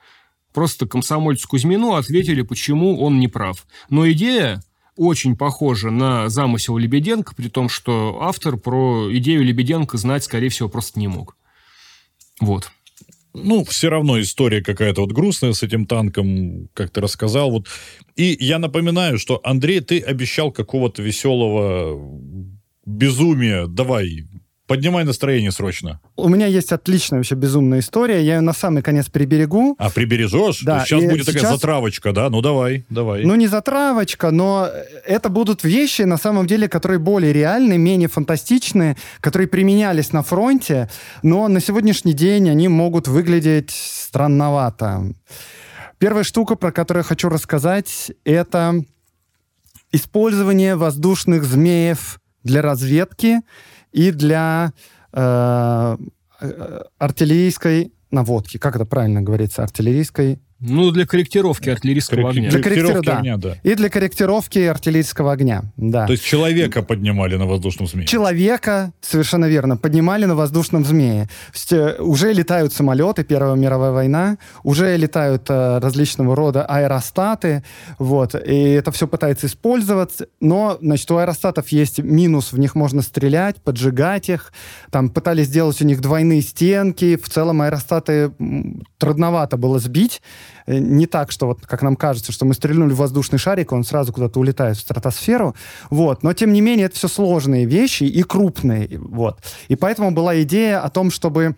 Просто 0.52 0.88
комсомольцу 0.88 1.46
Кузьмину 1.48 1.94
ответили, 1.94 2.42
почему 2.42 3.00
он 3.00 3.20
не 3.20 3.28
прав. 3.28 3.66
Но 3.88 4.10
идея 4.10 4.62
очень 4.96 5.36
похоже 5.36 5.90
на 5.90 6.28
замысел 6.28 6.76
Лебеденко, 6.76 7.34
при 7.34 7.48
том, 7.48 7.68
что 7.68 8.18
автор 8.22 8.56
про 8.56 9.08
идею 9.16 9.44
Лебеденко 9.44 9.98
знать, 9.98 10.24
скорее 10.24 10.48
всего, 10.48 10.68
просто 10.68 10.98
не 10.98 11.08
мог. 11.08 11.36
Вот. 12.40 12.70
Ну, 13.34 13.64
все 13.64 13.90
равно 13.90 14.18
история 14.20 14.62
какая-то 14.62 15.02
вот 15.02 15.12
грустная 15.12 15.52
с 15.52 15.62
этим 15.62 15.86
танком, 15.86 16.68
как 16.72 16.90
ты 16.90 17.02
рассказал. 17.02 17.50
Вот. 17.50 17.66
И 18.16 18.36
я 18.40 18.58
напоминаю, 18.58 19.18
что, 19.18 19.40
Андрей, 19.44 19.80
ты 19.80 20.00
обещал 20.00 20.50
какого-то 20.50 21.02
веселого 21.02 22.00
безумия. 22.86 23.66
Давай, 23.66 24.26
Поднимай 24.66 25.04
настроение 25.04 25.52
срочно. 25.52 26.00
У 26.16 26.28
меня 26.28 26.46
есть 26.46 26.72
отличная 26.72 27.20
вообще 27.20 27.36
безумная 27.36 27.78
история. 27.78 28.20
Я 28.22 28.36
ее 28.36 28.40
на 28.40 28.52
самый 28.52 28.82
конец 28.82 29.06
приберегу. 29.08 29.76
А 29.78 29.90
прибережешь? 29.90 30.62
Да. 30.62 30.84
сейчас 30.84 31.04
будет 31.04 31.24
сейчас... 31.24 31.34
такая 31.34 31.52
затравочка, 31.52 32.12
да? 32.12 32.30
Ну 32.30 32.40
давай, 32.40 32.84
давай. 32.90 33.24
Ну 33.24 33.36
не 33.36 33.46
затравочка, 33.46 34.32
но 34.32 34.68
это 35.06 35.28
будут 35.28 35.62
вещи, 35.62 36.02
на 36.02 36.16
самом 36.16 36.48
деле, 36.48 36.68
которые 36.68 36.98
более 36.98 37.32
реальные, 37.32 37.78
менее 37.78 38.08
фантастичные, 38.08 38.96
которые 39.20 39.46
применялись 39.46 40.12
на 40.12 40.22
фронте, 40.22 40.90
но 41.22 41.46
на 41.46 41.60
сегодняшний 41.60 42.12
день 42.12 42.50
они 42.50 42.66
могут 42.66 43.06
выглядеть 43.06 43.70
странновато. 43.70 45.14
Первая 45.98 46.24
штука, 46.24 46.56
про 46.56 46.72
которую 46.72 47.02
я 47.02 47.08
хочу 47.08 47.28
рассказать, 47.28 48.10
это 48.24 48.84
использование 49.92 50.74
воздушных 50.74 51.44
змеев 51.44 52.20
для 52.42 52.62
разведки 52.62 53.40
и 53.96 54.10
для 54.12 54.72
э, 55.12 55.96
э, 56.40 56.82
артиллерийской 56.98 57.92
наводки. 58.10 58.58
Как 58.58 58.76
это 58.76 58.84
правильно 58.84 59.22
говорится? 59.22 59.62
Артиллерийской 59.62 60.38
ну, 60.58 60.90
для 60.90 61.06
корректировки 61.06 61.68
артиллерийского 61.68 62.30
огня. 62.30 62.50
Для 62.50 62.62
корректировки 62.62 63.06
да. 63.06 63.18
огня, 63.18 63.36
да. 63.36 63.58
И 63.62 63.74
для 63.74 63.90
корректировки 63.90 64.58
артиллерийского 64.58 65.32
огня, 65.32 65.64
да. 65.76 66.06
То 66.06 66.12
есть 66.12 66.24
человека 66.24 66.82
поднимали 66.82 67.36
на 67.36 67.44
воздушном 67.44 67.86
змее? 67.86 68.06
Человека, 68.06 68.92
совершенно 69.02 69.44
верно, 69.44 69.76
поднимали 69.76 70.24
на 70.24 70.34
воздушном 70.34 70.84
змее. 70.84 71.28
Есть, 71.52 71.72
э, 71.72 71.96
уже 71.98 72.32
летают 72.32 72.72
самолеты, 72.72 73.22
Первая 73.22 73.54
мировая 73.54 73.92
война, 73.92 74.38
уже 74.62 74.96
летают 74.96 75.44
э, 75.50 75.78
различного 75.78 76.34
рода 76.34 76.64
аэростаты, 76.64 77.62
вот, 77.98 78.34
и 78.34 78.70
это 78.70 78.90
все 78.92 79.06
пытается 79.06 79.48
использовать, 79.48 80.22
но, 80.40 80.78
значит, 80.80 81.10
у 81.10 81.16
аэростатов 81.18 81.68
есть 81.68 81.98
минус, 81.98 82.52
в 82.52 82.58
них 82.58 82.74
можно 82.74 83.02
стрелять, 83.02 83.56
поджигать 83.56 84.30
их, 84.30 84.54
там 84.90 85.10
пытались 85.10 85.48
сделать 85.48 85.82
у 85.82 85.84
них 85.84 86.00
двойные 86.00 86.40
стенки, 86.40 87.16
в 87.16 87.28
целом 87.28 87.60
аэростаты 87.60 88.32
трудновато 88.98 89.58
было 89.58 89.78
сбить, 89.78 90.22
не 90.66 91.06
так, 91.06 91.30
что 91.30 91.46
вот, 91.46 91.66
как 91.66 91.82
нам 91.82 91.96
кажется, 91.96 92.32
что 92.32 92.44
мы 92.44 92.54
стрельнули 92.54 92.92
в 92.92 92.96
воздушный 92.96 93.38
шарик, 93.38 93.72
он 93.72 93.84
сразу 93.84 94.12
куда-то 94.12 94.40
улетает 94.40 94.76
в 94.76 94.80
стратосферу, 94.80 95.54
вот, 95.90 96.22
но 96.22 96.32
тем 96.32 96.52
не 96.52 96.60
менее 96.60 96.86
это 96.86 96.96
все 96.96 97.08
сложные 97.08 97.66
вещи 97.66 98.04
и 98.04 98.22
крупные, 98.22 98.98
вот. 98.98 99.38
И 99.68 99.76
поэтому 99.76 100.10
была 100.10 100.40
идея 100.42 100.80
о 100.80 100.90
том, 100.90 101.10
чтобы 101.10 101.56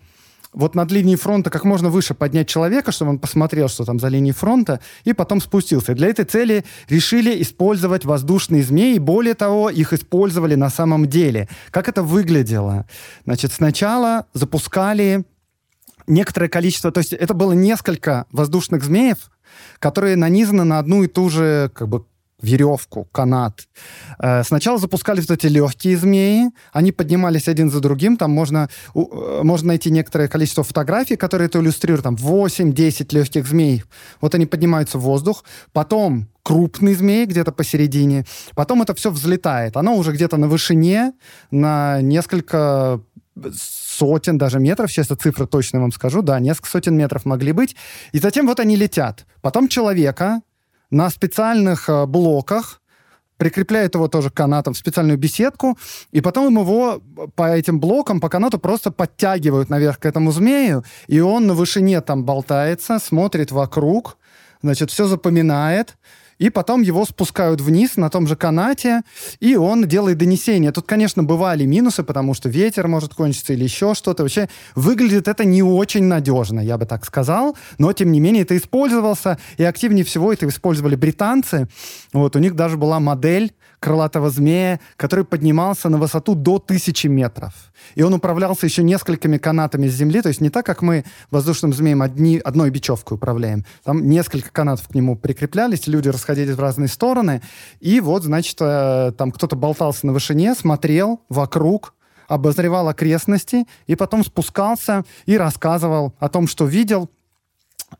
вот 0.53 0.75
над 0.75 0.91
линией 0.91 1.15
фронта 1.15 1.49
как 1.49 1.63
можно 1.63 1.89
выше 1.89 2.13
поднять 2.13 2.47
человека, 2.47 2.91
чтобы 2.91 3.11
он 3.11 3.19
посмотрел, 3.19 3.67
что 3.67 3.85
там 3.85 3.99
за 3.99 4.07
линией 4.07 4.33
фронта, 4.33 4.79
и 5.03 5.13
потом 5.13 5.41
спустился. 5.41 5.91
И 5.91 5.95
для 5.95 6.07
этой 6.07 6.25
цели 6.25 6.65
решили 6.87 7.41
использовать 7.41 8.05
воздушные 8.05 8.63
змеи. 8.63 8.97
Более 8.97 9.35
того, 9.35 9.69
их 9.69 9.93
использовали 9.93 10.55
на 10.55 10.69
самом 10.69 11.07
деле. 11.07 11.47
Как 11.71 11.87
это 11.87 12.01
выглядело? 12.01 12.85
Значит, 13.25 13.51
сначала 13.53 14.25
запускали 14.33 15.23
некоторое 16.09 16.49
количество, 16.49 16.91
то 16.91 16.99
есть 16.99 17.13
это 17.13 17.33
было 17.33 17.53
несколько 17.53 18.25
воздушных 18.31 18.83
змеев, 18.83 19.31
которые 19.79 20.15
нанизаны 20.15 20.63
на 20.63 20.79
одну 20.79 21.03
и 21.03 21.07
ту 21.07 21.29
же 21.29 21.71
как 21.73 21.87
бы 21.87 22.05
веревку, 22.41 23.07
канат. 23.11 23.67
Э, 24.19 24.43
сначала 24.43 24.77
запускались 24.77 25.27
вот 25.27 25.37
эти 25.37 25.47
легкие 25.47 25.97
змеи, 25.97 26.51
они 26.71 26.91
поднимались 26.91 27.47
один 27.47 27.69
за 27.69 27.79
другим, 27.79 28.17
там 28.17 28.31
можно, 28.31 28.69
э, 28.95 29.41
можно 29.43 29.69
найти 29.69 29.91
некоторое 29.91 30.27
количество 30.27 30.63
фотографий, 30.63 31.17
которые 31.17 31.47
это 31.47 31.59
иллюстрируют, 31.59 32.03
там 32.03 32.15
8-10 32.15 33.13
легких 33.13 33.45
змей. 33.45 33.83
Вот 34.21 34.35
они 34.35 34.45
поднимаются 34.45 34.97
в 34.97 35.01
воздух, 35.01 35.43
потом 35.73 36.29
крупный 36.43 36.95
змей 36.95 37.25
где-то 37.25 37.51
посередине, 37.51 38.25
потом 38.55 38.81
это 38.81 38.93
все 38.95 39.11
взлетает. 39.11 39.77
Оно 39.77 39.95
уже 39.95 40.11
где-то 40.13 40.37
на 40.37 40.47
вышине, 40.47 41.13
на 41.51 42.01
несколько 42.01 43.01
сотен 43.99 44.37
даже 44.37 44.59
метров, 44.59 44.91
сейчас 44.91 45.07
эту 45.07 45.15
цифру 45.15 45.47
точно 45.47 45.81
вам 45.81 45.91
скажу, 45.91 46.21
да, 46.21 46.39
несколько 46.39 46.69
сотен 46.69 46.95
метров 46.95 47.25
могли 47.25 47.51
быть. 47.51 47.75
И 48.13 48.19
затем 48.19 48.47
вот 48.47 48.59
они 48.59 48.75
летят. 48.75 49.25
Потом 49.41 49.67
человека 49.67 50.41
на 50.89 51.09
специальных 51.09 51.89
э, 51.89 52.05
блоках, 52.05 52.81
прикрепляют 53.37 53.95
его 53.95 54.07
тоже 54.07 54.29
к 54.29 54.33
канатам 54.33 54.73
в 54.73 54.77
специальную 54.77 55.17
беседку, 55.17 55.77
и 56.11 56.21
потом 56.21 56.59
его 56.59 57.01
по 57.35 57.49
этим 57.49 57.79
блокам, 57.79 58.19
по 58.19 58.27
канату 58.29 58.59
просто 58.59 58.91
подтягивают 58.91 59.69
наверх 59.69 59.97
к 59.99 60.05
этому 60.05 60.31
змею, 60.31 60.83
и 61.07 61.21
он 61.21 61.47
на 61.47 61.53
вышине 61.53 62.01
там 62.01 62.25
болтается, 62.25 62.99
смотрит 62.99 63.51
вокруг, 63.51 64.17
значит, 64.61 64.91
все 64.91 65.05
запоминает, 65.05 65.97
и 66.39 66.49
потом 66.49 66.81
его 66.81 67.05
спускают 67.05 67.61
вниз 67.61 67.97
на 67.97 68.09
том 68.09 68.25
же 68.27 68.35
канате, 68.35 69.03
и 69.39 69.55
он 69.55 69.87
делает 69.87 70.17
донесение. 70.17 70.71
Тут, 70.71 70.87
конечно, 70.87 71.23
бывали 71.23 71.65
минусы, 71.65 72.01
потому 72.03 72.33
что 72.33 72.49
ветер 72.49 72.87
может 72.87 73.13
кончиться 73.13 73.53
или 73.53 73.65
еще 73.65 73.93
что-то. 73.93 74.23
Вообще 74.23 74.49
выглядит 74.73 75.27
это 75.27 75.45
не 75.45 75.61
очень 75.61 76.05
надежно, 76.05 76.61
я 76.61 76.77
бы 76.77 76.85
так 76.85 77.05
сказал, 77.05 77.55
но, 77.77 77.93
тем 77.93 78.11
не 78.11 78.19
менее, 78.19 78.43
это 78.43 78.57
использовался, 78.57 79.37
и 79.57 79.63
активнее 79.63 80.05
всего 80.05 80.33
это 80.33 80.47
использовали 80.47 80.95
британцы. 80.95 81.67
Вот, 82.13 82.35
у 82.35 82.39
них 82.39 82.55
даже 82.55 82.77
была 82.77 82.99
модель 82.99 83.53
крылатого 83.79 84.29
змея, 84.29 84.79
который 84.97 85.25
поднимался 85.25 85.89
на 85.89 85.97
высоту 85.97 86.35
до 86.35 86.59
тысячи 86.59 87.07
метров. 87.07 87.53
И 87.95 88.03
он 88.03 88.13
управлялся 88.13 88.65
еще 88.65 88.83
несколькими 88.83 89.37
канатами 89.37 89.87
с 89.87 89.93
земли, 89.93 90.21
то 90.21 90.29
есть 90.29 90.41
не 90.41 90.49
так, 90.49 90.65
как 90.65 90.81
мы 90.81 91.05
воздушным 91.31 91.73
змеем 91.73 92.01
одни, 92.01 92.39
одной 92.39 92.69
бечевкой 92.69 93.15
управляем. 93.15 93.65
Там 93.83 94.07
несколько 94.09 94.51
канатов 94.51 94.87
к 94.87 94.95
нему 94.95 95.15
прикреплялись, 95.15 95.87
люди 95.87 96.09
расходились 96.09 96.55
в 96.55 96.59
разные 96.59 96.89
стороны, 96.89 97.41
и 97.79 97.99
вот, 97.99 98.23
значит, 98.23 98.57
э, 98.59 99.13
там 99.17 99.31
кто-то 99.31 99.55
болтался 99.55 100.05
на 100.07 100.13
вышине, 100.13 100.55
смотрел 100.55 101.21
вокруг, 101.29 101.93
обозревал 102.27 102.87
окрестности 102.87 103.65
и 103.87 103.95
потом 103.95 104.23
спускался 104.23 105.03
и 105.25 105.37
рассказывал 105.37 106.13
о 106.19 106.29
том, 106.29 106.47
что 106.47 106.65
видел, 106.65 107.09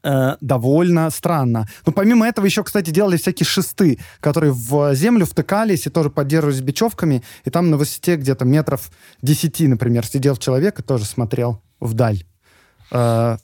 э, 0.04 0.36
довольно 0.42 1.10
странно. 1.10 1.68
Но 1.86 1.92
помимо 1.92 2.28
этого 2.28 2.46
еще, 2.46 2.64
кстати, 2.64 2.90
делали 2.90 3.18
всякие 3.18 3.46
шесты, 3.46 4.00
которые 4.20 4.54
в 4.54 4.94
землю 4.96 5.26
втыкались 5.26 5.88
и 5.88 5.90
тоже 5.90 6.10
поддерживались 6.10 6.62
бечевками, 6.62 7.24
и 7.46 7.50
там 7.50 7.70
на 7.70 7.78
высоте 7.78 8.16
где-то 8.16 8.46
метров 8.46 8.92
10, 9.22 9.62
например, 9.62 10.06
сидел 10.06 10.36
человек 10.38 10.80
и 10.80 10.84
тоже 10.84 11.06
смотрел 11.06 11.62
вдаль. 11.80 12.24
Э, 12.92 13.38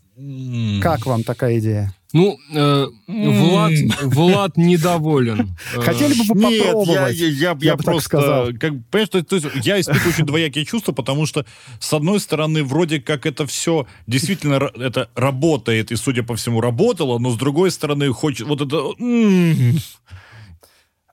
как 0.81 1.05
вам 1.05 1.23
такая 1.23 1.59
идея? 1.59 1.93
Ну, 2.15 2.39
э, 2.53 2.87
Влад, 3.07 3.73
Влад 4.03 4.55
недоволен. 4.55 5.53
Хотели 5.73 6.13
бы 6.13 6.33
вы 6.33 6.49
Нет, 6.49 6.63
попробовать? 6.63 7.17
я, 7.17 7.27
я, 7.27 7.27
я, 7.27 7.57
я 7.59 7.75
бы 7.75 7.83
так 7.83 7.83
просто, 7.83 8.07
сказал. 8.07 8.45
как, 8.57 8.71
понимаешь, 8.89 9.09
то, 9.09 9.21
то 9.21 9.35
есть 9.35 9.47
я 9.65 9.81
испытываю 9.81 10.13
очень 10.13 10.25
двоякие 10.25 10.63
чувства, 10.63 10.93
потому 10.93 11.25
что, 11.25 11.45
с 11.77 11.91
одной 11.91 12.21
стороны, 12.21 12.63
вроде 12.63 13.01
как 13.01 13.25
это 13.25 13.45
все 13.45 13.85
действительно 14.07 14.71
это 14.75 15.09
работает, 15.13 15.91
и, 15.91 15.97
судя 15.97 16.23
по 16.23 16.37
всему, 16.37 16.61
работало, 16.61 17.19
но, 17.19 17.31
с 17.31 17.37
другой 17.37 17.69
стороны, 17.69 18.07
хочет 18.13 18.47
вот 18.47 18.61
это... 18.61 18.93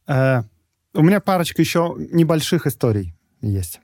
Э, 0.07 0.45
у 0.95 1.03
меня 1.03 1.19
парочка 1.19 1.63
еще 1.63 1.97
небольших 2.13 2.69
историй 2.69 3.13
есть. 3.41 3.81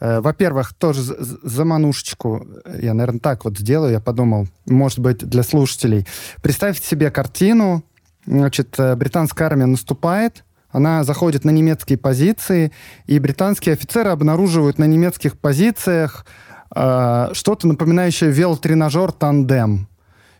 Э, 0.00 0.20
Во-первых, 0.20 0.74
тоже 0.74 1.02
заманушечку, 1.02 2.46
э, 2.64 2.80
я, 2.82 2.94
наверное, 2.94 3.20
так 3.20 3.44
вот 3.44 3.58
сделаю, 3.58 3.92
я 3.92 4.00
подумал, 4.00 4.46
может 4.66 5.00
быть, 5.00 5.18
для 5.18 5.42
слушателей. 5.42 6.06
Представьте 6.42 6.86
себе 6.86 7.10
картину, 7.10 7.82
значит, 8.26 8.74
э, 8.78 8.94
британская 8.94 9.44
армия 9.44 9.66
наступает, 9.66 10.44
она 10.70 11.02
заходит 11.02 11.44
на 11.44 11.50
немецкие 11.50 11.98
позиции, 11.98 12.72
и 13.06 13.18
британские 13.18 13.72
офицеры 13.72 14.10
обнаруживают 14.10 14.78
на 14.78 14.84
немецких 14.84 15.38
позициях 15.38 16.26
э, 16.74 17.30
что-то 17.32 17.66
напоминающее 17.66 18.30
велотренажер 18.30 19.12
«Тандем». 19.12 19.88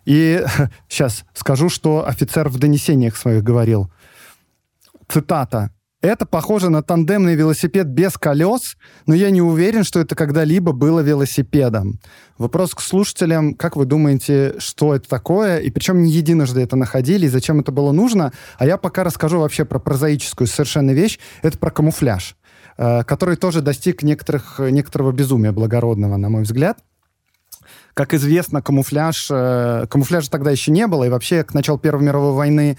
И 0.05 0.45
сейчас 0.89 1.25
скажу, 1.35 1.69
что 1.69 2.07
офицер 2.07 2.49
в 2.49 2.59
донесениях 2.59 3.17
своих 3.17 3.43
говорил. 3.43 3.91
Цитата. 5.09 5.71
Это 6.01 6.27
похоже 6.27 6.71
на 6.71 6.81
тандемный 6.81 7.35
велосипед 7.35 7.89
без 7.89 8.17
колес, 8.17 8.77
но 9.07 9.17
я 9.17 9.31
не 9.31 9.43
уверен, 9.43 9.83
что 9.83 9.99
это 9.99 10.15
когда-либо 10.15 10.71
было 10.71 11.01
велосипедом. 11.01 11.99
Вопрос 12.39 12.73
к 12.77 12.81
слушателям. 12.81 13.55
Как 13.55 13.75
вы 13.75 13.85
думаете, 13.85 14.55
что 14.59 14.95
это 14.95 15.09
такое? 15.09 15.59
И 15.59 15.71
причем 15.71 16.05
не 16.05 16.13
единожды 16.13 16.61
это 16.61 16.77
находили, 16.77 17.27
и 17.27 17.29
зачем 17.29 17.59
это 17.59 17.73
было 17.73 17.91
нужно? 17.91 18.33
А 18.59 18.67
я 18.67 18.77
пока 18.77 19.03
расскажу 19.03 19.41
вообще 19.41 19.65
про 19.65 19.81
прозаическую 19.81 20.47
совершенно 20.47 20.93
вещь. 20.93 21.19
Это 21.43 21.59
про 21.59 21.73
камуфляж, 21.73 22.37
э, 22.77 23.03
который 23.03 23.35
тоже 23.35 23.61
достиг 23.61 24.05
некоторых, 24.05 24.61
некоторого 24.61 25.11
безумия 25.11 25.51
благородного, 25.51 26.17
на 26.17 26.29
мой 26.29 26.43
взгляд. 26.45 26.79
Как 27.95 28.15
известно, 28.15 28.63
камуфляж, 28.63 29.27
э, 29.33 29.87
камуфляжа 29.91 30.31
тогда 30.31 30.53
еще 30.53 30.71
не 30.71 30.87
было, 30.87 31.03
и 31.03 31.09
вообще 31.09 31.43
к 31.43 31.55
началу 31.55 31.81
Первой 31.81 32.05
мировой 32.05 32.33
войны 32.33 32.79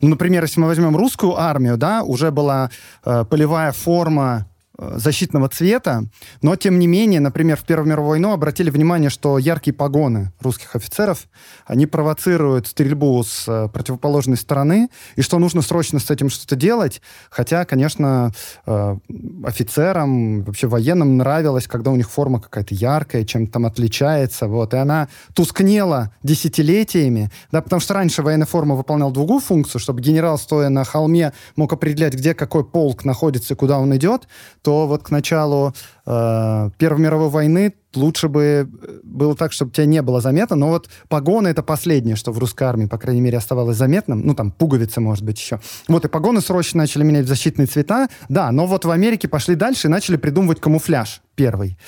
ну, 0.00 0.08
например, 0.08 0.42
если 0.42 0.60
мы 0.60 0.66
возьмем 0.66 0.96
русскую 0.96 1.38
армию, 1.38 1.76
да, 1.76 2.02
уже 2.02 2.30
была 2.30 2.70
э, 3.04 3.24
полевая 3.28 3.72
форма 3.72 4.46
защитного 4.80 5.48
цвета, 5.48 6.04
но 6.42 6.56
тем 6.56 6.78
не 6.78 6.86
менее, 6.86 7.20
например, 7.20 7.56
в 7.56 7.64
Первую 7.64 7.88
мировую 7.88 8.10
войну 8.10 8.32
обратили 8.32 8.70
внимание, 8.70 9.10
что 9.10 9.38
яркие 9.38 9.74
погоны 9.74 10.32
русских 10.40 10.74
офицеров, 10.74 11.26
они 11.66 11.86
провоцируют 11.86 12.66
стрельбу 12.66 13.22
с 13.22 13.46
э, 13.46 13.68
противоположной 13.68 14.36
стороны, 14.36 14.88
и 15.16 15.22
что 15.22 15.38
нужно 15.38 15.60
срочно 15.62 15.98
с 15.98 16.10
этим 16.10 16.30
что-то 16.30 16.56
делать, 16.56 17.02
хотя, 17.28 17.64
конечно, 17.64 18.32
э, 18.66 18.96
офицерам, 19.44 20.42
вообще 20.44 20.66
военным 20.66 21.18
нравилось, 21.18 21.66
когда 21.66 21.90
у 21.90 21.96
них 21.96 22.10
форма 22.10 22.40
какая-то 22.40 22.74
яркая, 22.74 23.24
чем-то 23.24 23.52
там 23.52 23.66
отличается, 23.66 24.48
вот, 24.48 24.72
и 24.72 24.78
она 24.78 25.08
тускнела 25.34 26.14
десятилетиями, 26.22 27.30
да, 27.52 27.60
потому 27.60 27.80
что 27.80 27.94
раньше 27.94 28.22
военная 28.22 28.46
форма 28.46 28.74
выполняла 28.74 29.12
другую 29.12 29.40
функцию, 29.40 29.80
чтобы 29.80 30.00
генерал, 30.00 30.38
стоя 30.38 30.70
на 30.70 30.84
холме, 30.84 31.32
мог 31.56 31.72
определять, 31.72 32.14
где 32.14 32.34
какой 32.34 32.64
полк 32.64 33.04
находится 33.04 33.54
и 33.54 33.56
куда 33.56 33.78
он 33.78 33.94
идет, 33.94 34.26
то 34.62 34.69
вот 34.86 35.02
к 35.02 35.10
началу 35.10 35.74
э, 36.06 36.70
Первой 36.78 37.00
мировой 37.00 37.28
войны 37.28 37.74
лучше 37.94 38.28
бы 38.28 38.68
было 39.02 39.34
так, 39.34 39.52
чтобы 39.52 39.72
тебя 39.72 39.86
не 39.86 40.02
было 40.02 40.20
заметно, 40.20 40.56
но 40.56 40.68
вот 40.68 40.88
погоны 41.08 41.48
это 41.48 41.62
последнее, 41.62 42.16
что 42.16 42.32
в 42.32 42.38
русской 42.38 42.64
армии, 42.64 42.86
по 42.86 42.98
крайней 42.98 43.20
мере, 43.20 43.38
оставалось 43.38 43.76
заметным, 43.76 44.20
ну 44.20 44.34
там 44.34 44.50
пуговицы, 44.50 45.00
может 45.00 45.24
быть, 45.24 45.38
еще. 45.38 45.60
Вот 45.88 46.04
и 46.04 46.08
погоны 46.08 46.40
срочно 46.40 46.78
начали 46.78 47.02
менять 47.02 47.24
в 47.24 47.28
защитные 47.28 47.66
цвета, 47.66 48.08
да, 48.28 48.50
но 48.52 48.66
вот 48.66 48.84
в 48.84 48.90
Америке 48.90 49.28
пошли 49.28 49.54
дальше 49.54 49.88
и 49.88 49.90
начали 49.90 50.16
придумывать 50.16 50.60
камуфляж 50.60 51.20
первый. 51.34 51.78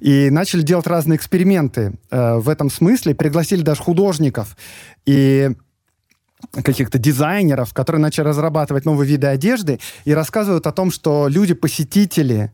И 0.00 0.30
начали 0.30 0.62
делать 0.62 0.86
разные 0.86 1.16
эксперименты 1.16 1.94
э, 2.10 2.36
в 2.36 2.48
этом 2.48 2.70
смысле, 2.70 3.14
пригласили 3.14 3.62
даже 3.62 3.82
художников. 3.82 4.56
И 5.04 5.50
каких-то 6.50 6.98
дизайнеров, 6.98 7.72
которые 7.72 8.00
начали 8.00 8.26
разрабатывать 8.26 8.84
новые 8.84 9.08
виды 9.08 9.26
одежды 9.26 9.80
и 10.04 10.14
рассказывают 10.14 10.66
о 10.66 10.72
том, 10.72 10.90
что 10.90 11.28
люди-посетители 11.28 12.52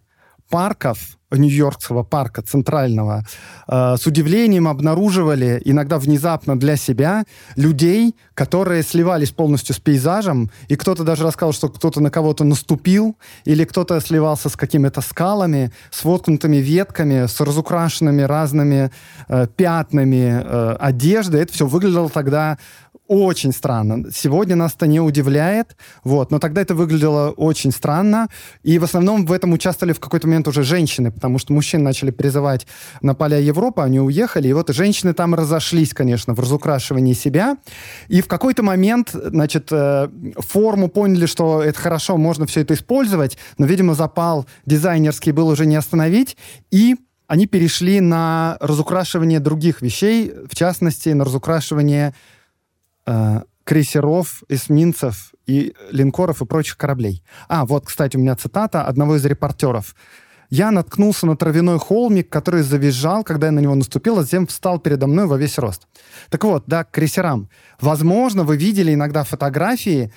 парков, 0.48 0.98
Нью-Йоркского 1.30 2.04
парка 2.04 2.40
центрального, 2.40 3.22
э, 3.68 3.96
с 3.98 4.06
удивлением 4.06 4.66
обнаруживали, 4.66 5.60
иногда 5.64 5.98
внезапно 5.98 6.58
для 6.58 6.76
себя, 6.76 7.24
людей, 7.54 8.16
которые 8.32 8.82
сливались 8.82 9.30
полностью 9.30 9.74
с 9.74 9.78
пейзажем, 9.78 10.50
и 10.68 10.76
кто-то 10.76 11.04
даже 11.04 11.24
рассказал, 11.24 11.52
что 11.52 11.68
кто-то 11.68 12.00
на 12.00 12.10
кого-то 12.10 12.44
наступил, 12.44 13.16
или 13.44 13.64
кто-то 13.64 14.00
сливался 14.00 14.48
с 14.48 14.56
какими-то 14.56 15.02
скалами, 15.02 15.70
с 15.90 16.02
воткнутыми 16.04 16.56
ветками, 16.56 17.26
с 17.26 17.38
разукрашенными 17.40 18.22
разными 18.22 18.90
э, 19.28 19.46
пятнами 19.54 20.42
э, 20.42 20.76
одежды. 20.80 21.38
Это 21.38 21.52
все 21.52 21.66
выглядело 21.66 22.08
тогда 22.08 22.56
очень 23.08 23.52
странно. 23.52 24.10
Сегодня 24.14 24.54
нас 24.54 24.74
это 24.74 24.86
не 24.86 25.00
удивляет, 25.00 25.76
вот, 26.04 26.30
но 26.30 26.38
тогда 26.38 26.60
это 26.60 26.74
выглядело 26.74 27.30
очень 27.30 27.72
странно, 27.72 28.28
и 28.62 28.78
в 28.78 28.84
основном 28.84 29.26
в 29.26 29.32
этом 29.32 29.52
участвовали 29.52 29.94
в 29.94 30.00
какой-то 30.00 30.28
момент 30.28 30.46
уже 30.46 30.62
женщины, 30.62 31.10
потому 31.10 31.38
что 31.38 31.52
мужчин 31.52 31.82
начали 31.82 32.10
призывать 32.10 32.66
на 33.00 33.14
поля 33.14 33.38
Европы, 33.38 33.82
они 33.82 33.98
уехали, 33.98 34.48
и 34.48 34.52
вот 34.52 34.68
женщины 34.68 35.14
там 35.14 35.34
разошлись, 35.34 35.94
конечно, 35.94 36.34
в 36.34 36.40
разукрашивании 36.40 37.14
себя, 37.14 37.56
и 38.08 38.20
в 38.20 38.28
какой-то 38.28 38.62
момент, 38.62 39.10
значит, 39.12 39.68
э, 39.72 40.08
форму 40.36 40.88
поняли, 40.88 41.24
что 41.26 41.62
это 41.62 41.80
хорошо, 41.80 42.18
можно 42.18 42.46
все 42.46 42.60
это 42.60 42.74
использовать, 42.74 43.38
но, 43.56 43.64
видимо, 43.66 43.94
запал 43.94 44.46
дизайнерский 44.66 45.32
был 45.32 45.48
уже 45.48 45.64
не 45.64 45.76
остановить, 45.76 46.36
и 46.70 46.96
они 47.26 47.46
перешли 47.46 48.00
на 48.00 48.56
разукрашивание 48.60 49.38
других 49.38 49.82
вещей, 49.82 50.32
в 50.50 50.54
частности, 50.54 51.10
на 51.10 51.24
разукрашивание 51.24 52.14
э, 53.08 53.42
крейсеров, 53.64 54.42
эсминцев 54.48 55.32
и 55.46 55.74
линкоров 55.90 56.42
и 56.42 56.46
прочих 56.46 56.76
кораблей. 56.76 57.22
А, 57.48 57.64
вот, 57.66 57.86
кстати, 57.86 58.16
у 58.16 58.20
меня 58.20 58.36
цитата 58.36 58.82
одного 58.82 59.16
из 59.16 59.24
репортеров. 59.24 59.94
«Я 60.50 60.70
наткнулся 60.70 61.26
на 61.26 61.36
травяной 61.36 61.78
холмик, 61.78 62.30
который 62.30 62.62
завизжал, 62.62 63.24
когда 63.24 63.48
я 63.48 63.52
на 63.52 63.60
него 63.60 63.74
наступил, 63.74 64.18
а 64.18 64.22
затем 64.22 64.46
встал 64.46 64.78
передо 64.78 65.06
мной 65.06 65.26
во 65.26 65.36
весь 65.36 65.58
рост». 65.58 65.86
Так 66.30 66.44
вот, 66.44 66.64
да, 66.66 66.84
к 66.84 66.90
крейсерам. 66.90 67.50
Возможно, 67.80 68.44
вы 68.44 68.56
видели 68.56 68.94
иногда 68.94 69.24
фотографии 69.24 70.10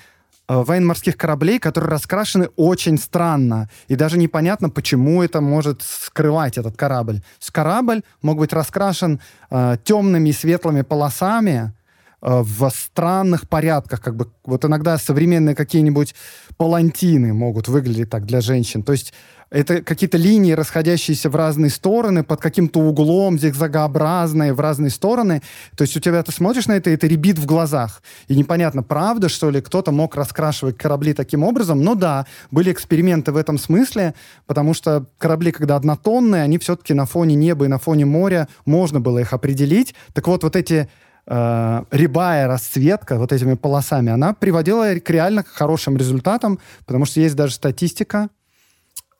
э, 0.48 0.56
военно-морских 0.56 1.18
кораблей, 1.18 1.60
которые 1.60 1.92
раскрашены 1.92 2.50
очень 2.56 2.98
странно. 2.98 3.70
И 3.89 3.98
даже 3.98 4.18
непонятно, 4.18 4.70
почему 4.70 5.22
это 5.22 5.42
может 5.42 5.82
скрывать 5.82 6.58
этот 6.58 6.78
корабль. 6.78 7.22
Корабль 7.52 8.04
мог 8.22 8.38
быть 8.38 8.54
раскрашен 8.54 9.20
э, 9.50 9.76
темными 9.84 10.30
и 10.30 10.34
светлыми 10.34 10.84
полосами, 10.84 11.74
в 12.22 12.69
странных 12.69 13.49
порядках, 13.49 14.01
как 14.01 14.15
бы 14.15 14.32
вот 14.45 14.63
иногда 14.63 14.97
современные 14.97 15.55
какие-нибудь 15.55 16.15
палантины 16.57 17.34
могут 17.34 17.67
выглядеть 17.67 18.09
так 18.09 18.26
для 18.26 18.41
женщин. 18.41 18.84
То 18.84 18.91
есть 18.91 19.13
это 19.49 19.82
какие-то 19.82 20.17
линии, 20.17 20.53
расходящиеся 20.53 21.30
в 21.30 21.36
разные 21.36 21.69
стороны, 21.69 22.24
под 22.24 22.39
каким-то 22.39 22.80
углом, 22.80 23.38
зигзагообразные, 23.38 24.53
в 24.53 24.59
разные 24.61 24.91
стороны. 24.91 25.41
То 25.76 25.82
есть 25.82 25.97
у 25.97 25.99
тебя 25.99 26.24
ты 26.24 26.32
смотришь 26.32 26.67
на 26.67 26.74
это, 26.74 26.89
и 26.89 26.93
это 26.93 27.05
ребит 27.05 27.38
в 27.38 27.45
глазах. 27.45 28.01
И 28.30 28.36
непонятно, 28.36 28.82
правда, 28.82 29.28
что 29.28 29.49
ли, 29.49 29.59
кто-то 29.59 29.91
мог 29.91 30.15
раскрашивать 30.15 30.78
корабли 30.78 31.13
таким 31.13 31.43
образом. 31.43 31.82
Но 31.82 31.95
да, 31.95 32.28
были 32.49 32.72
эксперименты 32.72 33.34
в 33.34 33.38
этом 33.38 33.57
смысле, 33.57 34.13
потому 34.45 34.74
что 34.74 35.07
корабли, 35.17 35.51
когда 35.51 35.76
однотонные, 35.76 36.43
они 36.43 36.57
все-таки 36.57 36.93
на 36.93 37.05
фоне 37.05 37.36
неба 37.36 37.65
и 37.65 37.67
на 37.67 37.78
фоне 37.78 38.05
моря, 38.05 38.47
можно 38.65 39.01
было 39.01 39.19
их 39.19 39.34
определить. 39.34 39.95
Так 40.13 40.28
вот, 40.28 40.43
вот 40.43 40.55
эти 40.55 40.88
э, 41.28 41.84
рябая 41.91 42.47
расцветка 42.47 43.17
вот 43.17 43.32
этими 43.32 43.55
полосами, 43.55 44.11
она 44.11 44.34
приводила 44.34 44.95
к 44.95 45.09
реально 45.09 45.43
хорошим 45.43 45.97
результатам, 45.97 46.59
потому 46.86 47.05
что 47.05 47.19
есть 47.19 47.36
даже 47.36 47.53
статистика 47.53 48.30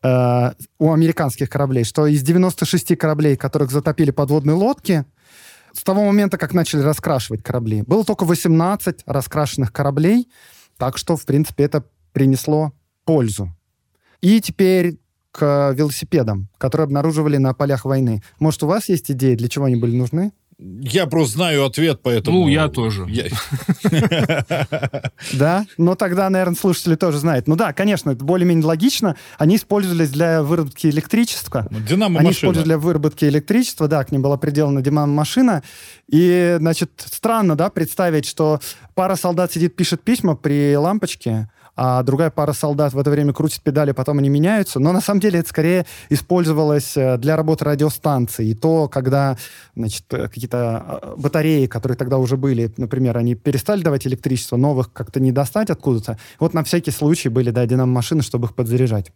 э, 0.04 0.52
у 0.80 0.92
американских 0.92 1.50
кораблей, 1.50 1.84
что 1.84 2.08
из 2.08 2.22
96 2.24 2.98
кораблей, 2.98 3.36
которых 3.36 3.72
затопили 3.72 4.12
подводные 4.12 4.56
лодки, 4.56 5.06
с 5.74 5.84
того 5.84 6.04
момента, 6.04 6.38
как 6.38 6.54
начали 6.54 6.82
раскрашивать 6.82 7.44
корабли, 7.44 7.84
было 7.84 8.04
только 8.04 8.26
18 8.26 9.04
раскрашенных 9.06 9.72
кораблей, 9.72 10.28
так 10.78 10.98
что, 10.98 11.16
в 11.16 11.26
принципе, 11.26 11.64
это 11.64 11.86
принесло 12.12 12.74
пользу. 13.06 13.50
И 14.22 14.42
теперь 14.42 15.00
к 15.32 15.72
велосипедам, 15.74 16.50
которые 16.58 16.86
обнаруживали 16.86 17.38
на 17.38 17.54
полях 17.54 17.86
войны. 17.86 18.22
Может, 18.40 18.64
у 18.64 18.68
вас 18.68 18.90
есть 18.90 19.10
идеи, 19.12 19.36
для 19.36 19.48
чего 19.48 19.66
они 19.66 19.78
были 19.78 19.96
нужны? 19.96 20.34
Я 20.64 21.08
просто 21.08 21.38
знаю 21.38 21.66
ответ, 21.66 22.02
поэтому... 22.04 22.42
Ну, 22.42 22.48
я 22.48 22.68
тоже. 22.68 23.08
Да? 25.34 25.66
Но 25.78 25.96
тогда, 25.96 26.30
наверное, 26.30 26.56
слушатели 26.56 26.96
тоже 26.96 27.18
знают. 27.18 27.48
Ну 27.48 27.56
да, 27.56 27.74
конечно, 27.74 28.12
это 28.12 28.24
более-менее 28.24 28.66
логично. 28.66 29.16
Они 29.38 29.56
использовались 29.56 30.10
для 30.10 30.44
выработки 30.44 30.88
электричества. 30.88 31.68
Ну, 31.72 31.80
динамо-машина. 31.80 32.20
Они 32.20 32.32
использовались 32.32 32.66
для 32.66 32.78
выработки 32.78 33.26
электричества, 33.26 33.88
да, 33.88 34.04
к 34.04 34.12
ним 34.12 34.22
была 34.22 34.38
приделана 34.38 34.82
динамо-машина. 34.82 35.64
И, 36.08 36.58
значит, 36.60 36.92
странно, 36.98 37.56
да, 37.56 37.70
представить, 37.70 38.26
что 38.26 38.60
пара 38.94 39.16
солдат 39.16 39.52
сидит, 39.52 39.76
пишет 39.76 40.04
письма 40.04 40.36
при 40.36 40.76
лампочке, 40.78 41.50
а 41.84 42.04
другая 42.04 42.30
пара 42.30 42.54
солдат 42.54 42.94
в 42.94 43.00
это 43.00 43.10
время 43.10 43.34
крутит 43.34 43.64
педали, 43.64 43.92
потом 43.92 44.20
они 44.20 44.30
меняются. 44.30 44.80
Но 44.80 44.92
на 44.92 45.02
самом 45.02 45.20
деле 45.20 45.40
это 45.40 45.50
скорее 45.50 45.88
использовалось 46.10 46.96
э, 46.96 47.18
для 47.18 47.36
работы 47.36 47.66
радиостанции. 47.66 48.50
И 48.50 48.54
то, 48.54 48.88
когда 48.88 49.36
значит, 49.76 50.04
э, 50.12 50.28
какие-то 50.28 50.60
а, 50.78 51.16
батареи, 51.18 51.66
которые 51.66 51.98
тогда 51.98 52.20
уже 52.20 52.38
были, 52.38 52.72
например, 52.78 53.18
они 53.18 53.34
перестали 53.34 53.82
давать 53.82 54.06
электричество, 54.06 54.58
новых 54.58 54.94
как-то 54.94 55.20
не 55.20 55.32
достать 55.32 55.72
откуда-то. 55.72 56.20
Вот 56.40 56.54
на 56.54 56.64
всякий 56.64 56.92
случай 56.92 57.30
были, 57.30 57.50
да, 57.50 57.66
динамо-машины, 57.66 58.22
чтобы 58.22 58.46
их 58.46 58.54
подзаряжать. 58.54 59.12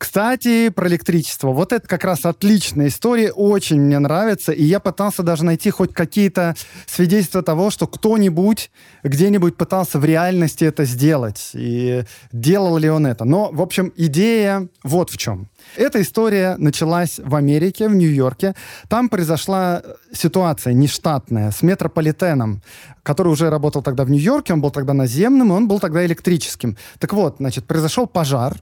Кстати, 0.00 0.70
про 0.70 0.88
электричество. 0.88 1.50
Вот 1.50 1.74
это 1.74 1.86
как 1.86 2.04
раз 2.04 2.24
отличная 2.24 2.88
история, 2.88 3.32
очень 3.32 3.82
мне 3.82 3.98
нравится. 3.98 4.50
И 4.50 4.64
я 4.64 4.80
пытался 4.80 5.22
даже 5.22 5.44
найти 5.44 5.68
хоть 5.68 5.92
какие-то 5.92 6.54
свидетельства 6.86 7.42
того, 7.42 7.68
что 7.68 7.86
кто-нибудь 7.86 8.70
где-нибудь 9.02 9.58
пытался 9.58 9.98
в 9.98 10.04
реальности 10.06 10.64
это 10.64 10.86
сделать. 10.86 11.50
И 11.52 12.04
делал 12.32 12.78
ли 12.78 12.88
он 12.88 13.06
это. 13.06 13.26
Но, 13.26 13.50
в 13.52 13.60
общем, 13.60 13.92
идея 13.94 14.68
вот 14.82 15.10
в 15.10 15.18
чем. 15.18 15.50
Эта 15.76 16.00
история 16.00 16.56
началась 16.56 17.20
в 17.22 17.34
Америке, 17.34 17.86
в 17.86 17.94
Нью-Йорке. 17.94 18.54
Там 18.88 19.10
произошла 19.10 19.82
ситуация 20.14 20.72
нештатная 20.72 21.50
с 21.50 21.60
метрополитеном, 21.60 22.62
который 23.02 23.28
уже 23.28 23.50
работал 23.50 23.82
тогда 23.82 24.04
в 24.04 24.10
Нью-Йорке, 24.10 24.54
он 24.54 24.62
был 24.62 24.70
тогда 24.70 24.94
наземным, 24.94 25.50
и 25.52 25.54
он 25.54 25.68
был 25.68 25.78
тогда 25.78 26.06
электрическим. 26.06 26.78
Так 26.98 27.12
вот, 27.12 27.36
значит, 27.38 27.66
произошел 27.66 28.06
пожар, 28.06 28.56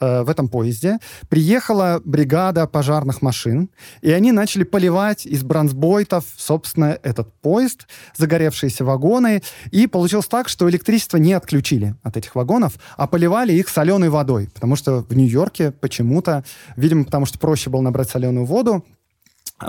Э, 0.00 0.22
в 0.22 0.28
этом 0.28 0.48
поезде 0.48 0.98
приехала 1.28 2.00
бригада 2.04 2.66
пожарных 2.66 3.22
машин, 3.22 3.70
и 4.02 4.10
они 4.10 4.32
начали 4.32 4.64
поливать 4.64 5.24
из 5.24 5.44
бронзбойтов, 5.44 6.24
собственно, 6.36 6.98
этот 7.02 7.32
поезд, 7.40 7.86
загоревшиеся 8.16 8.84
вагоны, 8.84 9.42
и 9.70 9.86
получилось 9.86 10.26
так, 10.26 10.48
что 10.48 10.68
электричество 10.68 11.16
не 11.18 11.32
отключили 11.32 11.94
от 12.02 12.16
этих 12.16 12.34
вагонов, 12.34 12.74
а 12.96 13.06
поливали 13.06 13.52
их 13.52 13.68
соленой 13.68 14.08
водой, 14.08 14.50
потому 14.52 14.74
что 14.74 15.02
в 15.02 15.16
Нью-Йорке 15.16 15.70
почему-то, 15.70 16.44
видимо, 16.76 17.04
потому 17.04 17.24
что 17.24 17.38
проще 17.38 17.70
было 17.70 17.80
набрать 17.80 18.10
соленую 18.10 18.46
воду, 18.46 18.84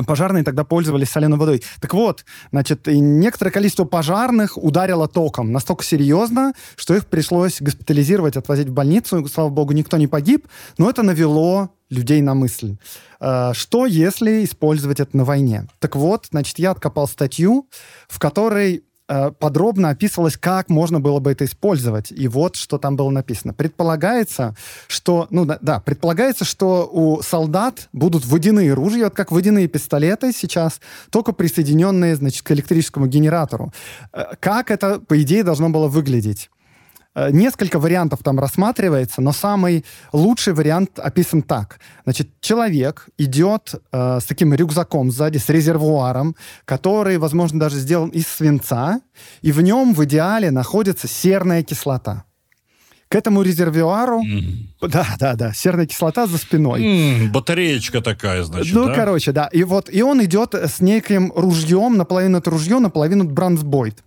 пожарные 0.04 0.44
тогда 0.44 0.64
пользовались 0.64 1.10
соленой 1.10 1.38
водой. 1.38 1.64
Так 1.82 1.94
вот, 1.94 2.26
значит, 2.52 2.88
некоторое 2.88 3.52
количество 3.52 3.86
пожарных 3.86 4.58
ударило 4.58 5.08
током 5.08 5.52
настолько 5.52 5.84
серьезно, 5.84 6.54
что 6.76 6.96
их 6.96 7.06
пришлось 7.08 7.62
госпитализировать, 7.62 8.38
отвозить 8.38 8.70
в 8.70 8.74
больницу. 8.74 9.26
Слава 9.28 9.50
богу, 9.50 9.74
никто 9.74 9.98
не 9.98 10.08
погиб, 10.08 10.48
но 10.78 10.90
это 10.90 11.04
навело 11.04 11.70
людей 11.90 12.22
на 12.22 12.34
мысль. 12.34 12.78
А, 13.20 13.54
что, 13.54 13.86
если 13.86 14.44
использовать 14.44 15.00
это 15.00 15.16
на 15.16 15.24
войне? 15.24 15.68
Так 15.80 15.96
вот, 15.96 16.28
значит, 16.32 16.60
я 16.60 16.72
откопал 16.72 17.08
статью, 17.08 17.70
в 18.08 18.20
которой 18.20 18.84
подробно 19.08 19.90
описывалось, 19.90 20.38
как 20.38 20.70
можно 20.70 21.00
было 21.00 21.20
бы 21.20 21.32
это 21.32 21.46
использовать. 21.46 22.12
И 22.12 22.28
вот 22.28 22.56
что 22.56 22.78
там 22.78 22.96
было 22.96 23.10
написано. 23.10 23.54
Предполагается, 23.54 24.56
что, 24.88 25.28
ну 25.30 25.46
да, 25.46 25.58
да 25.62 25.80
предполагается, 25.80 26.46
что 26.46 26.90
у 26.92 27.22
солдат 27.22 27.90
будут 27.94 28.26
водяные 28.26 28.74
ружья, 28.74 29.06
вот 29.06 29.16
как 29.16 29.32
водяные 29.32 29.68
пистолеты 29.68 30.32
сейчас, 30.32 30.80
только 31.12 31.32
присоединенные, 31.34 32.16
значит, 32.16 32.42
к 32.42 32.52
электрическому 32.52 33.08
генератору. 33.08 33.74
Э, 34.14 34.36
как 34.40 34.72
это, 34.72 35.00
по 35.00 35.22
идее, 35.22 35.44
должно 35.44 35.70
было 35.70 35.88
выглядеть? 35.88 36.50
Э, 37.16 37.32
несколько 37.32 37.80
вариантов 37.80 38.20
там 38.24 38.40
рассматривается, 38.40 39.22
но 39.22 39.32
самый 39.32 39.86
лучший 40.12 40.54
вариант 40.54 41.00
описан 41.00 41.42
так. 41.42 41.80
Значит, 42.04 42.30
человек 42.42 43.08
идет 43.18 43.76
э, 43.92 44.20
с 44.20 44.26
таким 44.26 44.54
рюкзаком 44.54 45.12
сзади, 45.12 45.38
с 45.38 45.48
резервуаром, 45.50 46.36
который, 46.66 47.18
возможно, 47.18 47.60
даже 47.60 47.78
сделан 47.78 48.10
из 48.10 48.28
свинца, 48.28 49.00
и 49.42 49.54
в 49.54 49.62
нем 49.62 49.94
в 49.94 50.04
идеале 50.04 50.52
находится 50.52 51.08
серная 51.08 51.64
кислота. 51.64 52.26
К 53.08 53.16
этому 53.16 53.44
резервуару, 53.44 54.22
mm. 54.22 54.90
да, 54.90 55.08
да, 55.20 55.36
да, 55.36 55.54
серная 55.54 55.86
кислота 55.86 56.28
за 56.28 56.38
спиной. 56.38 56.82
Mm, 56.82 57.32
батареечка 57.32 58.02
такая, 58.02 58.44
значит. 58.44 58.74
Ну, 58.74 58.88
да? 58.88 58.94
короче, 58.96 59.32
да. 59.32 59.48
И 59.54 59.64
вот, 59.64 59.90
и 59.90 60.02
он 60.02 60.22
идет 60.26 60.54
с 60.54 60.82
неким 60.82 61.32
ружьем, 61.34 61.96
наполовину 61.98 62.40
это 62.40 62.50
ружье, 62.50 62.80
наполовину 62.80 63.24
бронзбойт. 63.24 64.04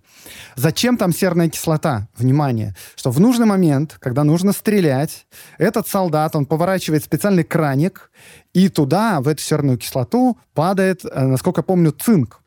Зачем 0.56 0.96
там 0.96 1.12
серная 1.12 1.48
кислота? 1.48 2.08
Внимание, 2.16 2.74
что 2.96 3.10
в 3.10 3.20
нужный 3.20 3.46
момент, 3.46 3.96
когда 4.00 4.24
нужно 4.24 4.52
стрелять, 4.52 5.26
этот 5.58 5.88
солдат, 5.88 6.36
он 6.36 6.46
поворачивает 6.46 7.04
специальный 7.04 7.44
краник, 7.44 8.10
и 8.52 8.68
туда, 8.68 9.20
в 9.20 9.28
эту 9.28 9.42
серную 9.42 9.78
кислоту, 9.78 10.38
падает, 10.54 11.04
э, 11.04 11.26
насколько 11.26 11.62
помню, 11.62 11.92
цинк. 11.92 12.40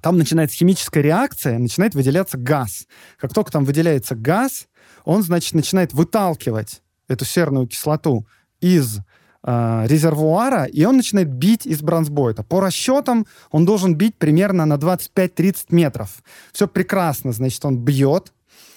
Там 0.00 0.18
начинается 0.18 0.56
химическая 0.56 1.02
реакция, 1.02 1.58
начинает 1.58 1.94
выделяться 1.94 2.36
газ. 2.36 2.86
Как 3.18 3.32
только 3.32 3.50
там 3.50 3.64
выделяется 3.64 4.14
газ, 4.14 4.66
он, 5.04 5.22
значит, 5.22 5.54
начинает 5.54 5.92
выталкивать 5.92 6.82
эту 7.08 7.24
серную 7.24 7.66
кислоту 7.66 8.26
из 8.60 8.98
э, 9.44 9.84
резервуара, 9.86 10.64
и 10.64 10.84
он 10.84 10.96
начинает 10.96 11.28
бить 11.28 11.66
из 11.66 11.82
бронзбойта. 11.82 12.42
По 12.42 12.60
расчетам 12.60 13.26
он 13.50 13.64
должен 13.64 13.94
бить 13.94 14.16
примерно 14.16 14.64
на 14.64 14.74
25-30 14.74 15.66
метров. 15.68 16.22
Все 16.52 16.66
прекрасно, 16.66 17.32
значит, 17.32 17.64
он 17.64 17.78
бьет, 17.78 18.32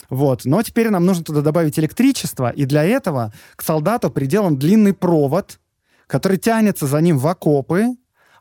вот. 0.09 0.45
Но 0.45 0.61
теперь 0.63 0.89
нам 0.89 1.05
нужно 1.05 1.23
туда 1.23 1.41
добавить 1.41 1.79
электричество, 1.79 2.49
и 2.49 2.65
для 2.65 2.83
этого 2.83 3.33
к 3.55 3.63
солдату 3.63 4.09
приделан 4.09 4.57
длинный 4.57 4.93
провод, 4.93 5.59
который 6.07 6.37
тянется 6.37 6.87
за 6.87 7.01
ним 7.01 7.17
в 7.17 7.27
окопы, 7.27 7.87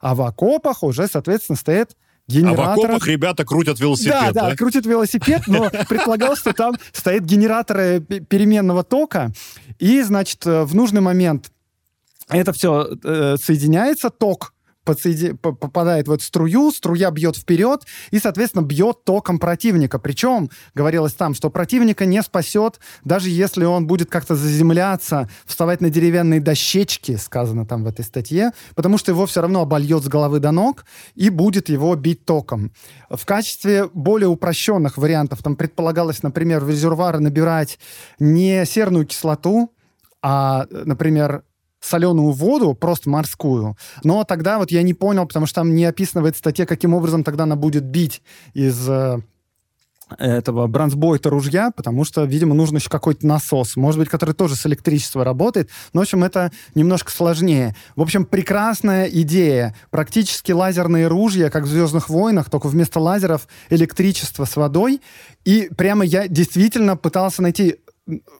а 0.00 0.14
в 0.14 0.22
окопах 0.22 0.82
уже, 0.82 1.08
соответственно, 1.08 1.56
стоит 1.56 1.96
генератор. 2.28 2.64
А 2.64 2.76
в 2.76 2.78
окопах 2.78 3.06
ребята 3.08 3.44
крутят 3.44 3.80
велосипед, 3.80 4.12
да? 4.12 4.32
Да, 4.32 4.50
да, 4.50 4.56
крутят 4.56 4.86
велосипед, 4.86 5.42
но 5.46 5.70
предполагалось, 5.88 6.38
что 6.38 6.52
там 6.52 6.74
стоят 6.92 7.24
генераторы 7.24 8.00
переменного 8.00 8.84
тока, 8.84 9.32
и, 9.78 10.02
значит, 10.02 10.44
в 10.44 10.74
нужный 10.74 11.00
момент 11.00 11.50
это 12.28 12.52
все 12.52 12.88
э, 13.02 13.36
соединяется, 13.40 14.10
ток 14.10 14.52
подсоеди... 14.86 15.32
попадает 15.34 16.08
в 16.08 16.12
эту 16.12 16.22
струю, 16.22 16.70
струя 16.70 17.10
бьет 17.10 17.36
вперед 17.36 17.82
и, 18.10 18.18
соответственно, 18.18 18.62
бьет 18.62 19.04
током 19.04 19.38
противника. 19.38 19.98
Причем, 19.98 20.48
говорилось 20.74 21.12
там, 21.12 21.34
что 21.34 21.50
противника 21.50 22.06
не 22.06 22.22
спасет, 22.22 22.80
даже 23.04 23.28
если 23.28 23.64
он 23.64 23.86
будет 23.86 24.08
как-то 24.08 24.34
заземляться, 24.34 25.28
вставать 25.44 25.82
на 25.82 25.90
деревянные 25.90 26.40
дощечки, 26.40 27.16
сказано 27.16 27.66
там 27.66 27.84
в 27.84 27.88
этой 27.88 28.04
статье, 28.04 28.52
потому 28.74 28.96
что 28.96 29.12
его 29.12 29.26
все 29.26 29.42
равно 29.42 29.62
обольет 29.62 30.04
с 30.04 30.08
головы 30.08 30.38
до 30.38 30.52
ног 30.52 30.86
и 31.14 31.28
будет 31.28 31.68
его 31.68 31.94
бить 31.96 32.24
током. 32.24 32.72
В 33.10 33.26
качестве 33.26 33.90
более 33.92 34.28
упрощенных 34.28 34.96
вариантов 34.96 35.42
там 35.42 35.56
предполагалось, 35.56 36.22
например, 36.22 36.64
в 36.64 36.70
резервуары 36.70 37.18
набирать 37.18 37.78
не 38.18 38.64
серную 38.64 39.04
кислоту, 39.04 39.72
а, 40.22 40.66
например, 40.70 41.42
соленую 41.86 42.32
воду, 42.32 42.74
просто 42.74 43.08
морскую. 43.08 43.76
Но 44.02 44.24
тогда 44.24 44.58
вот 44.58 44.70
я 44.70 44.82
не 44.82 44.94
понял, 44.94 45.26
потому 45.26 45.46
что 45.46 45.56
там 45.56 45.74
не 45.74 45.84
описано 45.84 46.22
в 46.22 46.26
этой 46.26 46.38
статье, 46.38 46.66
каким 46.66 46.94
образом 46.94 47.24
тогда 47.24 47.44
она 47.44 47.56
будет 47.56 47.84
бить 47.84 48.22
из 48.54 48.88
э, 48.88 49.20
этого 50.18 50.66
бронзбойта 50.66 51.30
ружья, 51.30 51.70
потому 51.74 52.04
что, 52.04 52.24
видимо, 52.24 52.54
нужен 52.54 52.76
еще 52.76 52.88
какой-то 52.88 53.26
насос, 53.26 53.76
может 53.76 53.98
быть, 53.98 54.08
который 54.08 54.34
тоже 54.34 54.54
с 54.54 54.66
электричеством 54.66 55.22
работает. 55.22 55.70
Но, 55.92 56.00
в 56.00 56.02
общем, 56.02 56.22
это 56.22 56.52
немножко 56.74 57.10
сложнее. 57.10 57.74
В 57.96 58.02
общем, 58.02 58.24
прекрасная 58.24 59.06
идея. 59.06 59.74
Практически 59.90 60.52
лазерные 60.52 61.08
ружья, 61.08 61.50
как 61.50 61.64
в 61.64 61.68
«Звездных 61.68 62.08
войнах», 62.08 62.50
только 62.50 62.68
вместо 62.68 63.00
лазеров 63.00 63.48
электричество 63.68 64.44
с 64.44 64.56
водой. 64.56 65.00
И 65.44 65.70
прямо 65.76 66.04
я 66.04 66.28
действительно 66.28 66.96
пытался 66.96 67.42
найти 67.42 67.76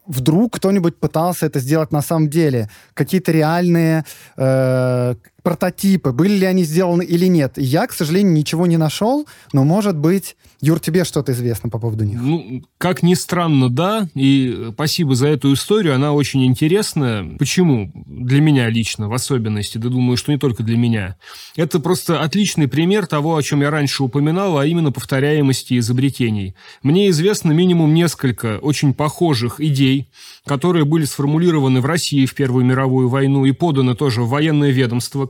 вдруг 0.07 0.57
кто-нибудь 0.57 0.99
пытался 0.99 1.47
это 1.47 1.61
сделать 1.61 1.93
на 1.93 2.03
самом 2.03 2.29
деле. 2.29 2.71
Какие-то 2.95 3.33
реальные 3.33 4.05
э, 4.37 5.15
прототипы, 5.47 6.11
были 6.11 6.39
ли 6.39 6.45
они 6.45 6.65
сделаны 6.65 7.05
или 7.05 7.27
нет. 7.27 7.53
Я, 7.57 7.87
к 7.87 7.93
сожалению, 7.93 8.33
ничего 8.33 8.67
не 8.67 8.77
нашел, 8.77 9.29
но, 9.53 9.63
может 9.63 9.97
быть, 9.97 10.35
Юр, 10.61 10.81
тебе 10.81 11.05
что-то 11.05 11.31
известно 11.33 11.69
по 11.69 11.79
поводу 11.79 12.03
них? 12.03 12.19
Ну, 12.21 12.63
как 12.79 13.05
ни 13.05 13.15
странно, 13.15 13.69
да, 13.69 14.09
и 14.15 14.71
спасибо 14.73 15.15
за 15.15 15.29
эту 15.29 15.53
историю, 15.53 15.95
она 15.95 16.13
очень 16.13 16.45
интересная. 16.47 17.37
Почему? 17.39 17.93
Для 18.07 18.41
меня 18.41 18.69
лично, 18.71 19.09
в 19.09 19.13
особенности, 19.13 19.79
да 19.79 19.89
думаю, 19.91 20.17
что 20.17 20.33
не 20.33 20.39
только 20.39 20.65
для 20.65 20.77
меня. 20.77 21.17
Это 21.57 21.79
просто 21.79 22.23
отличный 22.23 22.67
пример 22.67 23.07
того, 23.07 23.37
о 23.37 23.43
чем 23.43 23.61
я 23.61 23.71
раньше 23.71 24.03
упоминал, 24.03 24.59
а 24.59 24.67
именно 24.67 24.91
повторяемости 24.91 25.79
изобретений. 25.79 26.57
Мне 26.83 27.11
известно 27.11 27.53
минимум 27.53 27.93
несколько 27.93 28.59
очень 28.59 28.95
похожих 28.95 29.61
идей, 29.61 30.09
которые 30.47 30.87
были 30.87 31.05
сформулированы 31.05 31.81
в 31.81 31.87
России 31.87 32.25
в 32.25 32.35
Первую 32.35 32.65
мировую 32.65 33.09
войну 33.09 33.45
и 33.45 33.53
поданы 33.53 33.95
тоже 33.95 34.23
в 34.23 34.31
военное 34.31 34.71
ведомство, 34.71 35.27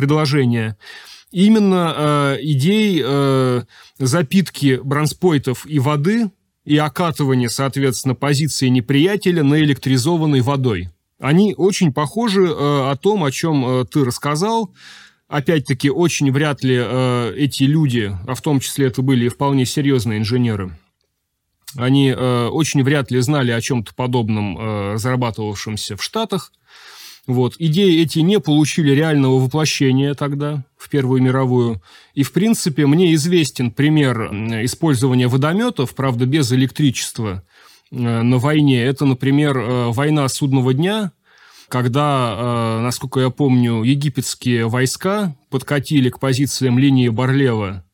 как 0.00 0.08
предложение. 0.08 0.76
Именно 1.32 1.94
э, 1.96 2.38
идей 2.42 3.02
э, 3.04 3.62
запитки 3.98 4.80
бронспойтов 4.82 5.64
и 5.66 5.78
воды 5.78 6.30
и 6.64 6.76
окатывания, 6.76 7.48
соответственно, 7.48 8.14
позиции 8.14 8.68
неприятеля 8.68 9.44
на 9.44 9.60
электризованной 9.60 10.40
водой. 10.40 10.88
Они 11.20 11.54
очень 11.56 11.92
похожи 11.92 12.42
э, 12.42 12.90
о 12.90 12.96
том, 12.96 13.22
о 13.22 13.30
чем 13.30 13.64
э, 13.64 13.84
ты 13.84 14.04
рассказал. 14.04 14.72
Опять-таки, 15.28 15.90
очень 15.90 16.32
вряд 16.32 16.64
ли 16.64 16.76
э, 16.80 17.34
эти 17.36 17.62
люди, 17.64 18.12
а 18.26 18.34
в 18.34 18.40
том 18.40 18.58
числе 18.58 18.86
это 18.86 19.02
были 19.02 19.28
вполне 19.28 19.66
серьезные 19.66 20.18
инженеры, 20.18 20.76
они 21.76 22.08
э, 22.08 22.48
очень 22.48 22.82
вряд 22.82 23.12
ли 23.12 23.20
знали 23.20 23.52
о 23.52 23.60
чем-то 23.60 23.94
подобном, 23.94 24.58
э, 24.58 24.92
разрабатывавшемся 24.94 25.96
в 25.96 26.02
Штатах. 26.02 26.52
Вот. 27.30 27.54
Идеи 27.58 28.02
эти 28.02 28.18
не 28.18 28.40
получили 28.40 28.90
реального 28.90 29.38
воплощения 29.38 30.14
тогда, 30.14 30.64
в 30.76 30.88
Первую 30.88 31.22
мировую. 31.22 31.80
И, 32.14 32.24
в 32.24 32.32
принципе, 32.32 32.86
мне 32.86 33.14
известен 33.14 33.70
пример 33.70 34.26
использования 34.64 35.28
водометов, 35.28 35.94
правда, 35.94 36.26
без 36.26 36.52
электричества 36.52 37.44
э, 37.92 37.96
на 37.96 38.38
войне. 38.38 38.82
Это, 38.82 39.04
например, 39.04 39.56
э, 39.56 39.90
война 39.92 40.26
судного 40.28 40.74
дня, 40.74 41.12
когда, 41.68 42.34
э, 42.36 42.80
насколько 42.82 43.20
я 43.20 43.30
помню, 43.30 43.84
египетские 43.84 44.66
войска 44.66 45.36
подкатили 45.50 46.10
к 46.10 46.18
позициям 46.18 46.80
линии 46.80 47.08
Барлева 47.10 47.84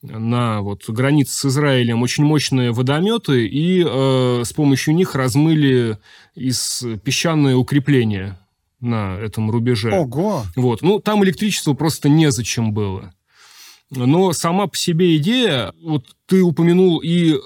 на 0.00 0.62
вот 0.62 0.88
границе 0.88 1.34
с 1.34 1.44
Израилем 1.46 2.02
очень 2.02 2.24
мощные 2.24 2.72
водометы 2.72 3.46
и 3.46 3.84
э, 3.86 4.42
с 4.42 4.52
помощью 4.54 4.94
них 4.94 5.14
размыли 5.14 5.98
из 6.34 6.82
песчаные 7.04 7.56
укрепления 7.56 8.38
на 8.84 9.16
этом 9.18 9.50
рубеже. 9.50 9.92
Ого! 9.92 10.44
Вот. 10.56 10.82
Ну, 10.82 11.00
там 11.00 11.24
электричество 11.24 11.74
просто 11.74 12.08
незачем 12.08 12.72
было. 12.72 13.12
Но 13.90 14.32
сама 14.32 14.66
по 14.66 14.76
себе 14.76 15.16
идея, 15.16 15.72
вот 15.82 16.06
ты 16.26 16.42
упомянул 16.42 16.98
и 16.98 17.36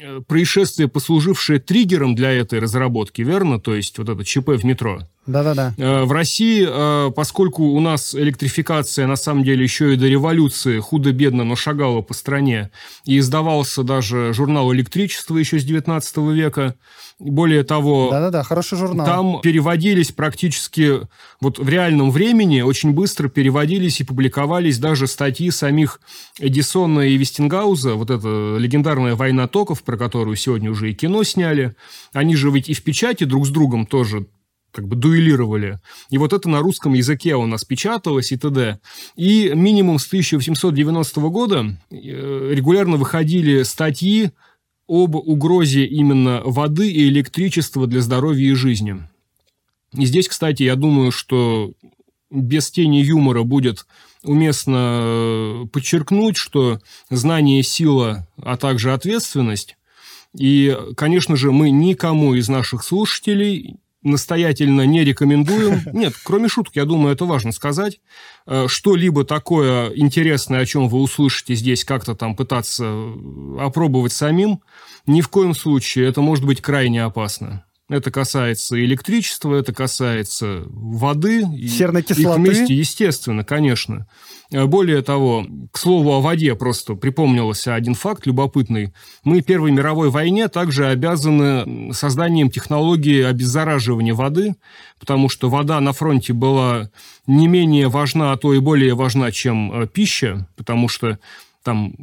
э, 0.00 0.20
происшествие, 0.26 0.88
послужившее 0.88 1.58
триггером 1.58 2.14
для 2.14 2.30
этой 2.32 2.58
разработки, 2.60 3.22
верно? 3.22 3.60
То 3.60 3.74
есть 3.74 3.98
вот 3.98 4.08
это 4.08 4.24
ЧП 4.24 4.50
в 4.50 4.64
метро. 4.64 5.00
Да-да-да. 5.28 5.74
Э, 5.76 6.04
в 6.04 6.12
России, 6.12 6.66
э, 6.66 7.10
поскольку 7.12 7.64
у 7.64 7.80
нас 7.80 8.14
электрификация 8.14 9.06
на 9.06 9.16
самом 9.16 9.44
деле 9.44 9.62
еще 9.62 9.92
и 9.92 9.96
до 9.96 10.08
революции 10.08 10.78
худо-бедно, 10.80 11.44
но 11.44 11.54
шагала 11.54 12.00
по 12.00 12.14
стране, 12.14 12.70
и 13.04 13.18
издавался 13.18 13.82
даже 13.82 14.32
журнал 14.32 14.72
«Электричество» 14.72 15.36
еще 15.36 15.58
с 15.58 15.64
19 15.64 16.16
века, 16.32 16.76
более 17.18 17.62
того, 17.62 18.08
Да-да-да, 18.10 18.42
хороший 18.42 18.78
журнал. 18.78 19.06
там 19.06 19.40
переводились 19.42 20.12
практически 20.12 21.00
вот 21.42 21.58
в 21.58 21.68
реальном 21.68 22.10
времени, 22.10 22.62
очень 22.62 22.92
быстро 22.92 23.28
переводились 23.28 24.00
и 24.00 24.04
публиковались 24.04 24.78
даже 24.78 25.06
статьи 25.06 25.50
самих 25.50 26.00
Эдисона 26.38 27.00
и 27.00 27.18
Вестингауза, 27.18 27.94
вот 27.94 28.10
эта 28.10 28.56
легендарная 28.58 29.14
«Война 29.14 29.46
токов», 29.46 29.82
про 29.82 29.98
которую 29.98 30.36
сегодня 30.36 30.70
уже 30.70 30.90
и 30.90 30.94
кино 30.94 31.22
сняли. 31.22 31.74
Они 32.14 32.34
же 32.34 32.50
ведь 32.50 32.70
и 32.70 32.74
в 32.74 32.82
печати 32.82 33.24
друг 33.24 33.46
с 33.46 33.50
другом 33.50 33.84
тоже 33.84 34.26
как 34.72 34.86
бы 34.86 34.96
дуэлировали. 34.96 35.80
И 36.10 36.18
вот 36.18 36.32
это 36.32 36.48
на 36.48 36.60
русском 36.60 36.94
языке 36.94 37.34
у 37.34 37.46
нас 37.46 37.64
печаталось 37.64 38.32
и 38.32 38.36
т.д. 38.36 38.78
И 39.16 39.52
минимум 39.54 39.98
с 39.98 40.06
1890 40.06 41.20
года 41.22 41.78
э, 41.90 41.96
регулярно 42.52 42.96
выходили 42.96 43.62
статьи 43.62 44.32
об 44.86 45.16
угрозе 45.16 45.84
именно 45.84 46.42
воды 46.44 46.90
и 46.90 47.08
электричества 47.08 47.86
для 47.86 48.00
здоровья 48.00 48.50
и 48.50 48.54
жизни. 48.54 49.02
И 49.92 50.04
здесь, 50.06 50.28
кстати, 50.28 50.62
я 50.62 50.76
думаю, 50.76 51.12
что 51.12 51.72
без 52.30 52.70
тени 52.70 52.98
юмора 52.98 53.42
будет 53.42 53.86
уместно 54.22 55.00
э, 55.02 55.66
подчеркнуть, 55.72 56.36
что 56.36 56.80
знание– 57.10 57.62
сила, 57.64 58.26
а 58.42 58.56
также 58.56 58.92
ответственность. 58.92 59.76
И, 60.36 60.76
конечно 60.96 61.36
же, 61.36 61.52
мы 61.52 61.70
никому 61.70 62.34
из 62.34 62.48
наших 62.48 62.84
слушателей 62.84 63.76
настоятельно 64.08 64.86
не 64.86 65.04
рекомендуем. 65.04 65.82
Нет, 65.92 66.14
кроме 66.24 66.48
шуток, 66.48 66.76
я 66.76 66.84
думаю, 66.84 67.14
это 67.14 67.24
важно 67.24 67.52
сказать. 67.52 68.00
Э, 68.46 68.66
что-либо 68.68 69.24
такое 69.24 69.90
интересное, 69.94 70.60
о 70.60 70.66
чем 70.66 70.88
вы 70.88 71.00
услышите 71.00 71.54
здесь, 71.54 71.84
как-то 71.84 72.14
там 72.14 72.34
пытаться 72.34 72.84
э, 72.86 73.56
опробовать 73.60 74.12
самим, 74.12 74.60
ни 75.06 75.20
в 75.20 75.28
коем 75.28 75.54
случае 75.54 76.08
это 76.08 76.20
может 76.20 76.44
быть 76.44 76.60
крайне 76.60 77.04
опасно. 77.04 77.64
Это 77.88 78.10
касается 78.10 78.78
электричества, 78.78 79.54
это 79.54 79.72
касается 79.72 80.64
воды. 80.66 81.46
Серной 81.68 82.02
кислоты. 82.02 82.28
Их 82.28 82.36
вместе, 82.36 82.74
естественно, 82.74 83.44
конечно. 83.44 84.06
Э, 84.50 84.66
более 84.66 85.00
того, 85.00 85.46
к 85.72 85.78
слову 85.78 86.12
о 86.12 86.20
воде 86.20 86.54
просто 86.54 86.96
припомнился 86.96 87.74
один 87.74 87.94
факт 87.94 88.26
любопытный. 88.26 88.92
Мы 89.24 89.40
Первой 89.40 89.70
мировой 89.70 90.10
войне 90.10 90.48
также 90.48 90.86
обязаны 90.86 91.94
созданием 91.94 92.50
технологии 92.50 93.22
обеззараживания 93.22 94.12
воды, 94.12 94.56
потому 95.00 95.30
что 95.30 95.48
вода 95.48 95.80
на 95.80 95.94
фронте 95.94 96.34
была 96.34 96.90
не 97.26 97.48
менее 97.48 97.88
важна, 97.88 98.32
а 98.32 98.36
то 98.36 98.52
и 98.52 98.58
более 98.58 98.94
важна, 98.94 99.32
чем 99.32 99.72
э, 99.72 99.86
пища, 99.86 100.46
потому 100.56 100.88
что 100.88 101.18
там 101.62 101.94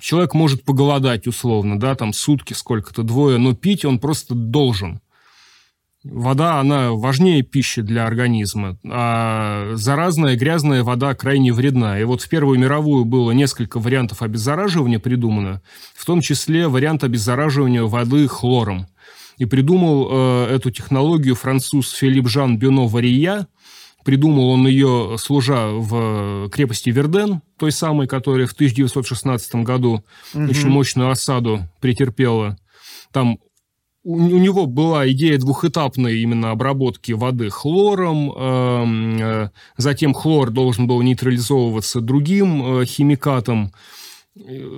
человек 0.00 0.34
может 0.34 0.64
поголодать 0.64 1.26
условно, 1.26 1.80
да, 1.80 1.94
там 1.94 2.12
сутки 2.12 2.52
сколько-то, 2.52 3.02
двое, 3.02 3.38
но 3.38 3.54
пить 3.54 3.84
он 3.86 3.98
просто 3.98 4.34
должен. 4.34 5.00
Вода, 6.04 6.60
она 6.60 6.92
важнее 6.92 7.42
пищи 7.42 7.80
для 7.80 8.06
организма, 8.06 8.76
а 8.84 9.70
заразная 9.72 10.36
грязная 10.36 10.84
вода 10.84 11.14
крайне 11.14 11.50
вредна. 11.50 11.98
И 11.98 12.04
вот 12.04 12.20
в 12.20 12.28
Первую 12.28 12.58
мировую 12.58 13.06
было 13.06 13.30
несколько 13.30 13.80
вариантов 13.80 14.20
обеззараживания 14.20 14.98
придумано, 14.98 15.62
в 15.94 16.04
том 16.04 16.20
числе 16.20 16.68
вариант 16.68 17.04
обеззараживания 17.04 17.84
воды 17.84 18.28
хлором. 18.28 18.86
И 19.38 19.46
придумал 19.46 20.08
э, 20.10 20.54
эту 20.54 20.70
технологию 20.70 21.34
француз 21.34 21.90
Филипп 21.92 22.28
Жан 22.28 22.58
Бюно 22.58 22.86
Вария. 22.86 23.48
Придумал 24.04 24.50
он 24.50 24.66
ее, 24.66 25.16
служа 25.18 25.68
в 25.68 26.50
крепости 26.50 26.90
Верден, 26.90 27.40
той 27.58 27.72
самой, 27.72 28.06
которая 28.06 28.46
в 28.46 28.52
1916 28.52 29.54
году 29.56 30.04
угу. 30.34 30.44
очень 30.44 30.68
мощную 30.68 31.10
осаду 31.10 31.66
претерпела. 31.80 32.58
Там 33.10 33.38
у, 34.04 34.18
него 34.18 34.66
была 34.66 35.10
идея 35.10 35.38
двухэтапной 35.38 36.20
именно 36.20 36.50
обработки 36.50 37.12
воды 37.12 37.48
хлором, 37.48 38.30
эм, 38.32 39.18
э, 39.18 39.50
затем 39.78 40.12
хлор 40.12 40.50
должен 40.50 40.86
был 40.86 41.00
нейтрализовываться 41.00 42.00
другим 42.00 42.80
э, 42.80 42.84
химикатом. 42.84 43.72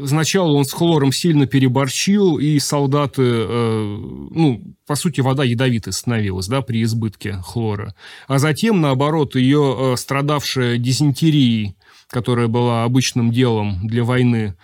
Сначала 0.05 0.53
он 0.53 0.64
с 0.64 0.72
хлором 0.72 1.12
сильно 1.12 1.47
переборщил, 1.47 2.39
и 2.39 2.59
солдаты, 2.59 3.22
э, 3.22 3.97
ну, 4.31 4.62
по 4.87 4.95
сути, 4.95 5.22
вода 5.22 5.43
ядовитой 5.43 5.93
становилась, 5.93 6.47
да, 6.47 6.61
при 6.61 6.83
избытке 6.83 7.39
хлора. 7.43 7.95
А 8.29 8.39
затем, 8.39 8.81
наоборот, 8.81 9.35
ее 9.35 9.95
страдавшая 9.97 10.79
дизентерией, 10.79 11.74
которая 12.09 12.47
была 12.47 12.85
обычным 12.85 13.33
делом 13.33 13.89
для 13.89 14.05
войны, 14.05 14.55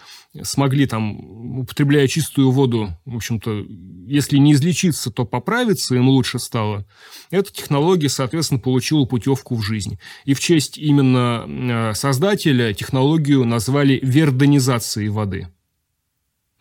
смогли 0.41 0.87
там, 0.87 1.59
употребляя 1.61 2.09
чистую 2.09 2.51
воду, 2.51 2.97
в 3.05 3.17
общем-то, 3.17 3.67
если 4.07 4.39
не 4.39 4.55
излечиться, 4.55 5.11
то 5.11 5.25
поправиться, 5.25 5.95
им 5.95 6.09
лучше 6.09 6.39
стало. 6.39 6.87
Эта 7.31 7.53
технология, 7.53 8.09
соответственно, 8.09 8.61
получила 8.61 9.05
путевку 9.05 9.57
в 9.57 9.63
жизнь. 9.63 9.99
И 10.25 10.33
в 10.35 10.41
честь 10.41 10.79
именно 10.79 11.45
э, 11.47 11.95
создателя 11.95 12.73
технологию 12.73 13.45
назвали 13.45 14.01
вердонизацией 14.03 15.09
воды. 15.09 15.49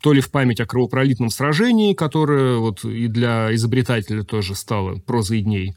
То 0.01 0.13
ли 0.13 0.21
в 0.21 0.31
память 0.31 0.59
о 0.59 0.65
кровопролитном 0.65 1.29
сражении, 1.29 1.93
которое 1.93 2.57
вот 2.57 2.83
и 2.83 3.07
для 3.07 3.53
изобретателя 3.53 4.23
тоже 4.23 4.55
стало 4.55 4.95
прозой 4.95 5.41
дней, 5.41 5.75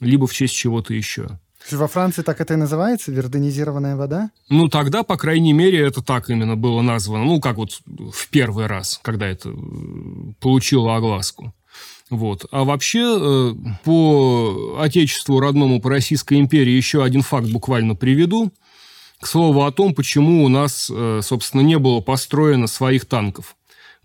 либо 0.00 0.26
в 0.26 0.32
честь 0.32 0.54
чего-то 0.54 0.92
еще. 0.92 1.38
Во 1.70 1.88
Франции 1.88 2.22
так 2.22 2.40
это 2.40 2.54
и 2.54 2.56
называется, 2.56 3.12
вердонизированная 3.12 3.96
вода? 3.96 4.30
Ну, 4.48 4.68
тогда, 4.68 5.02
по 5.02 5.16
крайней 5.16 5.52
мере, 5.52 5.78
это 5.80 6.02
так 6.02 6.30
именно 6.30 6.56
было 6.56 6.80
названо. 6.82 7.24
Ну, 7.24 7.40
как 7.40 7.56
вот 7.56 7.80
в 7.86 8.28
первый 8.30 8.66
раз, 8.66 8.98
когда 9.02 9.26
это 9.26 9.50
э, 9.50 9.52
получило 10.40 10.96
огласку. 10.96 11.54
Вот. 12.08 12.46
А 12.50 12.64
вообще, 12.64 13.04
э, 13.04 13.54
по 13.84 14.78
отечеству 14.80 15.38
родному, 15.38 15.80
по 15.80 15.90
Российской 15.90 16.40
империи, 16.40 16.72
еще 16.72 17.04
один 17.04 17.22
факт 17.22 17.48
буквально 17.48 17.94
приведу. 17.94 18.52
К 19.20 19.26
слову 19.26 19.64
о 19.64 19.70
том, 19.70 19.94
почему 19.94 20.44
у 20.44 20.48
нас, 20.48 20.90
э, 20.92 21.20
собственно, 21.22 21.60
не 21.60 21.78
было 21.78 22.00
построено 22.00 22.66
своих 22.66 23.04
танков. 23.04 23.54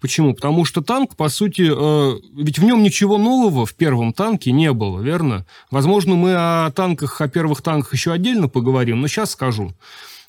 Почему? 0.02 0.34
Потому 0.34 0.66
что 0.66 0.82
танк, 0.82 1.16
по 1.16 1.30
сути, 1.30 1.72
э, 1.72 2.20
ведь 2.36 2.60
в 2.60 2.64
нем 2.64 2.84
ничего 2.84 3.18
нового 3.18 3.66
в 3.66 3.74
первом 3.74 4.14
танке 4.14 4.52
не 4.52 4.72
было, 4.74 5.00
верно? 5.00 5.46
Возможно, 5.72 6.16
мы 6.16 6.34
о 6.36 6.72
танках, 6.72 7.22
о 7.22 7.28
первых 7.28 7.62
танках 7.62 7.94
еще 7.94 8.12
отдельно 8.12 8.48
поговорим, 8.50 9.02
но 9.02 9.08
сейчас 9.08 9.32
скажу 9.32 9.74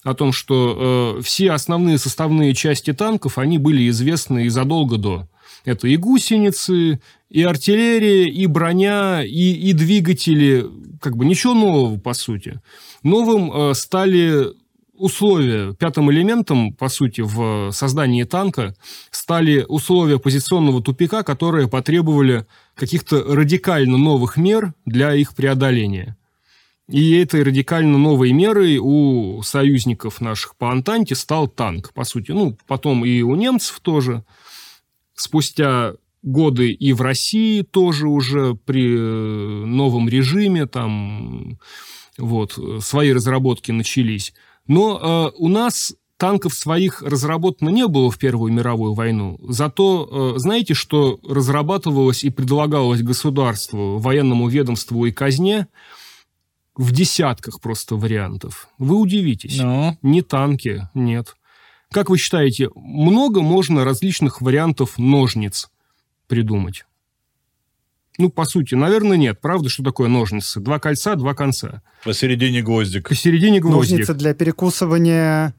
о 0.07 0.15
том, 0.15 0.33
что 0.33 1.17
э, 1.19 1.23
все 1.23 1.51
основные 1.51 1.99
составные 1.99 2.55
части 2.55 2.93
танков, 2.93 3.39
они 3.39 3.59
были 3.59 3.89
известны 3.89 4.47
и 4.47 4.49
задолго 4.49 4.99
до. 4.99 5.29
Это 5.65 5.89
и 5.89 5.97
гусеницы, 5.97 7.01
и 7.29 7.43
артиллерия, 7.43 8.29
и 8.29 8.47
броня, 8.47 9.25
и, 9.25 9.53
и 9.53 9.73
двигатели. 9.73 10.65
Как 11.01 11.17
бы 11.17 11.25
ничего 11.25 11.55
нового, 11.55 11.99
по 11.99 12.15
сути. 12.15 12.61
Новым 13.03 13.53
э, 13.53 13.75
стали 13.75 14.53
условия, 14.99 15.75
пятым 15.75 16.11
элементом, 16.11 16.73
по 16.73 16.89
сути, 16.89 17.21
в 17.21 17.71
создании 17.73 18.25
танка 18.25 18.75
стали 19.11 19.65
условия 19.69 20.19
позиционного 20.19 20.83
тупика, 20.83 21.23
которые 21.23 21.69
потребовали 21.69 22.47
каких-то 22.75 23.23
радикально 23.23 23.99
новых 23.99 24.37
мер 24.37 24.75
для 24.85 25.15
их 25.15 25.35
преодоления. 25.35 26.17
И 26.89 27.17
этой 27.17 27.43
радикально 27.43 27.99
новой 27.99 28.33
мерой 28.33 28.79
у 28.81 29.43
союзников 29.43 30.21
наших 30.21 30.55
по 30.57 30.71
Антанте 30.71 31.17
стал 31.17 31.49
танк, 31.49 31.93
по 31.93 32.05
сути. 32.05 32.31
Ну, 32.31 32.57
потом 32.67 33.05
и 33.05 33.23
у 33.23 33.35
немцев 33.35 33.81
тоже. 33.81 34.25
Спустя 35.15 35.95
годы 36.23 36.71
и 36.71 36.93
в 36.93 37.01
России 37.03 37.63
тоже 37.63 38.09
уже 38.09 38.55
при 38.55 38.97
новом 38.97 40.09
режиме 40.09 40.67
там 40.67 41.59
вот, 42.19 42.59
свои 42.81 43.13
разработки 43.13 43.73
начались. 43.73 44.33
Но 44.67 45.31
э, 45.33 45.37
у 45.39 45.49
нас 45.49 45.95
танков 46.17 46.55
своих 46.55 47.03
разработано 47.03 47.69
не 47.71 47.87
было 47.87 48.11
в 48.11 48.19
Первую 48.19 48.53
мировую 48.53 48.95
войну. 48.95 49.39
Зато 49.43 50.35
э, 50.37 50.39
знаете, 50.39 50.75
что 50.75 51.21
разрабатывалось 51.29 52.25
и 52.25 52.31
предлагалось 52.31 53.03
государству, 53.03 53.99
военному 53.99 54.49
ведомству 54.49 55.05
и 55.07 55.13
казне 55.13 55.69
в 56.75 56.93
десятках 56.93 57.61
просто 57.61 57.97
вариантов. 57.97 58.69
Вы 58.79 58.97
удивитесь. 58.97 59.59
Но... 59.59 59.97
Не 60.03 60.23
танки, 60.23 60.89
нет. 60.95 61.37
Как 61.91 62.11
вы 62.11 62.19
считаете, 62.19 62.71
много 62.75 63.41
можно 63.43 63.85
различных 63.85 64.41
вариантов 64.41 64.99
ножниц 64.99 65.71
придумать? 66.27 66.85
Ну, 68.19 68.31
по 68.31 68.45
сути, 68.45 68.75
наверное, 68.75 69.17
нет. 69.17 69.41
Правда, 69.41 69.69
что 69.69 69.83
такое 69.83 70.09
ножницы? 70.09 70.61
Два 70.61 70.79
кольца, 70.79 71.17
два 71.17 71.35
конца. 71.35 71.83
Посередине 72.05 72.63
гвоздик. 72.63 73.09
Посередине 73.09 73.61
гвоздик. 73.61 73.99
Ножницы 73.99 74.15
для 74.15 74.35
перекусывания... 74.35 75.55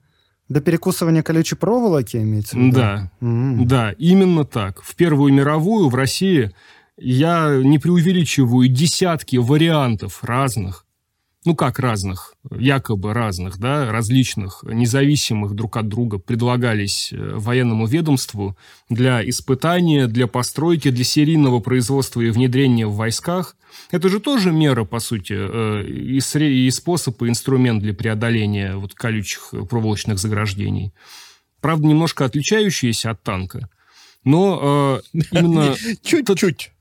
До 0.50 0.62
перекусывания 0.62 1.24
колючей 1.24 1.56
проволоки 1.56 2.16
имеется 2.16 2.56
в 2.56 2.60
виду? 2.60 2.76
Да, 2.78 3.12
mm-hmm. 3.20 3.66
да, 3.66 3.92
именно 3.98 4.46
так. 4.46 4.82
В 4.82 4.96
Первую 4.96 5.34
мировую 5.34 5.90
в 5.90 5.96
России 5.96 6.54
я 6.98 7.60
не 7.62 7.80
преувеличиваю 7.80 8.70
десятки 8.70 9.36
вариантов 9.36 10.24
разных 10.24 10.87
ну 11.48 11.56
как 11.56 11.80
разных, 11.80 12.34
якобы 12.52 13.14
разных, 13.14 13.58
да, 13.58 13.90
различных, 13.90 14.64
независимых 14.64 15.54
друг 15.54 15.78
от 15.78 15.88
друга 15.88 16.20
предлагались 16.20 17.14
э, 17.14 17.16
военному 17.36 17.88
ведомству 17.88 18.58
для 18.90 19.28
испытания, 19.28 20.08
для 20.08 20.28
постройки, 20.28 20.92
для 20.92 21.06
серийного 21.06 21.62
производства 21.62 22.20
и 22.20 22.32
внедрения 22.32 22.86
в 22.86 22.96
войсках. 22.96 23.56
Это 23.92 24.10
же 24.10 24.20
тоже 24.20 24.52
мера, 24.52 24.84
по 24.84 25.00
сути, 25.00 25.36
э, 25.38 25.86
и, 25.88 26.66
и 26.68 26.70
способ, 26.70 27.22
и 27.22 27.30
инструмент 27.30 27.82
для 27.82 27.94
преодоления 27.94 28.76
вот 28.76 28.94
колючих 28.94 29.54
проволочных 29.70 30.20
заграждений. 30.20 30.92
Правда, 31.62 31.88
немножко 31.88 32.26
отличающиеся 32.26 33.12
от 33.12 33.24
танка. 33.24 33.70
Но 34.26 35.02
э, 35.14 35.18
именно... 35.32 35.76
Чуть-чуть. 36.04 36.72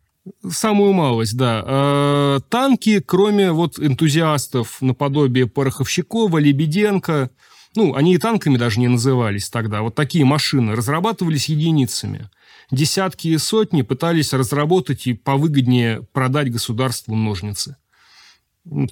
Самую 0.49 0.93
малость, 0.93 1.37
да. 1.37 1.63
Э, 1.67 2.41
танки, 2.49 3.01
кроме 3.01 3.53
вот 3.53 3.79
энтузиастов 3.79 4.81
наподобие 4.81 5.47
Пороховщикова, 5.47 6.39
Лебеденко, 6.39 7.31
ну, 7.77 7.95
они 7.95 8.15
и 8.15 8.19
танками 8.19 8.57
даже 8.57 8.81
не 8.81 8.89
назывались 8.89 9.51
тогда. 9.51 9.83
Вот 9.83 9.95
такие 9.95 10.25
машины 10.25 10.75
разрабатывались 10.75 11.49
единицами. 11.49 12.31
Десятки 12.71 13.29
и 13.29 13.39
сотни 13.39 13.83
пытались 13.83 14.33
разработать 14.33 15.07
и 15.07 15.13
повыгоднее 15.13 16.03
продать 16.13 16.51
государству 16.51 17.15
ножницы. 17.15 17.77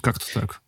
Как-то 0.01 0.25
так. 0.33 0.61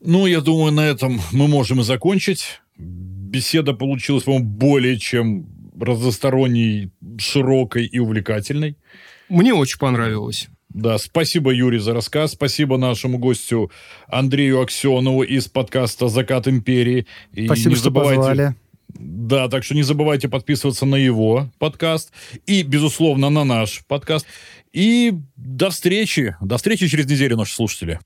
Ну, 0.00 0.26
я 0.26 0.40
думаю, 0.40 0.72
на 0.72 0.86
этом 0.86 1.20
мы 1.32 1.48
можем 1.48 1.80
и 1.80 1.84
закончить. 1.84 2.60
Беседа 2.76 3.72
получилась, 3.72 4.24
по-моему, 4.24 4.46
более 4.46 4.98
чем 4.98 5.46
разносторонней, 5.78 6.90
широкой 7.18 7.86
и 7.86 7.98
увлекательной. 7.98 8.76
Мне 9.30 9.54
очень 9.54 9.78
понравилось. 9.78 10.48
Да, 10.68 10.98
спасибо, 10.98 11.52
Юрий, 11.52 11.78
за 11.78 11.94
рассказ. 11.94 12.32
Спасибо 12.32 12.76
нашему 12.76 13.18
гостю 13.18 13.70
Андрею 14.08 14.60
Аксенову 14.60 15.22
из 15.22 15.48
подкаста 15.48 16.08
«Закат 16.08 16.46
империи». 16.48 17.06
И 17.32 17.46
спасибо, 17.46 17.70
не 17.70 17.74
что 17.76 17.84
забывайте... 17.84 18.16
позвали. 18.16 18.54
Да, 18.88 19.48
так 19.48 19.62
что 19.62 19.74
не 19.74 19.82
забывайте 19.84 20.28
подписываться 20.28 20.84
на 20.84 20.96
его 20.96 21.48
подкаст 21.58 22.12
и, 22.46 22.62
безусловно, 22.62 23.30
на 23.30 23.44
наш 23.44 23.84
подкаст. 23.86 24.26
И 24.72 25.12
до 25.36 25.70
встречи. 25.70 26.36
До 26.40 26.56
встречи 26.56 26.88
через 26.88 27.06
неделю, 27.06 27.36
наши 27.36 27.54
слушатели. 27.54 28.00